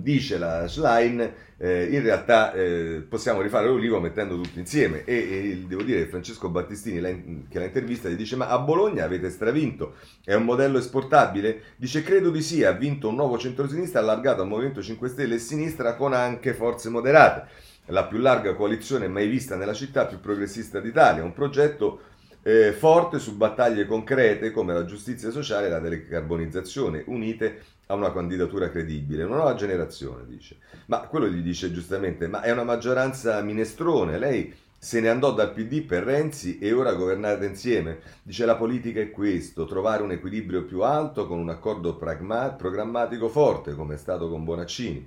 dice 0.02 0.38
la 0.38 0.68
Schlein, 0.68 1.34
eh, 1.58 1.86
in 1.92 2.02
realtà 2.02 2.54
eh, 2.54 3.04
possiamo 3.08 3.42
rifare 3.42 3.68
l'Olivo 3.68 4.00
mettendo 4.00 4.40
tutti 4.40 4.60
insieme. 4.60 5.04
E, 5.04 5.16
e 5.16 5.66
devo 5.68 5.84
dire 5.84 6.04
che 6.04 6.10
Francesco 6.10 6.50
Battistini 6.50 7.00
la, 7.00 7.10
che 7.10 7.60
la 7.60 7.66
intervista 7.66 8.10
gli 8.10 8.16
dice 8.16 8.36
ma 8.36 8.48
a 8.48 8.60
Bologna 8.60 9.04
avete 9.04 9.30
stravinto, 9.30 9.96
è 10.24 10.34
un 10.34 10.44
modello 10.44 10.78
esportabile? 10.78 11.62
Dice 11.76 12.04
credo 12.04 12.30
di 12.30 12.42
sì, 12.42 12.64
ha 12.64 12.72
vinto 12.72 13.10
un 13.10 13.16
nuovo 13.16 13.38
centrosinistra 13.38 14.00
allargato 14.00 14.42
al 14.42 14.48
Movimento 14.48 14.82
5 14.82 15.10
Stelle 15.10 15.36
e 15.36 15.40
sinistra 15.40 15.96
con 15.96 16.14
anche 16.14 16.54
forze 16.54 16.90
moderate, 16.90 17.48
la 17.88 18.06
più 18.06 18.18
larga 18.18 18.54
coalizione 18.54 19.08
mai 19.08 19.28
vista 19.28 19.56
nella 19.56 19.74
città 19.74 20.06
più 20.06 20.20
progressista 20.20 20.80
d'Italia, 20.80 21.24
un 21.24 21.34
progetto 21.34 22.02
eh, 22.48 22.72
forte 22.72 23.20
su 23.20 23.36
battaglie 23.36 23.86
concrete 23.86 24.52
come 24.52 24.74
la 24.74 24.86
giustizia 24.86 25.32
sociale 25.32 25.68
e 25.68 25.70
la 25.70 25.80
decarbonizzazione, 25.80 27.04
unite 27.08 27.62
a 27.88 27.94
una 27.94 28.14
candidatura 28.14 28.70
credibile. 28.70 29.24
Una 29.24 29.36
nuova 29.36 29.56
generazione, 29.56 30.24
dice. 30.26 30.56
Ma 30.86 31.02
quello 31.02 31.28
gli 31.28 31.42
dice 31.42 31.74
giustamente, 31.74 32.28
ma 32.28 32.40
è 32.40 32.52
una 32.52 32.64
maggioranza 32.64 33.42
minestrone, 33.42 34.18
lei 34.18 34.56
se 34.80 35.02
ne 35.02 35.10
andò 35.10 35.34
dal 35.34 35.52
PD 35.52 35.82
per 35.82 36.04
Renzi 36.04 36.58
e 36.58 36.72
ora 36.72 36.94
governate 36.94 37.46
insieme. 37.46 38.00
Dice 38.24 38.46
la 38.46 38.56
politica 38.56 39.02
è 39.02 39.12
questo, 39.12 39.66
trovare 39.66 40.04
un 40.04 40.12
equilibrio 40.12 40.64
più 40.64 40.84
alto 40.84 41.28
con 41.28 41.40
un 41.40 41.50
accordo 41.50 41.98
pragma- 41.98 42.52
programmatico 42.52 43.28
forte, 43.28 43.76
come 43.76 43.96
è 43.96 43.98
stato 43.98 44.30
con 44.30 44.46
Bonaccini. 44.46 45.06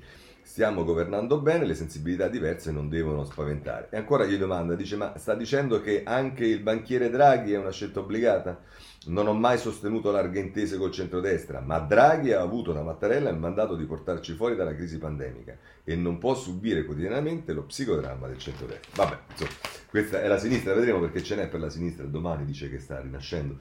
Stiamo 0.51 0.83
governando 0.83 1.41
bene, 1.41 1.65
le 1.65 1.77
sensibilità 1.77 2.27
diverse 2.27 2.73
non 2.73 2.89
devono 2.89 3.25
spaventare. 3.25 3.87
E 3.89 3.97
ancora 3.97 4.25
gli 4.25 4.37
domanda, 4.37 4.75
dice, 4.75 4.97
ma 4.97 5.17
sta 5.17 5.37
dicendo 5.37 5.81
che 5.81 6.03
anche 6.05 6.45
il 6.45 6.59
banchiere 6.59 7.09
Draghi 7.09 7.53
è 7.53 7.57
una 7.57 7.71
scelta 7.71 8.01
obbligata? 8.01 8.61
Non 9.07 9.29
ho 9.29 9.33
mai 9.33 9.59
sostenuto 9.59 10.11
larghe 10.11 10.41
intese 10.41 10.77
col 10.77 10.91
centrodestra, 10.91 11.61
ma 11.61 11.79
Draghi 11.79 12.33
ha 12.33 12.41
avuto 12.41 12.73
da 12.73 12.83
Mattarella 12.83 13.31
il 13.31 13.39
mandato 13.39 13.77
di 13.77 13.85
portarci 13.85 14.35
fuori 14.35 14.57
dalla 14.57 14.75
crisi 14.75 14.99
pandemica 14.99 15.57
e 15.85 15.95
non 15.95 16.19
può 16.19 16.35
subire 16.35 16.85
quotidianamente 16.85 17.53
lo 17.53 17.63
psicodramma 17.63 18.27
del 18.27 18.39
centrodestra. 18.39 19.05
Vabbè, 19.05 19.19
insomma, 19.31 19.51
questa 19.89 20.21
è 20.21 20.27
la 20.27 20.39
sinistra, 20.39 20.75
vedremo 20.75 20.99
perché 20.99 21.23
ce 21.23 21.37
n'è 21.37 21.47
per 21.47 21.61
la 21.61 21.71
sinistra, 21.71 22.05
domani 22.07 22.45
dice 22.45 22.69
che 22.69 22.81
sta 22.81 23.01
rinascendo. 23.01 23.57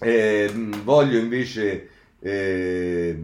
Eh, 0.00 0.50
voglio 0.82 1.18
invece 1.18 1.90
eh, 2.26 3.18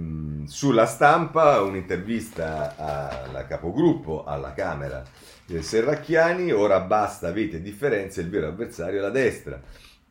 sulla 0.44 0.84
stampa 0.84 1.62
un'intervista 1.62 2.74
alla 2.76 3.46
capogruppo 3.46 4.24
alla 4.24 4.53
Camera 4.53 5.03
eh, 5.48 5.62
Serracchiani, 5.62 6.53
ora 6.53 6.80
basta, 6.80 7.28
avete 7.28 7.62
differenze, 7.62 8.20
il 8.20 8.28
vero 8.28 8.48
avversario 8.48 8.98
è 8.98 9.01
la 9.01 9.09
destra 9.09 9.59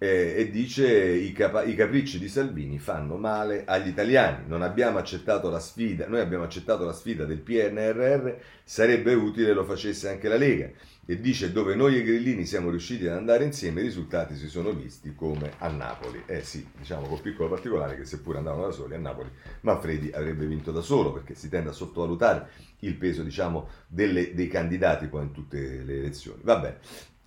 eh, 0.01 0.33
e 0.37 0.49
dice 0.49 0.87
i, 0.87 1.33
capa- 1.33 1.63
i 1.63 1.75
capricci 1.75 2.19
di 2.19 2.29
Salvini 2.29 2.79
fanno 2.79 3.17
male 3.17 3.65
agli 3.65 3.89
italiani. 3.89 4.45
Non 4.47 4.61
abbiamo 4.61 4.97
accettato 4.97 5.49
la 5.49 5.59
sfida, 5.59 6.07
noi 6.07 6.21
abbiamo 6.21 6.45
accettato 6.45 6.85
la 6.85 6.93
sfida 6.93 7.25
del 7.25 7.39
PNRR, 7.39 8.31
sarebbe 8.63 9.13
utile 9.13 9.53
lo 9.53 9.65
facesse 9.65 10.09
anche 10.09 10.29
la 10.29 10.37
Lega. 10.37 10.71
E 11.05 11.19
dice 11.19 11.51
dove 11.51 11.73
noi 11.75 11.97
e 11.97 12.03
Grillini 12.03 12.45
siamo 12.45 12.69
riusciti 12.69 13.07
ad 13.07 13.17
andare 13.17 13.43
insieme, 13.43 13.81
i 13.81 13.83
risultati 13.83 14.35
si 14.35 14.47
sono 14.47 14.71
visti 14.71 15.15
come 15.15 15.53
a 15.57 15.67
Napoli. 15.67 16.21
Eh 16.27 16.43
sì, 16.43 16.65
diciamo 16.77 17.07
col 17.07 17.19
piccolo 17.19 17.49
particolare 17.49 17.97
che 17.97 18.05
seppur 18.05 18.37
andavano 18.37 18.67
da 18.67 18.71
soli 18.71 18.93
a 18.93 18.99
Napoli, 18.99 19.29
Manfredi 19.61 20.11
avrebbe 20.11 20.45
vinto 20.45 20.71
da 20.71 20.81
solo 20.81 21.11
perché 21.11 21.33
si 21.33 21.49
tende 21.49 21.69
a 21.69 21.73
sottovalutare 21.73 22.47
il 22.81 22.93
peso 22.93 23.23
diciamo, 23.23 23.67
delle, 23.87 24.35
dei 24.35 24.47
candidati 24.47 25.07
poi 25.07 25.23
in 25.23 25.31
tutte 25.31 25.81
le 25.83 25.97
elezioni. 25.97 26.41
Vabbè, 26.43 26.77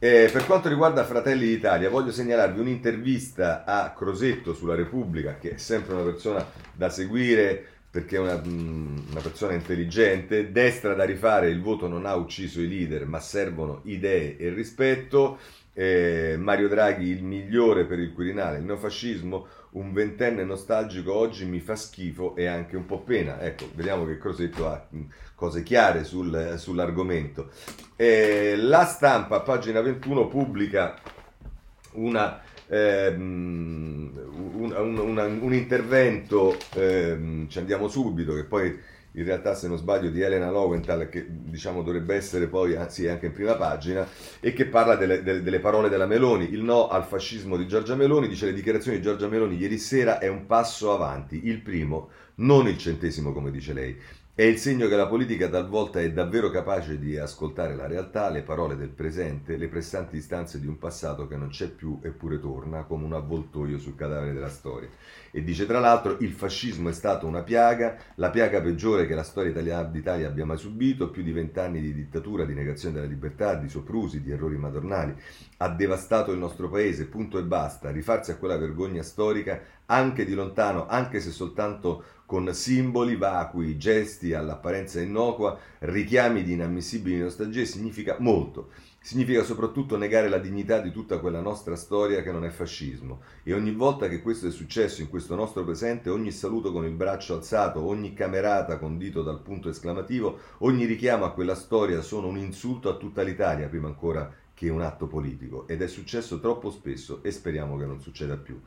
eh, 0.05 0.28
per 0.32 0.44
quanto 0.46 0.68
riguarda 0.68 1.05
Fratelli 1.05 1.46
d'Italia, 1.46 1.88
voglio 1.88 2.11
segnalarvi 2.11 2.59
un'intervista 2.59 3.62
a 3.64 3.92
Crosetto 3.92 4.53
sulla 4.53 4.74
Repubblica, 4.74 5.38
che 5.38 5.55
è 5.55 5.57
sempre 5.59 5.94
una 5.94 6.03
persona 6.03 6.44
da 6.72 6.90
seguire 6.90 7.66
perché 7.88 8.16
è 8.16 8.18
una, 8.18 8.34
una, 8.44 9.20
persona 9.22 9.53
intelligente. 9.53 10.50
Destra 10.50 10.94
da 10.94 11.05
rifare, 11.05 11.50
il 11.50 11.62
voto 11.62 11.86
non 11.86 12.05
ha 12.05 12.16
ucciso 12.16 12.61
i 12.61 12.68
leader, 12.68 13.07
ma 13.07 13.20
servono 13.20 13.82
idee 13.84 14.36
e 14.38 14.48
rispetto. 14.48 15.38
Eh, 15.74 16.36
Mario 16.38 16.68
Draghi, 16.68 17.08
il 17.08 17.22
migliore 17.22 17.84
per 17.84 17.98
il 17.98 18.12
Quirinale, 18.12 18.58
il 18.58 18.64
neofascismo, 18.64 19.46
un 19.72 19.92
ventenne 19.92 20.44
nostalgico 20.44 21.14
oggi 21.14 21.46
mi 21.46 21.60
fa 21.60 21.76
schifo 21.76 22.36
e 22.36 22.46
anche 22.46 22.76
un 22.76 22.84
po' 22.84 23.00
pena. 23.00 23.40
Ecco, 23.40 23.68
vediamo 23.74 24.04
che 24.06 24.18
Crosetto 24.18 24.68
ha 24.68 24.86
cose 25.34 25.62
chiare 25.62 26.04
sul, 26.04 26.54
sull'argomento. 26.58 27.50
Eh, 27.96 28.54
la 28.56 28.84
stampa, 28.84 29.40
pagina 29.40 29.80
21, 29.80 30.28
pubblica 30.28 30.98
una, 31.92 32.40
ehm, 32.68 34.10
un, 34.56 34.72
un, 34.76 34.98
un, 34.98 35.38
un, 35.40 35.54
intervento, 35.54 36.56
ehm, 36.74 37.48
ci 37.48 37.58
andiamo 37.58 37.88
subito, 37.88 38.34
che 38.34 38.44
poi 38.44 38.78
in 39.12 39.24
realtà 39.24 39.54
se 39.54 39.68
non 39.68 39.76
sbaglio 39.76 40.10
di 40.10 40.20
Elena 40.20 40.50
Lowenthal 40.50 41.08
che 41.08 41.26
diciamo 41.28 41.82
dovrebbe 41.82 42.14
essere 42.14 42.46
poi 42.46 42.76
anzi 42.76 43.08
anche 43.08 43.26
in 43.26 43.32
prima 43.32 43.54
pagina 43.54 44.06
e 44.40 44.52
che 44.52 44.66
parla 44.66 44.96
delle, 44.96 45.22
delle, 45.22 45.42
delle, 45.42 45.60
parole 45.60 45.88
della 45.88 46.06
Meloni 46.06 46.50
il 46.50 46.62
no 46.62 46.88
al 46.88 47.04
fascismo 47.04 47.56
di 47.56 47.66
Giorgia 47.66 47.94
Meloni 47.94 48.28
dice 48.28 48.46
le 48.46 48.54
dichiarazioni 48.54 48.96
di 48.98 49.02
Giorgia 49.02 49.28
Meloni 49.28 49.56
ieri 49.56 49.78
sera 49.78 50.18
è 50.18 50.28
un 50.28 50.46
passo 50.46 50.92
avanti 50.92 51.46
il 51.48 51.60
primo 51.60 52.08
non 52.36 52.66
il 52.68 52.78
centesimo 52.78 53.32
come 53.32 53.50
dice 53.50 53.72
lei 53.72 53.96
è 54.34 54.44
il 54.44 54.56
segno 54.56 54.88
che 54.88 54.96
la 54.96 55.08
politica 55.08 55.46
talvolta 55.46 56.00
è 56.00 56.10
davvero 56.10 56.48
capace 56.48 56.98
di 56.98 57.18
ascoltare 57.18 57.76
la 57.76 57.86
realtà, 57.86 58.30
le 58.30 58.40
parole 58.40 58.76
del 58.76 58.88
presente, 58.88 59.58
le 59.58 59.68
pressanti 59.68 60.16
istanze 60.16 60.58
di 60.58 60.66
un 60.66 60.78
passato 60.78 61.28
che 61.28 61.36
non 61.36 61.50
c'è 61.50 61.68
più 61.68 61.98
eppure 62.02 62.40
torna 62.40 62.84
come 62.84 63.04
un 63.04 63.12
avvoltoio 63.12 63.78
sul 63.78 63.94
cadavere 63.94 64.32
della 64.32 64.48
storia. 64.48 64.88
E 65.35 65.43
dice 65.43 65.64
tra 65.64 65.80
l'altro 65.80 66.18
il 66.20 66.33
fascismo 66.33 66.91
è 66.91 66.93
stato 66.93 67.26
una 67.26 67.43
piaga, 67.43 67.97
la 68.16 68.28
piaga 68.28 68.61
peggiore 68.61 69.07
che 69.07 69.14
la 69.14 69.22
storia 69.22 69.51
d'Italia 69.85 70.28
abbia 70.28 70.45
mai 70.45 70.59
subito, 70.59 71.09
più 71.09 71.22
di 71.22 71.33
vent'anni 71.33 71.80
di 71.80 71.95
dittatura, 71.95 72.45
di 72.45 72.53
negazione 72.53 72.97
della 72.97 73.07
libertà, 73.07 73.55
di 73.55 73.70
soprusi, 73.70 74.20
di 74.20 74.30
errori 74.30 74.59
madornali. 74.59 75.14
Ha 75.57 75.70
devastato 75.70 76.33
il 76.33 76.39
nostro 76.39 76.68
paese, 76.68 77.07
punto 77.07 77.39
e 77.39 77.45
basta. 77.45 77.91
Rifarsi 77.91 78.30
a 78.30 78.37
quella 78.37 78.59
vergogna 78.59 79.03
storica 79.03 79.59
anche 79.87 80.26
di 80.26 80.35
lontano, 80.35 80.87
anche 80.87 81.18
se 81.18 81.30
soltanto 81.30 82.05
con 82.26 82.53
simboli 82.53 83.16
vacui, 83.16 83.78
gesti 83.78 84.35
all'apparenza 84.35 85.01
innocua, 85.01 85.59
richiami 85.78 86.43
di 86.43 86.53
inammissibili 86.53 87.18
nostalgie, 87.18 87.64
significa 87.64 88.16
molto. 88.18 88.68
Significa 89.05 89.42
soprattutto 89.42 89.96
negare 89.96 90.28
la 90.28 90.38
dignità 90.38 90.78
di 90.78 90.92
tutta 90.92 91.18
quella 91.18 91.40
nostra 91.40 91.74
storia 91.74 92.22
che 92.22 92.30
non 92.30 92.44
è 92.44 92.50
fascismo. 92.50 93.22
E 93.42 93.53
ogni 93.53 93.72
volta 93.72 94.09
che 94.09 94.22
questo 94.22 94.46
è 94.46 94.50
successo 94.53 95.03
in 95.03 95.09
questo 95.09 95.34
nostro 95.34 95.64
presente, 95.64 96.09
ogni 96.09 96.30
saluto 96.30 96.70
con 96.70 96.84
il 96.84 96.92
braccio 96.92 97.34
alzato, 97.34 97.84
ogni 97.84 98.14
camerata 98.14 98.78
condito 98.78 99.22
dal 99.22 99.42
punto 99.42 99.68
esclamativo, 99.68 100.38
ogni 100.59 100.84
richiamo 100.84 101.24
a 101.24 101.32
quella 101.32 101.57
storia 101.57 102.00
sono 102.00 102.28
un 102.28 102.38
insulto 102.38 102.88
a 102.88 102.96
tutta 102.96 103.22
l'Italia, 103.22 103.68
prima 103.68 103.88
ancora 103.88 104.32
che 104.55 104.68
un 104.68 104.82
atto 104.82 105.09
politico. 105.09 105.66
Ed 105.66 105.82
è 105.82 105.88
successo 105.88 106.38
troppo 106.38 106.70
spesso 106.70 107.24
e 107.24 107.32
speriamo 107.32 107.76
che 107.76 107.86
non 107.86 108.00
succeda 108.00 108.36
più. 108.36 108.61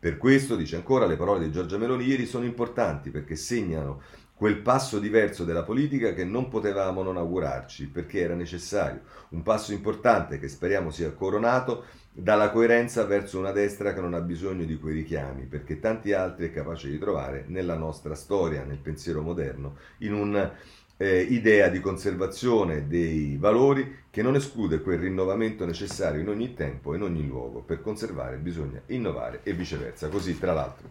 Per 0.00 0.18
questo, 0.18 0.54
dice 0.54 0.76
ancora, 0.76 1.06
le 1.06 1.16
parole 1.16 1.44
di 1.44 1.50
Giorgia 1.50 1.78
Meloni 1.78 2.04
ieri 2.04 2.26
sono 2.26 2.44
importanti 2.44 3.10
perché 3.10 3.36
segnano 3.36 4.02
quel 4.38 4.58
passo 4.58 5.00
diverso 5.00 5.42
della 5.44 5.64
politica 5.64 6.14
che 6.14 6.24
non 6.24 6.48
potevamo 6.48 7.02
non 7.02 7.16
augurarci 7.16 7.88
perché 7.88 8.20
era 8.20 8.34
necessario, 8.34 9.00
un 9.30 9.42
passo 9.42 9.72
importante 9.72 10.38
che 10.38 10.46
speriamo 10.46 10.92
sia 10.92 11.10
coronato 11.10 11.86
dalla 12.12 12.50
coerenza 12.50 13.04
verso 13.04 13.40
una 13.40 13.50
destra 13.50 13.92
che 13.92 14.00
non 14.00 14.14
ha 14.14 14.20
bisogno 14.20 14.64
di 14.64 14.78
quei 14.78 14.94
richiami, 14.94 15.46
perché 15.46 15.80
tanti 15.80 16.12
altri 16.12 16.46
è 16.46 16.52
capace 16.52 16.88
di 16.88 16.98
trovare 16.98 17.46
nella 17.48 17.74
nostra 17.74 18.14
storia, 18.14 18.62
nel 18.62 18.78
pensiero 18.78 19.22
moderno, 19.22 19.76
in 19.98 20.12
un 20.12 20.50
eh, 20.96 21.70
di 21.70 21.80
conservazione 21.80 22.86
dei 22.86 23.36
valori 23.38 24.04
che 24.08 24.22
non 24.22 24.36
esclude 24.36 24.80
quel 24.82 25.00
rinnovamento 25.00 25.64
necessario 25.64 26.20
in 26.20 26.28
ogni 26.28 26.54
tempo 26.54 26.92
e 26.92 26.96
in 26.96 27.02
ogni 27.02 27.26
luogo. 27.26 27.60
Per 27.60 27.80
conservare 27.80 28.36
bisogna 28.36 28.80
innovare 28.86 29.40
e 29.42 29.52
viceversa. 29.52 30.08
Così, 30.08 30.38
tra 30.38 30.52
l'altro, 30.52 30.88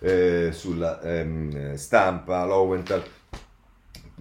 eh, 0.00 0.50
sulla 0.52 1.00
ehm, 1.02 1.74
stampa, 1.74 2.44
Lowenthal. 2.44 3.02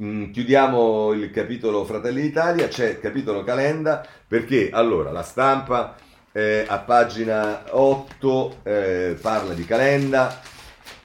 Mm, 0.01 0.31
chiudiamo 0.31 1.13
il 1.13 1.31
capitolo 1.31 1.83
Fratelli 1.83 2.21
d'Italia, 2.21 2.67
c'è 2.67 2.89
il 2.89 2.99
capitolo 2.99 3.43
Calenda, 3.43 4.05
perché 4.27 4.69
allora 4.71 5.11
la 5.11 5.23
stampa 5.23 5.95
eh, 6.31 6.65
a 6.67 6.77
pagina 6.79 7.63
8 7.69 8.57
eh, 8.63 9.17
parla 9.19 9.53
di 9.53 9.65
Calenda 9.65 10.39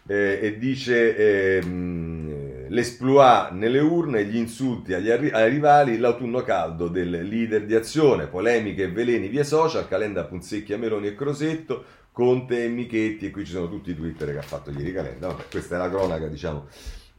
eh, 0.06 0.38
e 0.42 0.58
dice 0.58 1.56
ehm, 1.56 2.68
l'esploit 2.68 3.50
nelle 3.52 3.78
urne, 3.78 4.24
gli 4.24 4.36
insulti 4.36 4.92
agli 4.92 5.10
arri- 5.10 5.30
ai 5.30 5.48
rivali, 5.48 5.98
l'autunno 5.98 6.42
caldo 6.42 6.88
del 6.88 7.10
leader 7.10 7.64
di 7.64 7.74
azione, 7.74 8.26
polemiche 8.26 8.84
e 8.84 8.90
veleni 8.90 9.28
via 9.28 9.44
social, 9.44 9.88
Calenda 9.88 10.24
Punzecchia 10.24 10.76
Meloni 10.76 11.08
e 11.08 11.14
Crosetto, 11.14 11.84
Conte 12.12 12.64
e 12.64 12.68
Michetti, 12.68 13.26
e 13.26 13.30
qui 13.30 13.44
ci 13.44 13.52
sono 13.52 13.68
tutti 13.68 13.90
i 13.90 13.96
Twitter 13.96 14.30
che 14.30 14.38
ha 14.38 14.42
fatto 14.42 14.70
ieri 14.70 14.92
Calenda. 14.92 15.28
Vabbè, 15.28 15.44
questa 15.50 15.76
è 15.76 15.78
la 15.78 15.88
cronaca, 15.88 16.26
diciamo, 16.26 16.66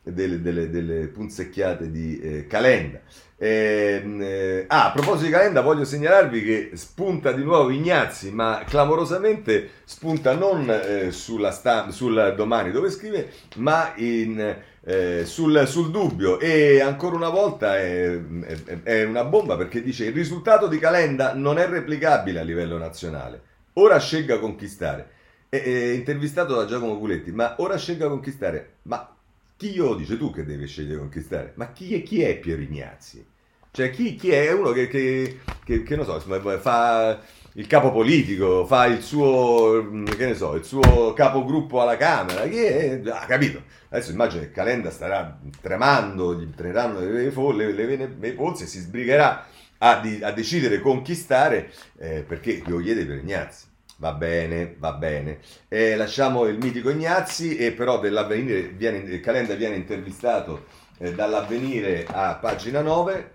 delle, 0.04 0.42
delle, 0.42 0.70
delle 0.70 1.08
punzecchiate 1.08 1.90
di 1.90 2.20
eh, 2.20 2.48
Calenda. 2.48 3.00
Eh, 3.36 4.04
eh, 4.20 4.66
ah, 4.68 4.86
a 4.86 4.92
proposito 4.92 5.26
di 5.26 5.32
Calenda, 5.32 5.62
voglio 5.62 5.84
segnalarvi 5.84 6.44
che 6.44 6.72
spunta 6.76 7.32
di 7.32 7.44
nuovo 7.44 7.72
Ignazzi, 7.72 8.32
ma 8.32 8.64
clamorosamente 8.66 9.70
spunta 9.84 10.36
non 10.36 10.70
eh, 10.70 11.12
sulla 11.12 11.52
stamp- 11.52 11.90
sul 11.92 12.34
domani 12.38 12.72
dove 12.72 12.92
scrive, 12.92 13.32
ma 13.56 13.94
in 13.96 14.56
eh, 14.86 15.26
sul, 15.26 15.66
sul, 15.66 15.92
dubbio 15.92 16.40
e 16.40 16.82
ancora 16.82 17.16
una 17.16 17.30
volta 17.30 17.78
è, 17.78 18.12
è, 18.16 18.84
è, 18.84 19.04
una 19.06 19.24
bomba 19.24 19.56
perché 19.56 19.82
dice 19.82 20.06
il 20.06 20.14
risultato 20.14 20.68
di 20.68 20.78
Calenda 20.78 21.34
non 21.34 21.58
è 21.58 21.68
replicabile 21.68 22.40
a 22.40 22.44
livello 22.44 22.78
nazionale. 22.78 23.52
Ora 23.74 24.00
scelga 24.00 24.40
conquistare. 24.40 25.10
È, 25.50 25.62
è 25.62 25.92
intervistato 25.92 26.56
da 26.56 26.66
Giacomo 26.66 26.98
Puletti, 26.98 27.32
ma 27.32 27.56
ora 27.60 27.78
scelga 27.78 28.08
conquistare. 28.08 28.76
Ma 28.84 29.16
chi 29.58 29.72
io 29.72 29.96
dice 29.96 30.18
tu 30.18 30.32
che 30.32 30.46
devi 30.46 30.68
scegliere 30.68 31.00
conquistare? 31.00 31.54
Ma 31.56 31.72
chi 31.72 31.96
è, 31.96 32.04
chi 32.04 32.22
è 32.22 32.38
Piero 32.38 32.62
Ignazzi? 32.62 33.26
Cioè, 33.72 33.90
chi, 33.90 34.16
chi 34.16 34.30
è 34.30 34.52
uno 34.52 34.72
che, 34.72 34.88
che, 34.88 35.40
che, 35.64 35.82
che 35.82 35.96
non 35.96 36.06
so, 36.06 36.20
fa 36.20 37.20
il 37.54 37.66
capo 37.66 37.92
politico, 37.92 38.66
fa 38.68 38.86
il 38.86 39.02
suo, 39.02 39.82
mm, 39.82 40.06
che 40.06 40.28
ne 40.28 40.36
so, 40.36 40.54
il 40.54 40.64
suo 40.64 41.14
capogruppo 41.14 41.82
alla 41.82 41.98
Camera, 41.98 42.48
chi 42.48 42.58
è? 42.58 43.02
Ah, 43.08 43.26
capito? 43.26 43.64
Adesso 43.90 44.12
immagino 44.12 44.44
che 44.44 44.52
Calenda 44.52 44.92
starà 44.92 45.40
tremando, 45.60 46.36
gli 46.36 46.50
tremeranno 46.54 47.00
le, 47.00 47.32
le, 47.32 47.72
le 47.72 47.86
vene 47.86 48.16
le 48.20 48.32
polsi 48.34 48.64
e 48.64 48.68
si 48.68 48.80
sbrigherà 48.80 49.48
a, 49.84 50.00
di, 50.00 50.24
a 50.24 50.32
decidere 50.32 50.80
conquistare 50.80 51.72
eh, 51.98 52.24
perché 52.26 52.62
glielo 52.66 52.80
chiede 52.80 53.06
per 53.06 53.18
Ignazzi. 53.18 53.66
Va 53.98 54.14
bene, 54.14 54.76
va 54.80 54.94
bene. 54.94 55.40
Eh, 55.68 55.96
lasciamo 55.96 56.46
il 56.46 56.58
mitico 56.58 56.90
Ignazzi 56.90 57.58
e 57.58 57.74
però 57.74 58.00
dell'avvenire 58.00 58.70
viene, 58.70 59.20
Calenda 59.20 59.54
viene 59.56 59.76
intervistato 59.76 60.66
eh, 60.98 61.14
dall'avvenire 61.14 62.06
a 62.10 62.36
pagina 62.36 62.82
9. 62.82 63.32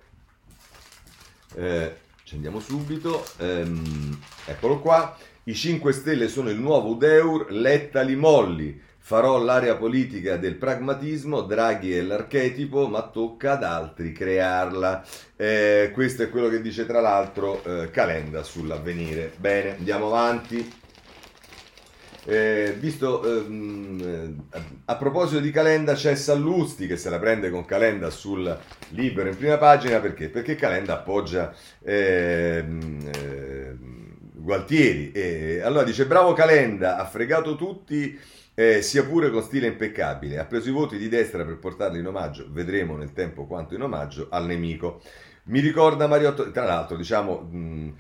Eh, 1.54 1.96
ci 2.24 2.34
andiamo 2.34 2.60
subito. 2.60 3.24
Ehm, 3.38 4.18
eccolo 4.46 4.80
qua. 4.80 5.16
I 5.44 5.54
5 5.54 5.92
Stelle 5.92 6.28
sono 6.28 6.50
il 6.50 6.58
nuovo 6.58 6.90
Udeur, 6.90 7.50
Letta 7.50 8.02
li 8.02 8.16
molli. 8.16 8.82
Farò 9.08 9.42
l'area 9.42 9.74
politica 9.76 10.36
del 10.36 10.56
pragmatismo, 10.56 11.40
Draghi 11.40 11.94
è 11.94 12.02
l'archetipo, 12.02 12.88
ma 12.88 13.08
tocca 13.08 13.52
ad 13.52 13.64
altri 13.64 14.12
crearla. 14.12 15.02
Eh, 15.34 15.92
questo 15.94 16.24
è 16.24 16.28
quello 16.28 16.50
che 16.50 16.60
dice 16.60 16.84
tra 16.84 17.00
l'altro 17.00 17.64
eh, 17.64 17.90
Calenda 17.90 18.42
sull'avvenire. 18.42 19.32
Bene, 19.38 19.76
andiamo 19.78 20.08
avanti. 20.08 20.72
Eh, 22.26 22.76
visto 22.78 23.24
ehm, 23.24 24.48
a 24.84 24.96
proposito 24.96 25.40
di 25.40 25.52
Calenda 25.52 25.94
c'è 25.94 26.14
Sallusti 26.14 26.86
che 26.86 26.98
se 26.98 27.08
la 27.08 27.18
prende 27.18 27.48
con 27.48 27.64
Calenda 27.64 28.10
sul 28.10 28.58
libero 28.90 29.30
in 29.30 29.38
prima 29.38 29.56
pagina 29.56 30.00
perché? 30.00 30.28
Perché 30.28 30.54
Calenda 30.54 30.92
appoggia 30.92 31.54
ehm, 31.82 33.10
eh, 33.14 33.76
Gualtieri 34.34 35.12
e 35.12 35.62
allora 35.62 35.84
dice 35.84 36.04
bravo 36.04 36.34
Calenda 36.34 36.98
ha 36.98 37.06
fregato 37.06 37.56
tutti 37.56 38.36
eh, 38.58 38.82
sia 38.82 39.04
pure 39.04 39.30
con 39.30 39.40
stile 39.42 39.68
impeccabile. 39.68 40.40
Ha 40.40 40.44
preso 40.44 40.68
i 40.68 40.72
voti 40.72 40.98
di 40.98 41.08
destra 41.08 41.44
per 41.44 41.58
portarli 41.58 42.00
in 42.00 42.06
omaggio. 42.08 42.48
Vedremo 42.50 42.96
nel 42.96 43.12
tempo 43.12 43.46
quanto 43.46 43.76
in 43.76 43.82
omaggio 43.82 44.26
al 44.30 44.46
nemico. 44.46 45.00
Mi 45.44 45.60
ricorda 45.60 46.08
Mariotto 46.08 46.50
tra 46.50 46.64
l'altro 46.64 46.96
diciamo 46.96 47.38
mh, 47.38 47.94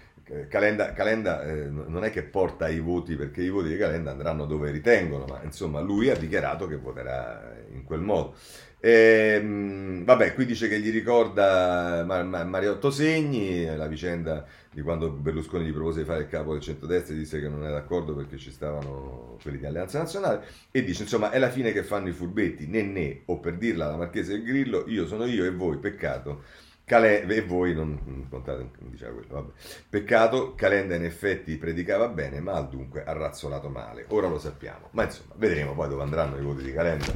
Calenda, 0.48 0.92
Calenda 0.94 1.42
eh, 1.44 1.68
non 1.70 2.02
è 2.02 2.10
che 2.10 2.24
porta 2.24 2.68
i 2.68 2.80
voti 2.80 3.14
perché 3.14 3.40
i 3.42 3.50
voti 3.50 3.68
di 3.68 3.76
Calenda 3.76 4.10
andranno 4.10 4.46
dove 4.46 4.72
ritengono, 4.72 5.26
ma 5.26 5.40
insomma 5.44 5.78
lui 5.80 6.10
ha 6.10 6.16
dichiarato 6.16 6.66
che 6.66 6.76
voterà 6.76 7.54
in 7.72 7.84
quel 7.84 8.00
modo. 8.00 8.34
E, 8.80 9.38
ehm, 9.40 10.04
vabbè, 10.04 10.34
qui 10.34 10.46
dice 10.46 10.68
che 10.68 10.78
gli 10.78 10.90
ricorda 10.90 12.04
Mar- 12.06 12.24
Mar- 12.24 12.46
Mariotto 12.46 12.90
Segni, 12.90 13.64
la 13.76 13.86
vicenda 13.86 14.46
di 14.70 14.82
quando 14.82 15.10
Berlusconi 15.10 15.64
gli 15.64 15.72
propose 15.72 16.00
di 16.00 16.04
fare 16.04 16.22
il 16.22 16.28
capo 16.28 16.52
del 16.52 16.62
centrodestra 16.62 17.14
e 17.14 17.18
disse 17.18 17.40
che 17.40 17.48
non 17.48 17.64
era 17.64 17.72
d'accordo 17.72 18.14
perché 18.14 18.36
ci 18.36 18.52
stavano 18.52 19.36
quelli 19.42 19.58
di 19.58 19.66
Alleanza 19.66 19.98
Nazionale 19.98 20.46
e 20.70 20.84
dice 20.84 21.02
insomma 21.02 21.30
è 21.30 21.38
la 21.38 21.50
fine 21.50 21.72
che 21.72 21.82
fanno 21.82 22.08
i 22.08 22.12
furbetti, 22.12 22.66
né 22.68 22.82
né, 22.82 23.22
o 23.26 23.40
per 23.40 23.56
dirla 23.56 23.88
la 23.88 23.96
Marchese 23.96 24.32
del 24.32 24.44
Grillo, 24.44 24.84
io 24.86 25.06
sono 25.06 25.24
io 25.24 25.44
e 25.44 25.50
voi, 25.50 25.78
peccato 25.78 26.42
Calenda, 26.88 27.34
e 27.34 27.42
voi 27.42 27.74
non 27.74 28.26
contate, 28.30 28.70
diceva 28.78 29.12
quello, 29.12 29.34
vabbè. 29.34 29.52
Peccato, 29.90 30.54
Calenda 30.54 30.94
in 30.94 31.04
effetti 31.04 31.54
predicava 31.58 32.08
bene, 32.08 32.40
ma 32.40 32.58
dunque 32.62 33.04
ha 33.04 33.12
razzolato 33.12 33.68
male. 33.68 34.06
Ora 34.08 34.28
lo 34.28 34.38
sappiamo, 34.38 34.88
ma 34.92 35.04
insomma, 35.04 35.34
vedremo 35.36 35.74
poi 35.74 35.88
dove 35.88 36.02
andranno 36.02 36.38
i 36.38 36.42
voti 36.42 36.62
di 36.62 36.72
Calenda. 36.72 37.12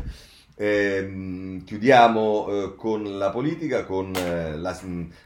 Eh, 0.62 1.60
chiudiamo 1.64 2.46
eh, 2.46 2.76
con 2.76 3.18
la 3.18 3.30
politica, 3.30 3.84
con, 3.84 4.14
eh, 4.14 4.56
la, 4.56 4.78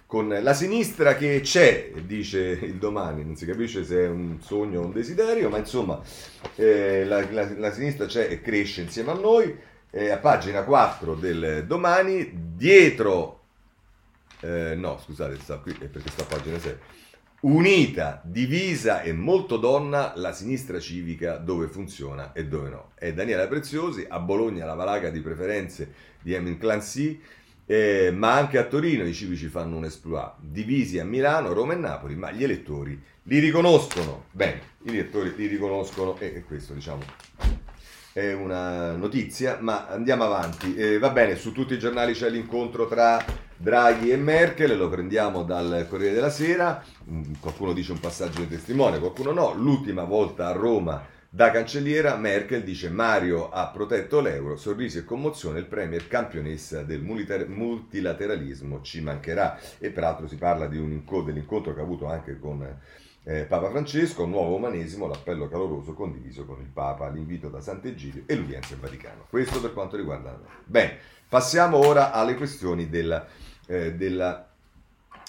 con, 0.07 0.29
la, 0.41 0.55
sinistra 0.55 1.15
che 1.15 1.41
c'è, 1.43 1.93
dice 2.07 2.39
il 2.39 2.77
domani, 2.77 3.23
non 3.23 3.37
si 3.37 3.45
capisce 3.45 3.85
se 3.85 4.05
è 4.05 4.09
un 4.09 4.39
sogno 4.41 4.81
o 4.81 4.85
un 4.87 4.93
desiderio, 4.93 5.51
ma 5.51 5.59
insomma 5.59 6.01
eh, 6.55 7.05
la, 7.05 7.23
la, 7.31 7.51
la, 7.55 7.71
sinistra 7.71 8.07
c'è 8.07 8.31
e 8.31 8.41
cresce 8.41 8.81
insieme 8.81 9.11
a 9.11 9.15
noi. 9.15 9.55
Eh, 9.91 10.09
a 10.09 10.17
pagina 10.17 10.63
4 10.63 11.15
del 11.15 11.65
domani, 11.67 12.31
dietro 12.57 13.41
eh, 14.41 14.75
no, 14.75 14.99
scusate, 14.99 15.39
sta 15.41 15.59
qui 15.59 15.77
è 15.79 15.87
perché 15.87 16.11
sta 16.11 16.23
a 16.23 16.27
pagina 16.27 16.59
6. 16.59 16.77
Unita, 17.39 18.23
divisa 18.25 19.03
e 19.03 19.13
molto 19.13 19.59
donna 19.59 20.15
la 20.17 20.33
sinistra 20.33 20.81
civica 20.81 21.37
dove 21.37 21.69
funziona 21.69 22.33
e 22.33 22.47
dove 22.47 22.71
no. 22.71 22.91
È 22.95 23.13
Daniela 23.13 23.47
Preziosi, 23.47 24.07
a 24.09 24.19
Bologna 24.21 24.65
la 24.65 24.73
valaga 24.73 25.11
di 25.11 25.21
preferenze 25.21 25.93
di 26.23 26.33
Emin 26.33 26.57
Clancy, 26.57 27.21
eh, 27.67 28.11
ma 28.11 28.33
anche 28.33 28.57
a 28.57 28.65
Torino 28.65 29.05
i 29.05 29.13
civici 29.13 29.49
fanno 29.49 29.77
un 29.77 29.85
esploit. 29.85 30.37
Divisi 30.41 30.99
a 30.99 31.05
Milano, 31.05 31.53
Roma 31.53 31.75
e 31.75 31.77
Napoli, 31.77 32.17
ma 32.17 32.33
gli 32.33 32.43
elettori 32.43 32.99
li 33.25 33.39
riconoscono. 33.39 34.25
Bene, 34.31 34.61
gli 34.83 34.97
elettori 34.97 35.35
li 35.37 35.47
riconoscono 35.47 36.19
e, 36.19 36.37
e 36.37 36.43
questo 36.43 36.73
diciamo 36.73 37.03
è 38.17 38.33
una 38.33 38.93
notizia, 38.93 39.59
ma 39.61 39.89
andiamo 39.89 40.25
avanti. 40.25 40.75
Eh, 40.75 40.99
va 40.99 41.11
bene, 41.11 41.37
su 41.37 41.53
tutti 41.53 41.75
i 41.75 41.79
giornali 41.79 42.15
c'è 42.15 42.31
l'incontro 42.31 42.89
tra 42.89 43.23
Draghi 43.55 44.11
e 44.11 44.17
Merkel, 44.17 44.75
lo 44.75 44.89
prendiamo 44.89 45.43
dal 45.43 45.87
Corriere 45.87 46.15
della 46.15 46.31
Sera, 46.31 46.83
mm, 47.11 47.35
qualcuno 47.41 47.75
dice 47.75 47.93
un 47.93 48.01
passaggio 48.01 48.41
di 48.41 48.49
testimone, 48.49 49.01
qualcuno 49.01 49.33
no, 49.33 49.53
l'ultima 49.53 50.05
volta 50.05 50.47
a 50.47 50.53
Roma 50.53 51.05
da 51.29 51.51
cancelliera 51.51 52.17
Merkel 52.17 52.63
dice 52.63 52.89
Mario 52.89 53.51
ha 53.51 53.67
protetto 53.67 54.21
l'euro, 54.21 54.57
sorrisi 54.57 54.97
e 54.97 55.05
commozione, 55.05 55.59
il 55.59 55.67
premier 55.67 56.09
campionessa 56.09 56.83
del 56.85 57.03
multilateralismo 57.03 58.81
ci 58.81 59.03
mancherà. 59.03 59.59
E 59.79 59.91
peraltro 59.91 60.27
si 60.27 60.37
parla 60.37 60.65
un 60.65 60.93
incontro, 60.93 61.31
dell'incontro 61.33 61.75
che 61.75 61.81
ha 61.81 61.83
avuto 61.83 62.07
anche 62.07 62.39
con 62.39 62.67
eh, 63.27 63.43
Papa 63.43 63.71
Francesco, 63.71 64.25
nuovo 64.25 64.57
umanesimo, 64.57 65.07
l'appello 65.07 65.49
caloroso 65.49 65.93
condiviso 65.93 66.45
con 66.45 66.61
il 66.61 66.69
Papa, 66.73 67.09
l'invito 67.09 67.49
da 67.49 67.61
Sant'Egidio 67.61 68.23
e 68.27 68.35
l'udienza 68.35 68.75
in 68.75 68.81
Vaticano. 68.81 69.27
Questo 69.29 69.61
per 69.61 69.73
quanto 69.73 69.97
riguarda 69.97 70.31
noi. 70.31 70.49
Bene, 70.65 70.99
passiamo 71.29 71.79
ora 71.79 72.13
alle 72.13 72.37
questioni 72.37 72.89
della 72.89 73.27
eh, 73.67 73.95
della 73.95 74.49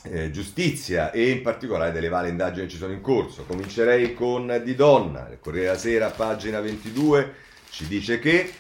eh, 0.03 0.31
giustizia 0.31 1.11
e 1.11 1.29
in 1.29 1.41
particolare 1.41 1.91
delle 1.91 2.07
varie 2.07 2.29
indagini 2.29 2.65
che 2.65 2.71
ci 2.71 2.77
sono 2.77 2.93
in 2.93 3.01
corso. 3.01 3.43
Comincerei 3.45 4.13
con 4.13 4.61
Di 4.63 4.75
Donna, 4.75 5.27
il 5.29 5.39
Corriere 5.39 5.67
della 5.67 5.77
Sera, 5.77 6.09
pagina 6.09 6.61
22, 6.61 7.33
ci 7.69 7.87
dice 7.87 8.19
che 8.19 8.51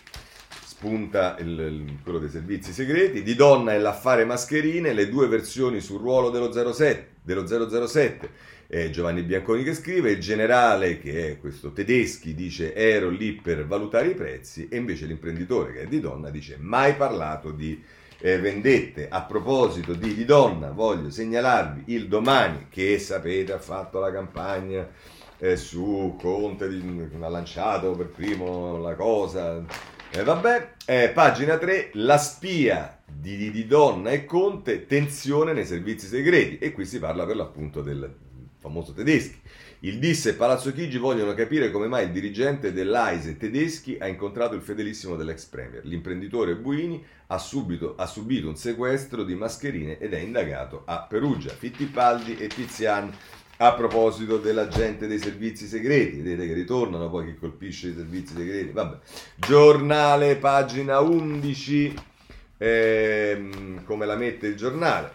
spunta 0.65 1.37
il, 1.39 1.47
il, 1.47 1.97
quello 2.03 2.19
dei 2.19 2.29
servizi 2.29 2.73
segreti, 2.73 3.23
Di 3.23 3.35
Donna 3.35 3.73
e 3.73 3.79
l'affare 3.79 4.25
mascherine, 4.25 4.93
le 4.93 5.09
due 5.09 5.27
versioni 5.27 5.79
sul 5.79 5.99
ruolo 5.99 6.29
dello, 6.29 6.51
07, 6.51 7.07
dello 7.21 7.45
007. 7.87 8.55
Eh, 8.69 8.89
Giovanni 8.89 9.21
Bianconi 9.21 9.63
che 9.63 9.73
scrive, 9.73 10.11
il 10.11 10.19
generale 10.19 10.99
che 10.99 11.31
è 11.31 11.39
questo 11.39 11.71
tedeschi 11.71 12.33
dice 12.33 12.75
ero 12.75 13.09
lì 13.09 13.31
per 13.33 13.65
valutare 13.65 14.07
i 14.07 14.13
prezzi 14.13 14.67
e 14.69 14.75
invece 14.75 15.05
l'imprenditore 15.05 15.71
che 15.71 15.81
è 15.83 15.87
di 15.87 16.01
donna 16.01 16.29
dice 16.29 16.57
mai 16.59 16.95
parlato 16.95 17.51
di 17.51 17.81
eh, 18.19 18.39
vendette. 18.39 19.07
A 19.09 19.23
proposito 19.23 19.93
di, 19.93 20.13
di 20.13 20.25
donna, 20.25 20.71
voglio 20.71 21.09
segnalarvi 21.09 21.93
il 21.93 22.07
domani 22.07 22.67
che 22.69 22.99
sapete 22.99 23.53
ha 23.53 23.59
fatto 23.59 23.99
la 23.99 24.11
campagna 24.11 24.87
eh, 25.39 25.55
su 25.55 26.17
Conte, 26.19 26.67
di, 26.67 27.09
ha 27.19 27.29
lanciato 27.29 27.91
per 27.91 28.07
primo 28.07 28.77
la 28.79 28.95
cosa. 28.95 29.63
Eh, 30.09 30.23
vabbè, 30.23 30.73
eh, 30.85 31.09
pagina 31.09 31.57
3, 31.57 31.91
la 31.93 32.17
spia 32.17 33.01
di, 33.05 33.37
di, 33.37 33.51
di, 33.51 33.65
Donna 33.65 34.11
e 34.11 34.25
Conte, 34.25 34.85
tensione 34.85 35.53
nei 35.53 35.65
servizi 35.65 36.07
segreti. 36.07 36.57
E 36.57 36.71
qui 36.71 36.85
si 36.85 36.99
parla 36.99 37.25
per 37.25 37.35
l'appunto 37.35 37.81
del 37.81 38.25
famoso 38.67 38.93
tedeschi. 38.93 39.39
Il 39.81 39.99
DIS 39.99 40.27
e 40.27 40.33
Palazzo 40.33 40.71
Chigi 40.73 40.97
vogliono 40.97 41.33
capire 41.33 41.71
come 41.71 41.87
mai 41.87 42.05
il 42.05 42.11
dirigente 42.11 42.73
dell'AISE 42.73 43.37
tedeschi 43.37 43.97
ha 43.99 44.07
incontrato 44.07 44.55
il 44.55 44.61
fedelissimo 44.61 45.15
dell'ex 45.15 45.45
premier. 45.45 45.85
L'imprenditore 45.85 46.55
Buini 46.55 47.03
ha, 47.27 47.37
subito, 47.37 47.95
ha 47.95 48.05
subito 48.05 48.47
un 48.47 48.55
sequestro 48.55 49.23
di 49.23 49.35
mascherine 49.35 49.99
ed 49.99 50.13
è 50.13 50.19
indagato 50.19 50.83
a 50.85 51.05
Perugia. 51.07 51.51
Fittipaldi 51.51 52.37
e 52.37 52.47
Tizian 52.47 53.11
a 53.59 53.73
proposito 53.73 54.37
dell'agente 54.37 55.07
dei 55.07 55.17
servizi 55.17 55.65
segreti, 55.65 56.21
vedete 56.21 56.47
che 56.47 56.53
ritornano 56.53 57.09
poi 57.09 57.25
chi 57.25 57.35
colpisce 57.39 57.89
i 57.89 57.95
servizi 57.95 58.35
segreti. 58.35 58.71
Vabbè. 58.71 58.97
Giornale, 59.35 60.35
pagina 60.35 60.99
11, 60.99 61.93
ehm, 62.57 63.83
come 63.83 64.05
la 64.05 64.15
mette 64.15 64.47
il 64.47 64.55
giornale. 64.55 65.11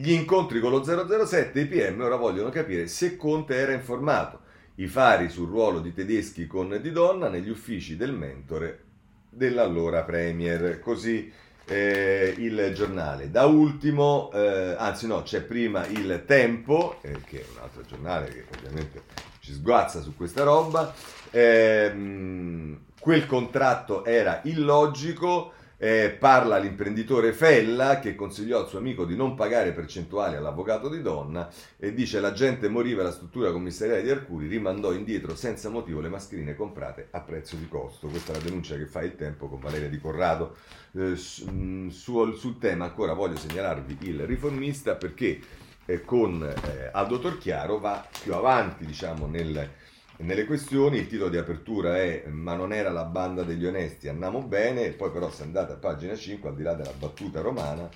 Gli 0.00 0.12
incontri 0.12 0.60
con 0.60 0.70
lo 0.70 0.84
007 0.84 1.58
i 1.58 1.66
PM 1.66 2.00
ora 2.00 2.14
vogliono 2.14 2.50
capire 2.50 2.86
se 2.86 3.16
Conte 3.16 3.56
era 3.56 3.72
informato. 3.72 4.42
I 4.76 4.86
fari 4.86 5.28
sul 5.28 5.48
ruolo 5.48 5.80
di 5.80 5.92
tedeschi 5.92 6.46
con 6.46 6.78
Di 6.80 6.92
Donna 6.92 7.28
negli 7.28 7.50
uffici 7.50 7.96
del 7.96 8.12
mentore 8.12 8.84
dell'allora 9.28 10.04
Premier. 10.04 10.78
Così 10.78 11.32
eh, 11.64 12.32
il 12.38 12.70
giornale. 12.76 13.32
Da 13.32 13.46
ultimo, 13.46 14.30
eh, 14.32 14.76
anzi 14.78 15.08
no, 15.08 15.22
c'è 15.22 15.40
prima 15.40 15.84
il 15.86 16.22
Tempo, 16.24 16.98
eh, 17.00 17.20
che 17.24 17.40
è 17.40 17.46
un 17.52 17.60
altro 17.60 17.82
giornale 17.82 18.28
che 18.28 18.44
ovviamente 18.56 19.02
ci 19.40 19.52
sguazza 19.52 20.00
su 20.00 20.14
questa 20.14 20.44
roba. 20.44 20.94
Ehm, 21.30 22.82
quel 23.00 23.26
contratto 23.26 24.04
era 24.04 24.42
illogico 24.44 25.54
Eh, 25.80 26.16
parla 26.18 26.58
l'imprenditore 26.58 27.32
Fella 27.32 28.00
che 28.00 28.16
consigliò 28.16 28.58
al 28.58 28.66
suo 28.66 28.78
amico 28.78 29.04
di 29.04 29.14
non 29.14 29.36
pagare 29.36 29.70
percentuali 29.70 30.34
all'avvocato 30.34 30.88
di 30.88 31.00
donna 31.00 31.48
e 31.78 31.94
dice 31.94 32.18
la 32.18 32.32
gente 32.32 32.68
moriva 32.68 33.02
alla 33.02 33.12
struttura 33.12 33.52
commissariale 33.52 34.02
di 34.02 34.10
Arcuri, 34.10 34.48
rimandò 34.48 34.92
indietro 34.92 35.36
senza 35.36 35.68
motivo 35.68 36.00
le 36.00 36.08
mascherine 36.08 36.56
comprate 36.56 37.06
a 37.12 37.20
prezzo 37.20 37.54
di 37.54 37.68
costo. 37.68 38.08
Questa 38.08 38.32
è 38.32 38.36
la 38.36 38.42
denuncia 38.42 38.76
che 38.76 38.86
fa 38.86 39.02
il 39.02 39.14
tempo 39.14 39.48
con 39.48 39.60
Valeria 39.60 39.88
Di 39.88 40.00
Corrado. 40.00 40.56
Eh, 40.96 41.14
su, 41.14 41.48
mm, 41.48 41.88
sul 41.90 42.58
tema 42.58 42.86
ancora 42.86 43.12
voglio 43.12 43.36
segnalarvi 43.36 43.98
il 44.00 44.26
riformista 44.26 44.96
perché 44.96 45.38
eh, 45.86 46.04
con 46.04 46.42
eh, 46.42 46.90
Aldo 46.92 47.20
Torchiaro 47.20 47.78
va 47.78 48.04
più 48.20 48.34
avanti 48.34 48.84
diciamo 48.84 49.26
nel 49.26 49.70
nelle 50.18 50.44
questioni. 50.44 50.98
Il 50.98 51.08
titolo 51.08 51.30
di 51.30 51.36
apertura 51.36 51.98
è 51.98 52.24
Ma 52.28 52.54
non 52.54 52.72
era 52.72 52.90
la 52.90 53.04
banda 53.04 53.42
degli 53.42 53.66
onesti, 53.66 54.08
andiamo 54.08 54.42
bene. 54.42 54.84
E 54.84 54.90
poi, 54.90 55.10
però, 55.10 55.30
se 55.30 55.42
andate 55.42 55.72
a 55.72 55.76
pagina 55.76 56.14
5, 56.14 56.48
al 56.48 56.54
di 56.54 56.62
là 56.62 56.74
della 56.74 56.92
battuta 56.98 57.40
romana, 57.40 57.88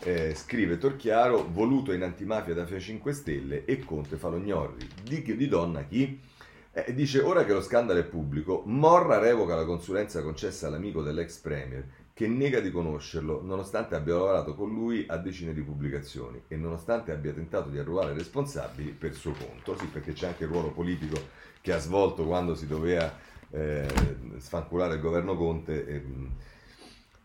eh, 0.00 0.34
scrive 0.34 0.78
Torchiaro: 0.78 1.48
voluto 1.50 1.92
in 1.92 2.02
antimafia 2.02 2.54
da 2.54 2.66
Fia 2.66 2.78
5 2.78 3.12
Stelle 3.12 3.64
e 3.64 3.78
Conte 3.80 4.16
Falognorri. 4.16 4.86
Di, 5.02 5.22
di 5.22 5.48
donna 5.48 5.84
chi? 5.84 6.20
Eh, 6.74 6.94
dice 6.94 7.20
ora 7.20 7.44
che 7.44 7.52
lo 7.52 7.60
scandalo 7.60 8.00
è 8.00 8.04
pubblico, 8.04 8.62
Morra 8.64 9.18
revoca 9.18 9.54
la 9.54 9.66
consulenza 9.66 10.22
concessa 10.22 10.68
all'amico 10.68 11.02
dell'ex 11.02 11.36
premier 11.40 11.86
che 12.14 12.26
nega 12.26 12.60
di 12.60 12.70
conoscerlo 12.70 13.42
nonostante 13.42 13.94
abbia 13.94 14.14
lavorato 14.14 14.54
con 14.54 14.70
lui 14.70 15.04
a 15.08 15.16
decine 15.16 15.52
di 15.52 15.62
pubblicazioni 15.62 16.42
e 16.48 16.56
nonostante 16.56 17.10
abbia 17.10 17.32
tentato 17.32 17.68
di 17.68 17.78
arruolare 17.78 18.14
responsabili 18.14 18.90
per 18.90 19.14
suo 19.14 19.32
conto, 19.32 19.76
sì 19.78 19.86
perché 19.86 20.12
c'è 20.12 20.28
anche 20.28 20.44
il 20.44 20.50
ruolo 20.50 20.70
politico 20.70 21.20
che 21.62 21.72
ha 21.72 21.78
svolto 21.78 22.26
quando 22.26 22.54
si 22.54 22.66
doveva 22.66 23.10
eh, 23.50 23.88
sfanculare 24.38 24.96
il 24.96 25.00
governo 25.00 25.36
Conte 25.36 25.86
e, 25.86 26.04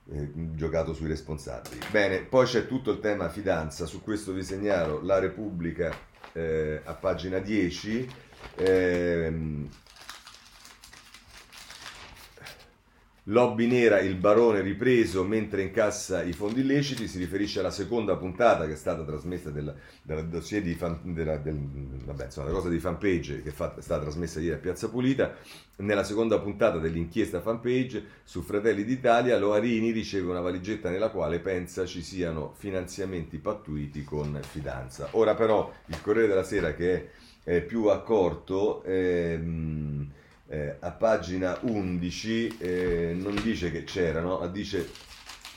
e, 0.10 0.32
giocato 0.56 0.94
sui 0.94 1.08
responsabili. 1.08 1.80
Bene, 1.92 2.20
poi 2.20 2.46
c'è 2.46 2.68
tutto 2.68 2.92
il 2.92 3.00
tema 3.00 3.28
fidanza, 3.28 3.86
su 3.86 4.02
questo 4.02 4.32
vi 4.32 4.44
segnalo 4.44 5.02
la 5.02 5.20
Repubblica 5.20 5.94
eh, 6.32 6.82
a 6.84 6.94
pagina 6.94 7.40
10. 7.40 8.10
Eh, 8.56 9.68
Lobby 13.30 13.68
nera, 13.68 14.00
il 14.00 14.16
barone 14.16 14.62
ripreso 14.62 15.26
mentre 15.26 15.62
incassa 15.62 16.24
i 16.24 16.32
fondi 16.32 16.62
illeciti, 16.62 17.10
si 17.10 17.18
riferisce 17.18 17.60
alla 17.60 17.72
seconda 17.72 18.16
puntata 18.16 18.66
che 18.66 18.72
è 18.72 18.78
stata 18.78 19.04
trasmessa 19.04 19.50
della, 19.50 19.76
della 20.02 20.22
dossier 20.22 20.62
di 20.62 20.74
fan, 20.76 21.00
della, 21.04 21.36
del, 21.36 21.60
vabbè, 22.06 22.26
insomma, 22.26 22.50
cosa 22.52 22.70
di 22.70 22.80
fanpage 22.80 23.42
che 23.44 23.52
fatta, 23.52 23.80
è 23.80 23.84
stata 23.84 24.04
trasmessa 24.04 24.40
ieri 24.40 24.56
a 24.56 24.60
Piazza 24.60 24.88
Pulita. 24.88 25.36
Nella 25.78 26.06
seconda 26.06 26.40
puntata 26.40 26.78
dell'inchiesta 26.78 27.42
fanpage 27.42 28.06
su 28.24 28.42
Fratelli 28.44 28.86
d'Italia, 28.86 29.38
Loarini 29.38 29.92
riceve 29.92 30.30
una 30.30 30.40
valigetta 30.40 30.90
nella 30.90 31.10
quale 31.10 31.40
pensa 31.40 31.86
ci 31.86 32.02
siano 32.02 32.54
finanziamenti 32.58 33.40
pattuiti 33.40 34.06
con 34.06 34.40
fidanza. 34.42 35.10
Ora 35.12 35.36
però 35.36 35.70
il 35.88 36.02
Corriere 36.02 36.30
della 36.30 36.44
Sera 36.44 36.74
che 36.74 36.94
è, 37.44 37.56
è 37.58 37.62
più 37.62 37.88
accorto... 37.88 38.84
Ehm, 38.84 40.12
eh, 40.48 40.78
a 40.80 40.92
pagina 40.92 41.58
11 41.62 42.58
eh, 42.58 43.16
non 43.16 43.36
dice 43.42 43.72
che 43.72 43.84
c'erano, 43.84 44.40
ma 44.40 44.48
dice 44.48 44.90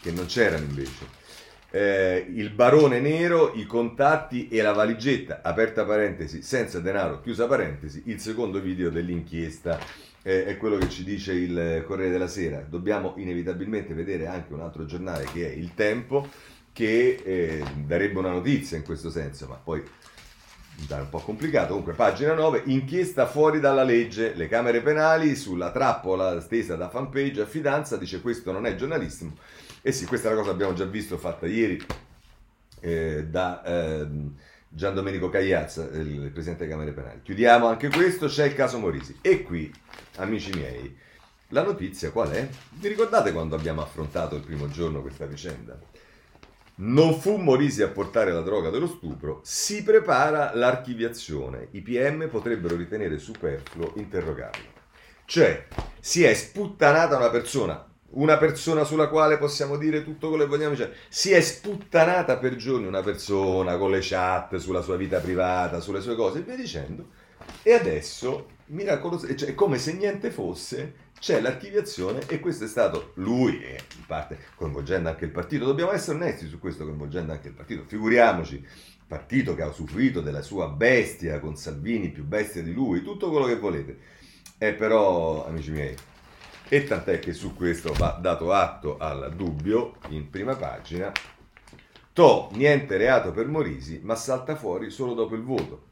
che 0.01 0.11
non 0.13 0.27
c'erano 0.27 0.65
invece. 0.65 1.19
Eh, 1.73 2.27
il 2.35 2.51
barone 2.51 2.99
nero, 2.99 3.53
i 3.55 3.65
contatti 3.65 4.49
e 4.49 4.61
la 4.61 4.73
valigetta, 4.73 5.41
aperta 5.43 5.85
parentesi, 5.85 6.43
senza 6.43 6.81
denaro, 6.81 7.21
chiusa 7.21 7.47
parentesi, 7.47 8.03
il 8.07 8.19
secondo 8.19 8.61
video 8.61 8.91
dell'inchiesta 8.91 9.79
eh, 10.23 10.47
è 10.47 10.57
quello 10.57 10.77
che 10.79 10.89
ci 10.89 11.05
dice 11.05 11.33
il 11.33 11.85
Corriere 11.87 12.11
della 12.11 12.27
Sera. 12.27 12.65
Dobbiamo 12.69 13.15
inevitabilmente 13.17 13.95
vedere 13.95 14.27
anche 14.27 14.53
un 14.53 14.61
altro 14.61 14.85
giornale 14.85 15.25
che 15.33 15.49
è 15.49 15.55
Il 15.55 15.75
Tempo, 15.75 16.29
che 16.73 17.21
eh, 17.25 17.63
darebbe 17.87 18.19
una 18.19 18.31
notizia 18.31 18.77
in 18.77 18.85
questo 18.85 19.11
senso, 19.11 19.47
ma 19.47 19.55
poi 19.55 19.83
è 20.89 21.01
un 21.01 21.09
po' 21.09 21.19
complicato, 21.19 21.69
comunque 21.69 21.93
pagina 21.93 22.35
9, 22.35 22.63
inchiesta 22.67 23.27
fuori 23.27 23.61
dalla 23.61 23.83
legge, 23.83 24.35
le 24.35 24.49
camere 24.49 24.81
penali 24.81 25.37
sulla 25.37 25.71
trappola 25.71 26.41
stesa 26.41 26.77
da 26.77 26.89
fanpage 26.89 27.43
a 27.43 27.47
fidanza, 27.47 27.97
dice 27.97 28.21
questo 28.21 28.53
non 28.53 28.67
è 28.67 28.75
giornalissimo, 28.75 29.37
e 29.83 29.93
sì, 29.93 30.07
questa 30.07 30.29
è 30.29 30.33
una 30.33 30.41
cosa 30.41 30.51
che 30.53 30.57
abbiamo 30.57 30.77
già 30.77 30.85
visto 30.85 31.19
fatta 31.19 31.47
ieri 31.47 31.83
eh, 32.81 33.27
da 33.29 33.63
eh, 33.63 34.07
Gian 34.69 34.95
Domenico 34.95 35.29
Cagliazza, 35.29 35.83
il 35.83 36.31
presidente 36.33 36.65
delle 36.65 36.71
camere 36.71 36.93
penali. 36.93 37.23
Chiudiamo 37.23 37.67
anche 37.67 37.89
questo, 37.89 38.27
c'è 38.27 38.47
il 38.47 38.55
caso 38.55 38.79
Morisi. 38.79 39.19
E 39.21 39.43
qui, 39.43 39.73
amici 40.17 40.53
miei, 40.53 40.97
la 41.49 41.65
notizia 41.65 42.13
qual 42.13 42.31
è? 42.31 42.49
Vi 42.71 42.87
ricordate 42.87 43.33
quando 43.33 43.57
abbiamo 43.57 43.83
affrontato 43.83 44.37
il 44.37 44.43
primo 44.43 44.69
giorno 44.69 45.01
questa 45.01 45.27
vicenda? 45.27 45.77
Non 46.83 47.21
fu 47.21 47.37
Morisi 47.37 47.83
a 47.83 47.89
portare 47.89 48.33
la 48.33 48.41
droga 48.41 48.71
dello 48.71 48.87
stupro, 48.87 49.41
si 49.45 49.83
prepara 49.83 50.53
l'archiviazione. 50.55 51.69
I 51.73 51.83
PM 51.83 52.27
potrebbero 52.31 52.75
ritenere 52.75 53.19
superfluo 53.19 53.93
interrogarlo. 53.97 54.65
Cioè, 55.27 55.67
si 56.01 56.25
è 56.25 56.33
sputtanata 56.33 57.19
una 57.19 57.29
persona, 57.29 57.87
una 58.13 58.39
persona 58.39 58.85
sulla 58.85 59.09
quale 59.09 59.37
possiamo 59.37 59.77
dire 59.77 60.03
tutto 60.03 60.29
quello 60.29 60.45
che 60.45 60.49
vogliamo, 60.49 60.75
cioè, 60.75 60.91
si 61.11 61.33
è 61.33 61.41
sputtanata 61.43 62.39
per 62.39 62.57
giorni 62.57 62.87
una 62.87 63.03
persona 63.03 63.77
con 63.77 63.91
le 63.91 64.01
chat 64.01 64.57
sulla 64.57 64.81
sua 64.81 64.97
vita 64.97 65.19
privata, 65.19 65.81
sulle 65.81 66.01
sue 66.01 66.17
cose 66.17 66.39
e 66.39 66.43
via 66.43 66.57
dicendo, 66.57 67.09
e 67.63 67.75
adesso, 67.75 68.53
miracolosamente, 68.69 69.45
cioè, 69.45 69.55
come 69.55 69.77
se 69.77 69.93
niente 69.93 70.31
fosse, 70.31 70.95
c'è 71.21 71.41
l'archiviazione 71.41 72.21
e 72.27 72.41
questo 72.41 72.65
è 72.65 72.67
stato 72.67 73.13
lui, 73.17 73.63
e 73.63 73.79
in 73.97 74.07
parte 74.07 74.39
coinvolgendo 74.55 75.11
anche 75.11 75.27
il 75.27 75.31
partito. 75.31 75.67
Dobbiamo 75.67 75.93
essere 75.93 76.17
onesti 76.17 76.49
su 76.49 76.59
questo, 76.59 76.85
coinvolgendo 76.85 77.31
anche 77.31 77.49
il 77.49 77.55
partito. 77.55 77.85
Figuriamoci, 77.87 78.67
partito 79.07 79.55
che 79.55 79.63
ha 79.63 79.69
usufruito 79.69 80.23
della 80.23 80.41
sua 80.41 80.69
bestia 80.69 81.39
con 81.39 81.57
Salvini, 81.57 82.09
più 82.09 82.25
bestia 82.25 82.63
di 82.63 82.73
lui, 82.73 83.03
tutto 83.03 83.31
quello 83.31 83.45
che 83.45 83.59
volete. 83.59 83.99
E 84.57 84.73
però, 84.73 85.47
amici 85.47 85.71
miei, 85.71 85.95
e 86.69 86.85
tant'è 86.85 87.19
che 87.19 87.35
su 87.35 87.55
questo 87.55 87.93
va 87.93 88.19
dato 88.21 88.53
atto 88.53 88.97
al 88.97 89.35
dubbio 89.37 89.97
in 90.09 90.31
prima 90.31 90.57
pagina. 90.57 91.13
To, 92.15 92.49
niente 92.53 92.97
reato 92.97 93.31
per 93.31 93.47
Morisi, 93.47 94.01
ma 94.03 94.15
salta 94.15 94.57
fuori 94.57 94.91
solo 94.91 95.13
dopo 95.13 95.35
il 95.35 95.43
voto. 95.43 95.90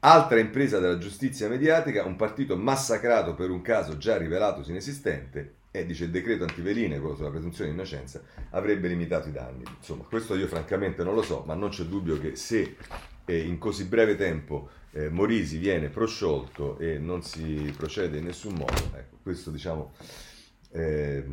Altra 0.00 0.38
impresa 0.38 0.78
della 0.78 0.96
giustizia 0.96 1.48
mediatica, 1.48 2.04
un 2.04 2.14
partito 2.14 2.56
massacrato 2.56 3.34
per 3.34 3.50
un 3.50 3.62
caso 3.62 3.96
già 3.98 4.16
rivelatosi 4.16 4.70
inesistente 4.70 5.54
e 5.72 5.84
dice 5.86 6.04
il 6.04 6.10
decreto 6.10 6.44
antiveline, 6.44 7.00
quello 7.00 7.16
sulla 7.16 7.30
presunzione 7.30 7.70
di 7.70 7.76
innocenza, 7.76 8.22
avrebbe 8.50 8.86
limitato 8.86 9.28
i 9.28 9.32
danni. 9.32 9.64
Insomma, 9.76 10.04
questo 10.04 10.36
io 10.36 10.46
francamente 10.46 11.02
non 11.02 11.14
lo 11.14 11.22
so, 11.22 11.42
ma 11.44 11.54
non 11.54 11.70
c'è 11.70 11.82
dubbio 11.82 12.16
che 12.20 12.36
se 12.36 12.76
eh, 13.24 13.38
in 13.40 13.58
così 13.58 13.86
breve 13.86 14.14
tempo 14.14 14.68
eh, 14.92 15.08
Morisi 15.08 15.58
viene 15.58 15.88
prosciolto 15.88 16.78
e 16.78 16.98
non 16.98 17.24
si 17.24 17.74
procede 17.76 18.18
in 18.18 18.24
nessun 18.24 18.54
modo, 18.54 18.92
ecco, 18.94 19.16
questo 19.20 19.50
diciamo... 19.50 19.94
Eh, 20.70 21.24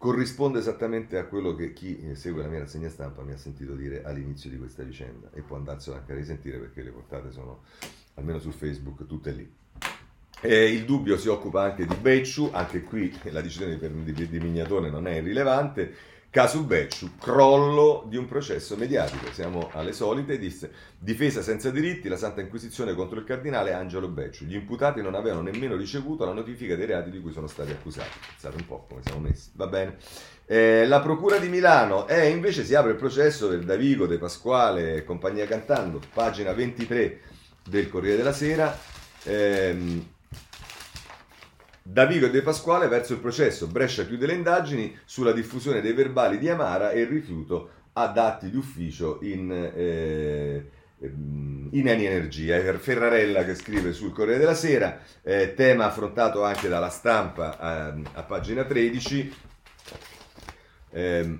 corrisponde 0.00 0.60
esattamente 0.60 1.18
a 1.18 1.26
quello 1.26 1.54
che 1.54 1.74
chi 1.74 2.14
segue 2.14 2.40
la 2.40 2.48
mia 2.48 2.60
rassegna 2.60 2.88
stampa 2.88 3.20
mi 3.20 3.32
ha 3.32 3.36
sentito 3.36 3.74
dire 3.74 4.02
all'inizio 4.02 4.48
di 4.48 4.56
questa 4.56 4.82
vicenda 4.82 5.28
e 5.34 5.42
può 5.42 5.58
andarselo 5.58 5.94
anche 5.94 6.12
a 6.12 6.14
risentire 6.14 6.56
perché 6.56 6.82
le 6.82 6.88
portate 6.88 7.30
sono 7.30 7.64
almeno 8.14 8.38
su 8.38 8.50
Facebook 8.50 9.04
tutte 9.04 9.30
lì. 9.32 9.52
E 10.40 10.72
il 10.72 10.86
dubbio 10.86 11.18
si 11.18 11.28
occupa 11.28 11.64
anche 11.64 11.84
di 11.84 11.94
Becciu, 11.94 12.48
anche 12.50 12.80
qui 12.80 13.14
la 13.24 13.42
decisione 13.42 13.76
di, 13.78 14.14
di, 14.14 14.26
di 14.26 14.40
Mignatone 14.40 14.88
non 14.88 15.06
è 15.06 15.16
irrilevante, 15.16 15.94
Caso 16.32 16.62
Becciu, 16.62 17.16
crollo 17.18 18.04
di 18.06 18.16
un 18.16 18.28
processo 18.28 18.76
mediatico. 18.76 19.32
Siamo 19.32 19.68
alle 19.72 19.92
solite, 19.92 20.38
disse 20.38 20.70
difesa 20.96 21.42
senza 21.42 21.72
diritti, 21.72 22.08
la 22.08 22.16
Santa 22.16 22.40
Inquisizione 22.40 22.94
contro 22.94 23.18
il 23.18 23.24
cardinale 23.24 23.72
Angelo 23.72 24.06
Becciu. 24.06 24.44
Gli 24.44 24.54
imputati 24.54 25.02
non 25.02 25.16
avevano 25.16 25.42
nemmeno 25.42 25.74
ricevuto 25.74 26.24
la 26.24 26.32
notifica 26.32 26.76
dei 26.76 26.86
reati 26.86 27.10
di 27.10 27.20
cui 27.20 27.32
sono 27.32 27.48
stati 27.48 27.72
accusati. 27.72 28.16
Pensate 28.28 28.56
un 28.58 28.64
po' 28.64 28.86
come 28.88 29.00
siamo 29.02 29.18
messi. 29.18 29.50
Va 29.54 29.66
bene. 29.66 29.96
Eh, 30.46 30.86
la 30.86 31.00
Procura 31.00 31.38
di 31.38 31.48
Milano, 31.48 32.06
eh, 32.06 32.28
invece 32.28 32.62
si 32.62 32.76
apre 32.76 32.92
il 32.92 32.96
processo 32.96 33.48
per 33.48 33.64
Davigo, 33.64 34.06
De 34.06 34.18
Pasquale 34.18 34.94
e 34.94 35.04
compagnia 35.04 35.48
cantando, 35.48 36.00
pagina 36.14 36.52
23 36.52 37.20
del 37.68 37.88
Corriere 37.88 38.18
della 38.18 38.32
Sera. 38.32 38.78
Eh, 41.90 41.92
Davigo 41.92 42.26
e 42.26 42.30
De 42.30 42.42
Pasquale 42.42 42.88
verso 42.88 43.14
il 43.14 43.20
processo. 43.20 43.66
Brescia 43.66 44.06
chiude 44.06 44.26
le 44.26 44.34
indagini 44.34 44.96
sulla 45.04 45.32
diffusione 45.32 45.80
dei 45.80 45.92
verbali 45.92 46.38
di 46.38 46.48
Amara 46.48 46.90
e 46.90 47.00
il 47.00 47.06
rifiuto 47.08 47.70
ad 47.92 48.16
atti 48.16 48.50
di 48.50 48.56
ufficio 48.56 49.18
in, 49.22 49.50
eh, 49.50 50.70
in 51.00 51.88
Eni 51.88 52.04
Energia. 52.06 52.58
Ferrarella 52.78 53.44
che 53.44 53.54
scrive 53.54 53.92
sul 53.92 54.12
Corriere 54.12 54.38
della 54.38 54.54
Sera, 54.54 55.00
eh, 55.22 55.54
tema 55.54 55.86
affrontato 55.86 56.44
anche 56.44 56.68
dalla 56.68 56.90
stampa 56.90 57.58
a, 57.58 57.94
a 58.14 58.22
pagina 58.22 58.64
13. 58.64 59.34
Eh, 60.92 61.38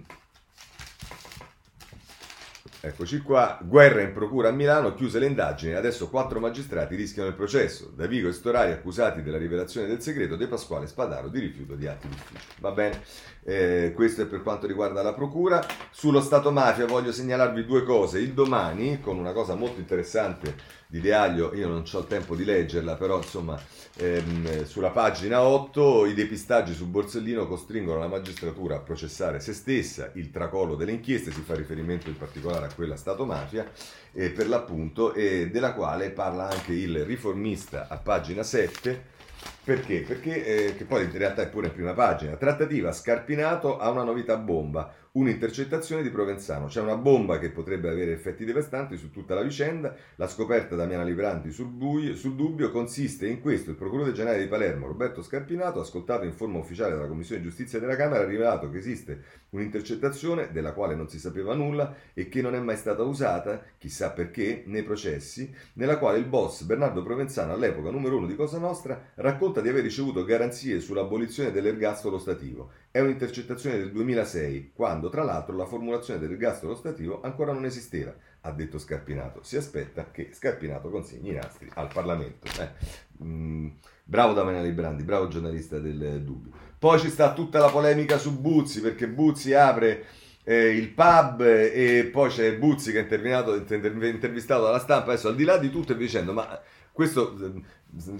Eccoci 2.82 3.20
qua, 3.20 3.58
guerra 3.62 4.00
in 4.00 4.14
procura 4.14 4.48
a 4.48 4.52
Milano, 4.52 4.94
chiuse 4.94 5.18
le 5.18 5.26
indagini, 5.26 5.74
adesso 5.74 6.08
quattro 6.08 6.40
magistrati 6.40 6.94
rischiano 6.94 7.28
il 7.28 7.34
processo. 7.34 7.92
Da 7.94 8.06
Vigo 8.06 8.26
e 8.26 8.32
Storari 8.32 8.72
accusati 8.72 9.20
della 9.20 9.36
rivelazione 9.36 9.86
del 9.86 10.00
segreto, 10.00 10.34
De 10.34 10.46
Pasquale 10.46 10.86
Spadaro 10.86 11.28
di 11.28 11.40
rifiuto 11.40 11.74
di 11.74 11.86
atti 11.86 12.08
d'ufficio. 12.08 12.54
Va 12.58 12.70
bene, 12.70 13.02
eh, 13.44 13.92
questo 13.94 14.22
è 14.22 14.26
per 14.26 14.42
quanto 14.42 14.66
riguarda 14.66 15.02
la 15.02 15.12
procura. 15.12 15.62
Sullo 15.90 16.22
Stato 16.22 16.50
mafia 16.52 16.86
voglio 16.86 17.12
segnalarvi 17.12 17.66
due 17.66 17.82
cose. 17.82 18.18
Il 18.18 18.32
domani, 18.32 18.98
con 18.98 19.18
una 19.18 19.32
cosa 19.32 19.54
molto 19.56 19.78
interessante 19.78 20.78
di 20.90 21.00
De 21.00 21.10
io 21.10 21.68
non 21.68 21.84
ho 21.90 21.98
il 21.98 22.06
tempo 22.08 22.34
di 22.34 22.44
leggerla, 22.44 22.96
però 22.96 23.18
insomma 23.18 23.56
ehm, 23.96 24.64
sulla 24.64 24.90
pagina 24.90 25.42
8 25.42 26.06
i 26.06 26.14
depistaggi 26.14 26.74
su 26.74 26.88
Borsellino 26.88 27.46
costringono 27.46 28.00
la 28.00 28.08
magistratura 28.08 28.74
a 28.74 28.80
processare 28.80 29.38
se 29.38 29.52
stessa, 29.52 30.10
il 30.14 30.30
tracollo 30.30 30.74
delle 30.74 30.90
inchieste, 30.90 31.30
si 31.30 31.42
fa 31.42 31.54
riferimento 31.54 32.08
in 32.08 32.16
particolare 32.16 32.66
a 32.66 32.69
quella 32.74 32.96
Stato-mafia, 32.96 33.70
eh, 34.12 34.30
per 34.30 34.48
l'appunto, 34.48 35.12
e 35.12 35.50
della 35.50 35.74
quale 35.74 36.10
parla 36.10 36.48
anche 36.48 36.72
il 36.72 37.04
riformista 37.04 37.86
a 37.88 37.96
pagina 37.96 38.42
7 38.42 39.18
perché? 39.62 40.00
Perché, 40.00 40.44
eh, 40.44 40.76
che 40.76 40.84
poi 40.84 41.04
in 41.04 41.16
realtà 41.16 41.42
è 41.42 41.48
pure 41.48 41.68
in 41.68 41.72
prima 41.72 41.92
pagina, 41.92 42.36
trattativa 42.36 42.92
Scarpinato 42.92 43.78
ha 43.78 43.88
una 43.90 44.02
novità 44.02 44.36
bomba, 44.36 44.92
un'intercettazione 45.12 46.02
di 46.02 46.10
Provenzano. 46.10 46.66
C'è 46.66 46.80
una 46.80 46.96
bomba 46.96 47.38
che 47.38 47.50
potrebbe 47.50 47.88
avere 47.88 48.12
effetti 48.12 48.44
devastanti 48.44 48.96
su 48.96 49.10
tutta 49.10 49.34
la 49.34 49.42
vicenda. 49.42 49.94
La 50.16 50.28
scoperta 50.28 50.76
da 50.76 50.82
Damiana 50.82 51.02
Livranti 51.02 51.50
sul, 51.50 51.66
buio, 51.66 52.14
sul 52.14 52.36
dubbio 52.36 52.70
consiste 52.70 53.26
in 53.26 53.40
questo. 53.40 53.70
Il 53.70 53.76
procuratore 53.76 54.12
generale 54.12 54.40
di 54.40 54.48
Palermo, 54.48 54.86
Roberto 54.86 55.22
Scarpinato, 55.22 55.80
ascoltato 55.80 56.24
in 56.24 56.32
forma 56.32 56.58
ufficiale 56.58 56.94
dalla 56.94 57.08
Commissione 57.08 57.42
Giustizia 57.42 57.80
della 57.80 57.96
Camera, 57.96 58.22
ha 58.22 58.26
rivelato 58.26 58.70
che 58.70 58.78
esiste 58.78 59.22
un'intercettazione 59.50 60.52
della 60.52 60.72
quale 60.72 60.94
non 60.94 61.08
si 61.08 61.18
sapeva 61.18 61.54
nulla 61.54 61.94
e 62.14 62.28
che 62.28 62.40
non 62.40 62.54
è 62.54 62.60
mai 62.60 62.76
stata 62.76 63.02
usata, 63.02 63.62
chissà 63.78 64.10
perché, 64.10 64.62
nei 64.66 64.84
processi, 64.84 65.52
nella 65.74 65.98
quale 65.98 66.18
il 66.18 66.26
boss 66.26 66.62
Bernardo 66.62 67.02
Provenzano, 67.02 67.52
all'epoca 67.52 67.90
numero 67.90 68.16
uno 68.16 68.26
di 68.26 68.36
Cosa 68.36 68.58
Nostra, 68.58 69.10
racconta 69.16 69.60
di 69.60 69.68
aver 69.68 69.82
ricevuto 69.82 70.24
garanzie 70.24 70.78
sull'abolizione 70.78 71.50
dell'ergastolo 71.50 72.18
stativo. 72.18 72.70
È 72.92 72.98
un'intercettazione 72.98 73.78
del 73.78 73.92
2006, 73.92 74.72
quando 74.74 75.10
tra 75.10 75.22
l'altro 75.22 75.54
la 75.54 75.64
formulazione 75.64 76.18
dell'ergastolo 76.18 76.74
stativo 76.74 77.20
ancora 77.22 77.52
non 77.52 77.64
esisteva, 77.64 78.12
ha 78.40 78.50
detto 78.50 78.80
Scarpinato. 78.80 79.44
Si 79.44 79.56
aspetta 79.56 80.10
che 80.10 80.30
Scarpinato 80.32 80.90
consegni 80.90 81.28
i 81.28 81.34
nastri 81.34 81.70
al 81.74 81.86
Parlamento. 81.86 82.48
Eh. 82.60 83.24
Mm, 83.24 83.68
bravo 84.02 84.32
Damiano 84.32 84.64
Librandi, 84.64 85.04
bravo 85.04 85.28
giornalista 85.28 85.78
del 85.78 86.20
Dubbio. 86.24 86.50
Poi 86.80 86.98
ci 86.98 87.10
sta 87.10 87.32
tutta 87.32 87.60
la 87.60 87.70
polemica 87.70 88.18
su 88.18 88.40
Buzzi, 88.40 88.80
perché 88.80 89.06
Buzzi 89.06 89.54
apre 89.54 90.06
eh, 90.42 90.70
il 90.70 90.88
pub 90.88 91.42
e 91.42 92.08
poi 92.10 92.28
c'è 92.28 92.58
Buzzi 92.58 92.90
che 92.90 93.06
è 93.06 94.06
intervistato 94.08 94.64
dalla 94.64 94.80
stampa. 94.80 95.12
Adesso 95.12 95.28
al 95.28 95.36
di 95.36 95.44
là 95.44 95.58
di 95.58 95.70
tutto 95.70 95.92
e 95.92 95.96
dicendo, 95.96 96.32
ma 96.32 96.60
questo 96.90 97.36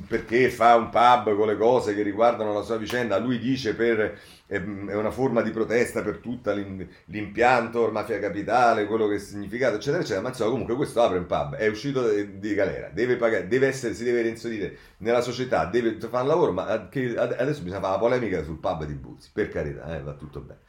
perché 0.07 0.51
fa 0.51 0.75
un 0.75 0.91
pub 0.91 1.37
con 1.37 1.47
le 1.47 1.57
cose 1.57 1.95
che 1.95 2.03
riguardano 2.03 2.53
la 2.53 2.63
sua 2.63 2.77
vicenda, 2.77 3.19
lui 3.19 3.39
dice 3.39 3.75
per, 3.75 4.19
è 4.47 4.59
una 4.59 5.13
forma 5.13 5.43
di 5.43 5.51
protesta 5.51 6.03
per 6.03 6.19
tutto 6.19 6.53
l'impianto 7.05 7.89
Mafia 7.91 8.19
Capitale, 8.19 8.87
quello 8.87 9.07
che 9.07 9.15
è 9.15 9.19
significato, 9.19 9.77
eccetera, 9.77 10.03
eccetera, 10.03 10.23
ma 10.23 10.29
insomma 10.31 10.51
comunque 10.51 10.75
questo 10.75 11.01
apre 11.01 11.19
un 11.19 11.27
pub, 11.27 11.55
è 11.55 11.69
uscito 11.69 12.09
di 12.11 12.55
galera, 12.55 12.91
deve 12.93 13.17
pagare, 13.17 13.47
deve 13.47 13.69
essere, 13.69 13.95
si 13.95 14.03
deve 14.03 14.23
reinserire 14.23 14.77
nella 14.99 15.21
società, 15.21 15.67
deve 15.67 15.97
fare 16.01 16.23
un 16.23 16.29
lavoro, 16.29 16.53
ma 16.53 16.67
adesso 16.67 17.63
bisogna 17.63 17.81
fare 17.81 17.93
la 17.93 17.99
polemica 17.99 18.43
sul 18.43 18.59
pub 18.59 18.85
di 18.85 18.95
Buzzi, 18.95 19.31
per 19.33 19.49
carità, 19.51 19.97
eh, 19.97 20.03
va 20.03 20.15
tutto 20.15 20.41
bene. 20.41 20.61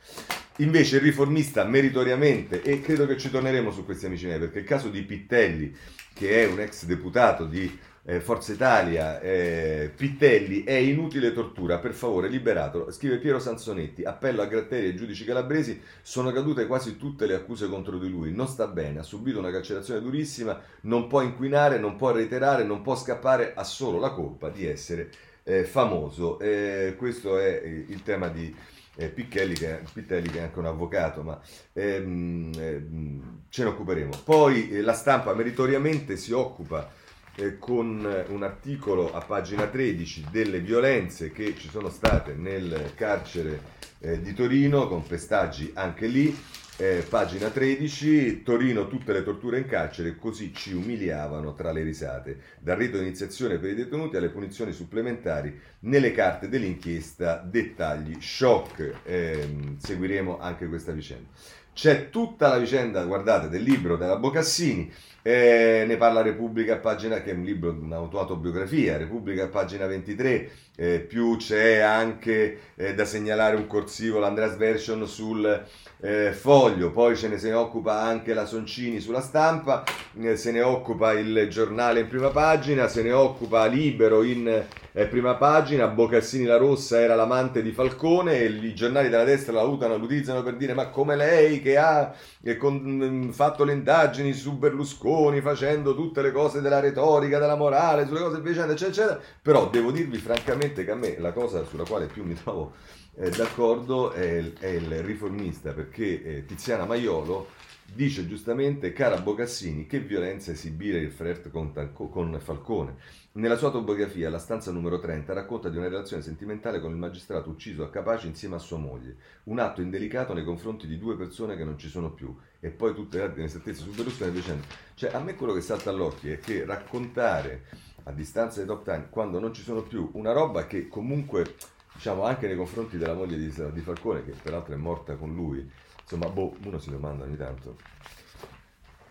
Invece 0.57 0.97
il 0.97 1.01
riformista 1.01 1.63
meritoriamente, 1.63 2.61
e 2.61 2.81
credo 2.81 3.07
che 3.07 3.17
ci 3.17 3.31
torneremo 3.31 3.71
su 3.71 3.83
questi 3.83 4.05
amici 4.05 4.27
miei, 4.27 4.37
perché 4.37 4.59
il 4.59 4.65
caso 4.65 4.89
di 4.89 5.01
Pittelli, 5.01 5.75
che 6.13 6.43
è 6.43 6.45
un 6.45 6.59
ex 6.59 6.85
deputato 6.85 7.45
di 7.45 7.89
eh, 8.03 8.19
Forza 8.19 8.51
Italia, 8.51 9.19
eh, 9.19 9.91
Pittelli 9.95 10.63
è 10.63 10.73
inutile 10.73 11.33
tortura, 11.33 11.77
per 11.77 11.93
favore 11.93 12.27
liberatelo. 12.29 12.91
Scrive 12.91 13.17
Piero 13.17 13.39
Sansonetti, 13.39 14.03
appello 14.03 14.41
a 14.41 14.47
Gratteri 14.47 14.87
e 14.87 14.95
giudici 14.95 15.23
calabresi, 15.23 15.79
sono 16.01 16.31
cadute 16.31 16.65
quasi 16.65 16.97
tutte 16.97 17.25
le 17.25 17.35
accuse 17.35 17.67
contro 17.67 17.97
di 17.97 18.09
lui, 18.09 18.33
non 18.33 18.47
sta 18.47 18.67
bene, 18.67 18.99
ha 18.99 19.03
subito 19.03 19.39
una 19.39 19.51
carcerazione 19.51 20.01
durissima, 20.01 20.59
non 20.81 21.07
può 21.07 21.21
inquinare, 21.21 21.77
non 21.77 21.95
può 21.95 22.11
reiterare, 22.11 22.63
non 22.63 22.81
può 22.81 22.95
scappare, 22.95 23.53
ha 23.55 23.63
solo 23.63 23.99
la 23.99 24.11
colpa 24.11 24.49
di 24.49 24.65
essere 24.65 25.09
eh, 25.43 25.63
famoso. 25.63 26.39
Eh, 26.39 26.95
questo 26.97 27.37
è 27.37 27.61
eh, 27.63 27.85
il 27.87 28.01
tema 28.03 28.27
di... 28.29 28.55
Eh, 28.93 29.07
Pichelli 29.07 29.53
che, 29.53 29.79
Pittelli 29.93 30.29
che 30.29 30.39
è 30.39 30.41
anche 30.41 30.59
un 30.59 30.65
avvocato, 30.65 31.23
ma 31.23 31.39
ehm, 31.71 32.51
ehm, 32.57 33.41
ce 33.47 33.63
ne 33.63 33.69
occuperemo. 33.69 34.11
Poi 34.25 34.81
la 34.81 34.91
stampa 34.91 35.33
meritoriamente 35.33 36.17
si 36.17 36.33
occupa 36.33 36.91
eh, 37.35 37.57
con 37.57 38.25
un 38.27 38.43
articolo 38.43 39.13
a 39.13 39.21
pagina 39.21 39.67
13 39.67 40.25
delle 40.31 40.59
violenze 40.59 41.31
che 41.31 41.55
ci 41.57 41.69
sono 41.69 41.89
state 41.89 42.33
nel 42.33 42.91
carcere 42.95 43.79
eh, 43.99 44.19
di 44.21 44.33
Torino, 44.33 44.87
con 44.87 45.05
pestaggi 45.05 45.71
anche 45.75 46.07
lì. 46.07 46.35
Eh, 46.77 47.05
pagina 47.07 47.49
13, 47.49 48.41
Torino 48.41 48.87
tutte 48.87 49.13
le 49.13 49.23
torture 49.23 49.59
in 49.59 49.67
carcere, 49.67 50.15
così 50.15 50.51
ci 50.51 50.73
umiliavano 50.73 51.53
tra 51.53 51.71
le 51.71 51.83
risate. 51.83 52.39
Dal 52.59 52.77
rito 52.77 52.97
di 52.97 53.03
iniziazione 53.03 53.59
per 53.59 53.69
i 53.69 53.75
detenuti 53.75 54.17
alle 54.17 54.29
punizioni 54.29 54.71
supplementari 54.71 55.59
nelle 55.81 56.11
carte 56.11 56.49
dell'inchiesta, 56.49 57.35
dettagli 57.37 58.19
shock. 58.19 59.01
Ehm, 59.03 59.77
seguiremo 59.77 60.39
anche 60.39 60.67
questa 60.67 60.91
vicenda. 60.91 61.29
C'è 61.73 62.09
tutta 62.09 62.49
la 62.49 62.57
vicenda, 62.57 63.03
guardate, 63.03 63.47
del 63.47 63.61
libro 63.61 63.95
della 63.95 64.17
Bocassini 64.17 64.91
eh, 65.21 65.85
ne 65.87 65.97
parla 65.97 66.21
Repubblica 66.21 66.75
a 66.75 66.79
pagina, 66.79 67.21
che 67.21 67.31
è 67.31 67.33
un 67.33 67.43
libro, 67.43 67.71
un'autobiografia, 67.71 68.97
Repubblica 68.97 69.43
a 69.43 69.49
pagina 69.49 69.85
23, 69.85 70.51
eh, 70.75 70.99
più 70.99 71.35
c'è 71.37 71.79
anche 71.79 72.59
eh, 72.75 72.93
da 72.93 73.05
segnalare 73.05 73.55
un 73.55 73.67
corsivo, 73.67 74.19
l'Andreas 74.19 74.55
Version 74.57 75.07
sul 75.07 75.65
eh, 76.03 76.33
foglio, 76.33 76.91
poi 76.91 77.15
ce 77.15 77.27
ne 77.27 77.37
se 77.37 77.49
ne 77.49 77.55
occupa 77.55 78.01
anche 78.01 78.33
la 78.33 78.45
Soncini 78.45 78.99
sulla 78.99 79.21
stampa, 79.21 79.83
eh, 80.19 80.35
se 80.35 80.51
ne 80.51 80.61
occupa 80.61 81.11
il 81.13 81.47
giornale 81.49 81.99
in 81.99 82.07
prima 82.07 82.29
pagina, 82.29 82.87
se 82.87 83.03
ne 83.03 83.11
occupa 83.11 83.65
Libero 83.65 84.23
in 84.23 84.65
eh, 84.93 85.05
prima 85.05 85.35
pagina, 85.35 85.87
Bocassini 85.87 86.45
la 86.45 86.57
Rossa 86.57 86.99
era 86.99 87.15
l'amante 87.15 87.61
di 87.61 87.71
Falcone 87.71 88.39
e 88.39 88.45
i 88.45 88.73
giornali 88.73 89.09
della 89.09 89.23
destra 89.23 89.53
la 89.53 89.61
utano, 89.61 89.93
utilizzano 89.95 90.41
per 90.41 90.55
dire 90.55 90.73
ma 90.73 90.87
come 90.87 91.15
lei 91.15 91.61
che 91.61 91.77
ha 91.77 92.13
eh, 92.41 92.57
con, 92.57 92.81
mm, 92.81 93.29
fatto 93.29 93.63
le 93.63 93.73
indagini 93.73 94.33
su 94.33 94.57
Berlusconi 94.57 95.41
facendo 95.41 95.93
tutte 95.95 96.21
le 96.21 96.31
cose 96.31 96.61
della 96.61 96.79
retorica, 96.79 97.37
della 97.37 97.55
morale, 97.55 98.07
sulle 98.07 98.21
cose 98.21 98.41
vicende 98.41 98.73
eccetera 98.73 98.89
eccetera, 98.91 99.19
però 99.41 99.69
devo 99.69 99.91
dirvi 99.91 100.17
francamente 100.17 100.70
che 100.73 100.91
a 100.91 100.95
me 100.95 101.19
la 101.19 101.31
cosa 101.33 101.63
sulla 101.65 101.83
quale 101.83 102.07
più 102.07 102.23
mi 102.23 102.33
trovo 102.33 102.73
eh, 103.15 103.29
d'accordo 103.29 104.11
è 104.11 104.25
il, 104.25 104.53
è 104.57 104.67
il, 104.67 105.03
riformista 105.03 105.73
perché 105.73 106.23
eh, 106.23 106.45
Tiziana 106.45 106.85
Maiolo 106.85 107.47
dice 107.93 108.25
giustamente 108.25 108.93
cara 108.93 109.19
Bocassini 109.19 109.85
che 109.85 109.99
violenza 109.99 110.51
esibire 110.51 110.99
il 110.99 111.11
flirt 111.11 111.49
con, 111.49 111.73
con 111.93 112.39
Falcone 112.41 112.95
nella 113.33 113.55
sua 113.55 113.67
autobiografia, 113.67 114.29
La 114.29 114.39
stanza 114.39 114.71
numero 114.71 114.99
30, 114.99 115.31
racconta 115.31 115.69
di 115.69 115.77
una 115.77 115.87
relazione 115.87 116.21
sentimentale 116.21 116.81
con 116.81 116.91
il 116.91 116.97
magistrato 116.97 117.49
ucciso 117.49 117.81
a 117.81 117.89
Capaci 117.89 118.27
insieme 118.27 118.55
a 118.55 118.59
sua 118.59 118.77
moglie, 118.77 119.15
un 119.43 119.59
atto 119.59 119.79
indelicato 119.79 120.33
nei 120.33 120.43
confronti 120.43 120.85
di 120.85 120.97
due 120.97 121.15
persone 121.15 121.55
che 121.55 121.63
non 121.63 121.77
ci 121.77 121.87
sono 121.87 122.11
più, 122.11 122.35
e 122.59 122.71
poi 122.71 122.93
tutte 122.93 123.15
le 123.15 123.23
altre 123.23 123.39
inesattezze 123.39 123.83
su 123.83 123.91
Berlusconi 123.91 124.31
dicendo, 124.31 124.65
cioè 124.95 125.13
a 125.13 125.19
me 125.19 125.35
quello 125.35 125.53
che 125.53 125.61
salta 125.61 125.91
all'occhio 125.91 126.33
è 126.33 126.39
che 126.39 126.65
raccontare 126.65 127.63
a 128.03 128.11
distanza 128.11 128.61
di 128.61 128.67
top 128.67 128.83
time, 128.83 129.07
quando 129.09 129.39
non 129.39 129.53
ci 129.53 129.61
sono 129.61 129.81
più, 129.81 130.09
una 130.13 130.31
roba 130.31 130.67
che 130.67 130.87
comunque, 130.87 131.55
diciamo, 131.93 132.23
anche 132.23 132.47
nei 132.47 132.55
confronti 132.55 132.97
della 132.97 133.13
moglie 133.13 133.37
di, 133.37 133.53
di 133.73 133.81
Falcone, 133.81 134.23
che 134.23 134.31
peraltro 134.31 134.73
è 134.73 134.77
morta 134.77 135.15
con 135.15 135.33
lui, 135.33 135.69
insomma, 136.01 136.27
boh, 136.27 136.55
uno 136.63 136.79
si 136.79 136.89
domanda 136.89 137.23
ogni 137.23 137.37
tanto 137.37 137.77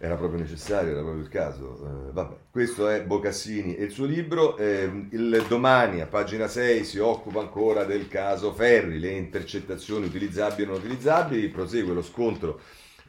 era 0.02 0.14
proprio 0.14 0.40
necessario, 0.40 0.92
era 0.92 1.02
proprio 1.02 1.22
il 1.22 1.28
caso. 1.28 1.78
Eh, 1.84 2.12
vabbè, 2.12 2.34
questo 2.50 2.88
è 2.88 3.02
Bocassini 3.02 3.76
e 3.76 3.84
il 3.84 3.90
suo 3.90 4.06
libro. 4.06 4.56
Eh, 4.56 5.08
il 5.10 5.44
domani 5.46 6.00
a 6.00 6.06
pagina 6.06 6.48
6 6.48 6.84
si 6.84 6.98
occupa 6.98 7.40
ancora 7.40 7.84
del 7.84 8.08
caso 8.08 8.54
Ferri, 8.54 8.98
le 8.98 9.10
intercettazioni 9.10 10.06
utilizzabili 10.06 10.62
o 10.62 10.72
non 10.72 10.80
utilizzabili, 10.80 11.48
prosegue 11.48 11.92
lo 11.92 12.00
scontro 12.00 12.60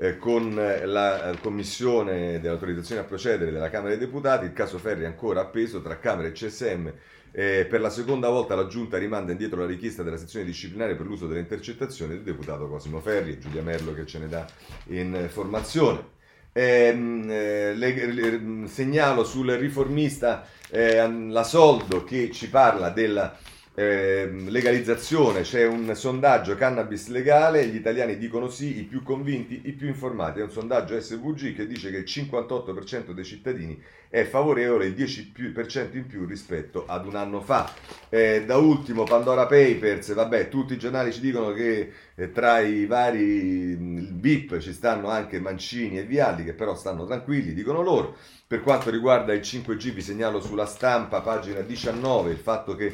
eh, 0.02 0.18
con 0.18 0.56
la 0.56 1.38
commissione 1.40 2.40
dell'autorizzazione 2.40 3.02
a 3.02 3.04
procedere 3.04 3.52
della 3.52 3.70
Camera 3.70 3.96
dei 3.96 4.04
Deputati, 4.04 4.46
il 4.46 4.54
caso 4.54 4.80
Ferri 4.80 5.06
ancora 5.06 5.42
appeso 5.42 5.80
tra 5.80 6.00
Camera 6.00 6.28
e 6.28 6.32
CSM. 6.32 6.90
Eh, 7.34 7.68
per 7.70 7.80
la 7.82 7.92
seconda 7.92 8.28
volta 8.28 8.56
la 8.56 8.66
Giunta 8.66 8.98
rimanda 8.98 9.32
indietro 9.32 9.62
la 9.62 9.68
richiesta 9.68 10.02
della 10.02 10.18
sezione 10.18 10.44
disciplinare 10.44 10.96
per 10.96 11.06
l'uso 11.06 11.28
delle 11.28 11.40
intercettazioni 11.40 12.14
del 12.14 12.24
deputato 12.24 12.68
Cosimo 12.68 13.00
Ferri 13.00 13.34
e 13.34 13.38
Giulia 13.38 13.62
Merlo 13.62 13.94
che 13.94 14.08
ce 14.08 14.18
ne 14.18 14.28
dà 14.28 14.46
informazione. 14.88 16.20
Ehm, 16.52 17.30
eh, 17.30 17.74
le, 17.76 18.06
le, 18.08 18.68
segnalo 18.68 19.24
sul 19.24 19.52
riformista 19.52 20.48
eh, 20.70 21.08
la 21.08 21.44
Soldo 21.44 22.04
che 22.04 22.32
ci 22.32 22.50
parla 22.50 22.90
della 22.90 23.38
Eh, 23.74 24.30
legalizzazione, 24.50 25.44
c'è 25.44 25.66
un 25.66 25.96
sondaggio 25.96 26.56
cannabis 26.56 27.08
legale, 27.08 27.68
gli 27.68 27.76
italiani 27.76 28.18
dicono 28.18 28.50
sì, 28.50 28.80
i 28.80 28.84
più 28.84 29.02
convinti, 29.02 29.62
i 29.64 29.72
più 29.72 29.88
informati. 29.88 30.42
È 30.42 30.44
un 30.44 30.52
sondaggio 30.52 31.00
SVG 31.00 31.56
che 31.56 31.66
dice 31.68 31.90
che 31.90 31.98
il 31.98 32.04
58% 32.06 33.12
dei 33.12 33.24
cittadini 33.24 33.82
è 34.10 34.26
favorevole, 34.26 34.88
il 34.88 34.94
10% 34.94 35.96
in 35.96 36.06
più 36.06 36.26
rispetto 36.26 36.84
ad 36.86 37.06
un 37.06 37.16
anno 37.16 37.40
fa. 37.40 37.74
Eh, 38.10 38.44
da 38.46 38.58
ultimo 38.58 39.04
Pandora 39.06 39.46
Papers, 39.46 40.14
vabbè, 40.14 40.50
tutti 40.50 40.74
i 40.74 40.78
giornali 40.78 41.14
ci 41.14 41.22
dicono 41.22 41.54
che 41.54 41.94
eh, 42.14 42.32
tra 42.34 42.60
i 42.60 42.86
vari 42.86 43.76
VIP 43.76 44.58
ci 44.58 44.74
stanno 44.74 45.08
anche 45.08 45.40
Mancini 45.40 45.98
e 45.98 46.04
Vialli 46.04 46.44
che 46.44 46.54
però 46.54 46.76
stanno 46.76 47.06
tranquilli, 47.06 47.54
dicono 47.54 47.82
loro. 47.82 48.18
Per 48.46 48.60
quanto 48.60 48.90
riguarda 48.90 49.32
il 49.32 49.40
5G 49.40 49.94
vi 49.94 50.02
segnalo 50.02 50.42
sulla 50.42 50.66
stampa, 50.66 51.22
pagina 51.22 51.62
19, 51.62 52.32
il 52.32 52.38
fatto 52.38 52.76
che 52.76 52.94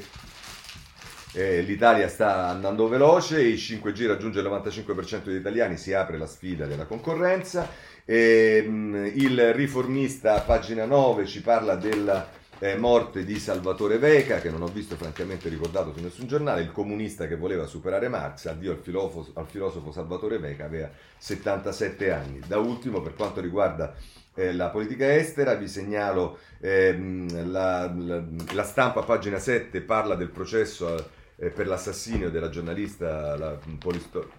eh, 1.38 1.62
l'Italia 1.62 2.08
sta 2.08 2.48
andando 2.48 2.88
veloce, 2.88 3.40
il 3.40 3.58
5G 3.58 4.08
raggiunge 4.08 4.40
il 4.40 4.48
95% 4.48 5.26
degli 5.26 5.36
italiani, 5.36 5.78
si 5.78 5.94
apre 5.94 6.18
la 6.18 6.26
sfida 6.26 6.66
della 6.66 6.86
concorrenza. 6.86 7.70
E, 8.06 8.64
ehm, 8.66 9.12
il 9.14 9.54
riformista, 9.54 10.40
pagina 10.40 10.86
9, 10.86 11.28
ci 11.28 11.42
parla 11.42 11.76
della 11.76 12.28
eh, 12.58 12.76
morte 12.76 13.24
di 13.24 13.38
Salvatore 13.38 14.00
Veca, 14.00 14.40
che 14.40 14.50
non 14.50 14.64
ho 14.64 14.68
visto 14.68 14.96
francamente 14.96 15.48
ricordato 15.48 15.94
su 15.96 16.02
nessun 16.02 16.26
giornale, 16.26 16.62
il 16.62 16.72
comunista 16.72 17.28
che 17.28 17.36
voleva 17.36 17.68
superare 17.68 18.08
Marx, 18.08 18.48
addio 18.48 18.72
al 18.72 18.80
filosofo, 18.80 19.32
al 19.40 19.46
filosofo 19.46 19.92
Salvatore 19.92 20.40
Veca, 20.40 20.66
aveva 20.66 20.90
77 21.20 22.12
anni. 22.12 22.40
Da 22.48 22.58
ultimo, 22.58 23.00
per 23.02 23.14
quanto 23.14 23.42
riguarda 23.42 23.94
eh, 24.34 24.54
la 24.54 24.70
politica 24.70 25.16
estera, 25.16 25.54
vi 25.54 25.68
segnalo 25.68 26.40
ehm, 26.62 27.52
la, 27.52 27.94
la, 27.96 28.24
la, 28.54 28.64
stampa, 28.64 29.04
pagina 29.04 29.38
7, 29.38 29.82
parla 29.82 30.16
del 30.16 30.30
processo 30.30 31.16
eh, 31.38 31.50
per 31.50 31.68
l'assassinio 31.68 32.30
della 32.30 32.50
giornalista, 32.50 33.36
la, 33.38 33.58
polisto, 33.78 34.32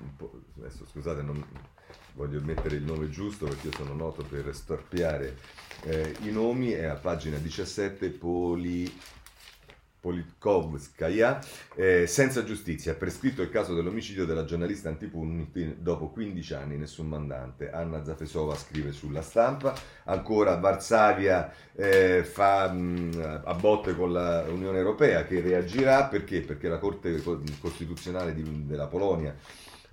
adesso 0.58 0.84
scusate, 0.86 1.22
non 1.22 1.44
voglio 2.14 2.40
mettere 2.42 2.76
il 2.76 2.82
nome 2.82 3.08
giusto 3.08 3.46
perché 3.46 3.68
io 3.68 3.72
sono 3.76 3.94
noto 3.94 4.24
per 4.24 4.52
storpiare 4.54 5.36
eh, 5.84 6.16
i 6.22 6.30
nomi, 6.30 6.70
è 6.70 6.84
a 6.84 6.96
pagina 6.96 7.38
17, 7.38 8.10
Poli... 8.10 9.00
Politkovskaya, 10.00 11.40
eh, 11.74 12.06
senza 12.06 12.44
giustizia, 12.44 12.94
prescritto 12.94 13.42
il 13.42 13.50
caso 13.50 13.74
dell'omicidio 13.74 14.24
della 14.24 14.44
giornalista 14.44 14.88
Antipunti 14.88 15.76
dopo 15.78 16.08
15 16.10 16.54
anni, 16.54 16.76
nessun 16.76 17.08
mandante. 17.08 17.70
Anna 17.70 18.04
Zafesova 18.04 18.54
scrive 18.54 18.92
sulla 18.92 19.22
stampa. 19.22 19.74
Ancora 20.04 20.56
Varsavia 20.56 21.52
eh, 21.74 22.22
fa 22.24 22.70
mh, 22.70 23.42
a 23.44 23.54
botte 23.54 23.94
con 23.94 24.12
l'Unione 24.12 24.78
Europea 24.78 25.24
che 25.24 25.40
reagirà 25.40 26.04
perché? 26.04 26.40
Perché 26.40 26.68
la 26.68 26.78
Corte 26.78 27.22
Costituzionale 27.60 28.34
di, 28.34 28.66
della 28.66 28.86
Polonia 28.86 29.34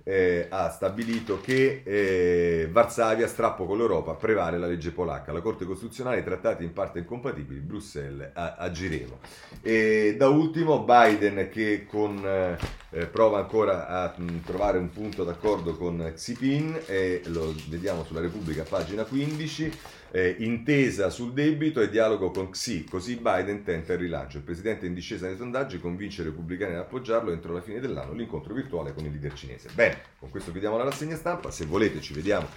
eh, 0.08 0.46
ha 0.48 0.70
stabilito 0.70 1.40
che 1.40 1.82
eh, 1.84 2.68
Varsavia, 2.70 3.26
strappo 3.26 3.66
con 3.66 3.76
l'Europa, 3.76 4.14
prevale 4.14 4.56
la 4.56 4.68
legge 4.68 4.92
polacca. 4.92 5.32
La 5.32 5.40
Corte 5.40 5.64
Costituzionale, 5.64 6.22
trattati 6.22 6.62
in 6.62 6.72
parte 6.72 7.00
incompatibili, 7.00 7.58
Bruxelles 7.58 8.30
agiremo. 8.32 9.18
E 9.62 10.14
da 10.16 10.28
ultimo 10.28 10.84
Biden 10.84 11.48
che 11.50 11.86
con, 11.88 12.24
eh, 12.24 13.06
prova 13.06 13.38
ancora 13.38 13.88
a 13.88 14.14
mh, 14.16 14.42
trovare 14.44 14.78
un 14.78 14.90
punto 14.90 15.24
d'accordo 15.24 15.76
con 15.76 16.12
Xi 16.14 16.36
Jinping, 16.36 17.26
lo 17.26 17.52
vediamo 17.68 18.04
sulla 18.04 18.20
Repubblica, 18.20 18.62
pagina 18.62 19.02
15 19.02 19.72
eh, 20.16 20.34
intesa 20.38 21.10
sul 21.10 21.34
debito 21.34 21.82
e 21.82 21.90
dialogo 21.90 22.30
con 22.30 22.48
Xi, 22.48 22.84
così 22.84 23.16
Biden 23.16 23.62
tenta 23.62 23.92
il 23.92 23.98
rilancio. 23.98 24.38
Il 24.38 24.44
presidente 24.44 24.86
in 24.86 24.94
discesa 24.94 25.26
nei 25.26 25.36
sondaggi 25.36 25.78
convince 25.78 26.22
i 26.22 26.24
repubblicani 26.24 26.72
ad 26.72 26.80
appoggiarlo 26.80 27.30
entro 27.32 27.52
la 27.52 27.60
fine 27.60 27.80
dell'anno, 27.80 28.14
l'incontro 28.14 28.54
virtuale 28.54 28.94
con 28.94 29.04
il 29.04 29.10
leader 29.10 29.34
cinese. 29.34 29.68
Bene, 29.74 30.00
con 30.18 30.30
questo 30.30 30.52
chiudiamo 30.52 30.78
la 30.78 30.84
rassegna 30.84 31.16
stampa, 31.16 31.50
se 31.50 31.66
volete 31.66 32.00
ci 32.00 32.14
vediamo 32.14 32.48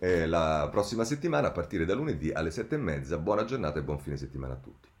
eh, 0.00 0.26
la 0.26 0.68
prossima 0.72 1.04
settimana 1.04 1.48
a 1.48 1.52
partire 1.52 1.84
da 1.84 1.94
lunedì 1.94 2.32
alle 2.32 2.50
sette 2.50 2.74
e 2.74 2.78
mezza. 2.78 3.16
Buona 3.16 3.44
giornata 3.44 3.78
e 3.78 3.82
buon 3.84 4.00
fine 4.00 4.16
settimana 4.16 4.54
a 4.54 4.56
tutti. 4.56 4.93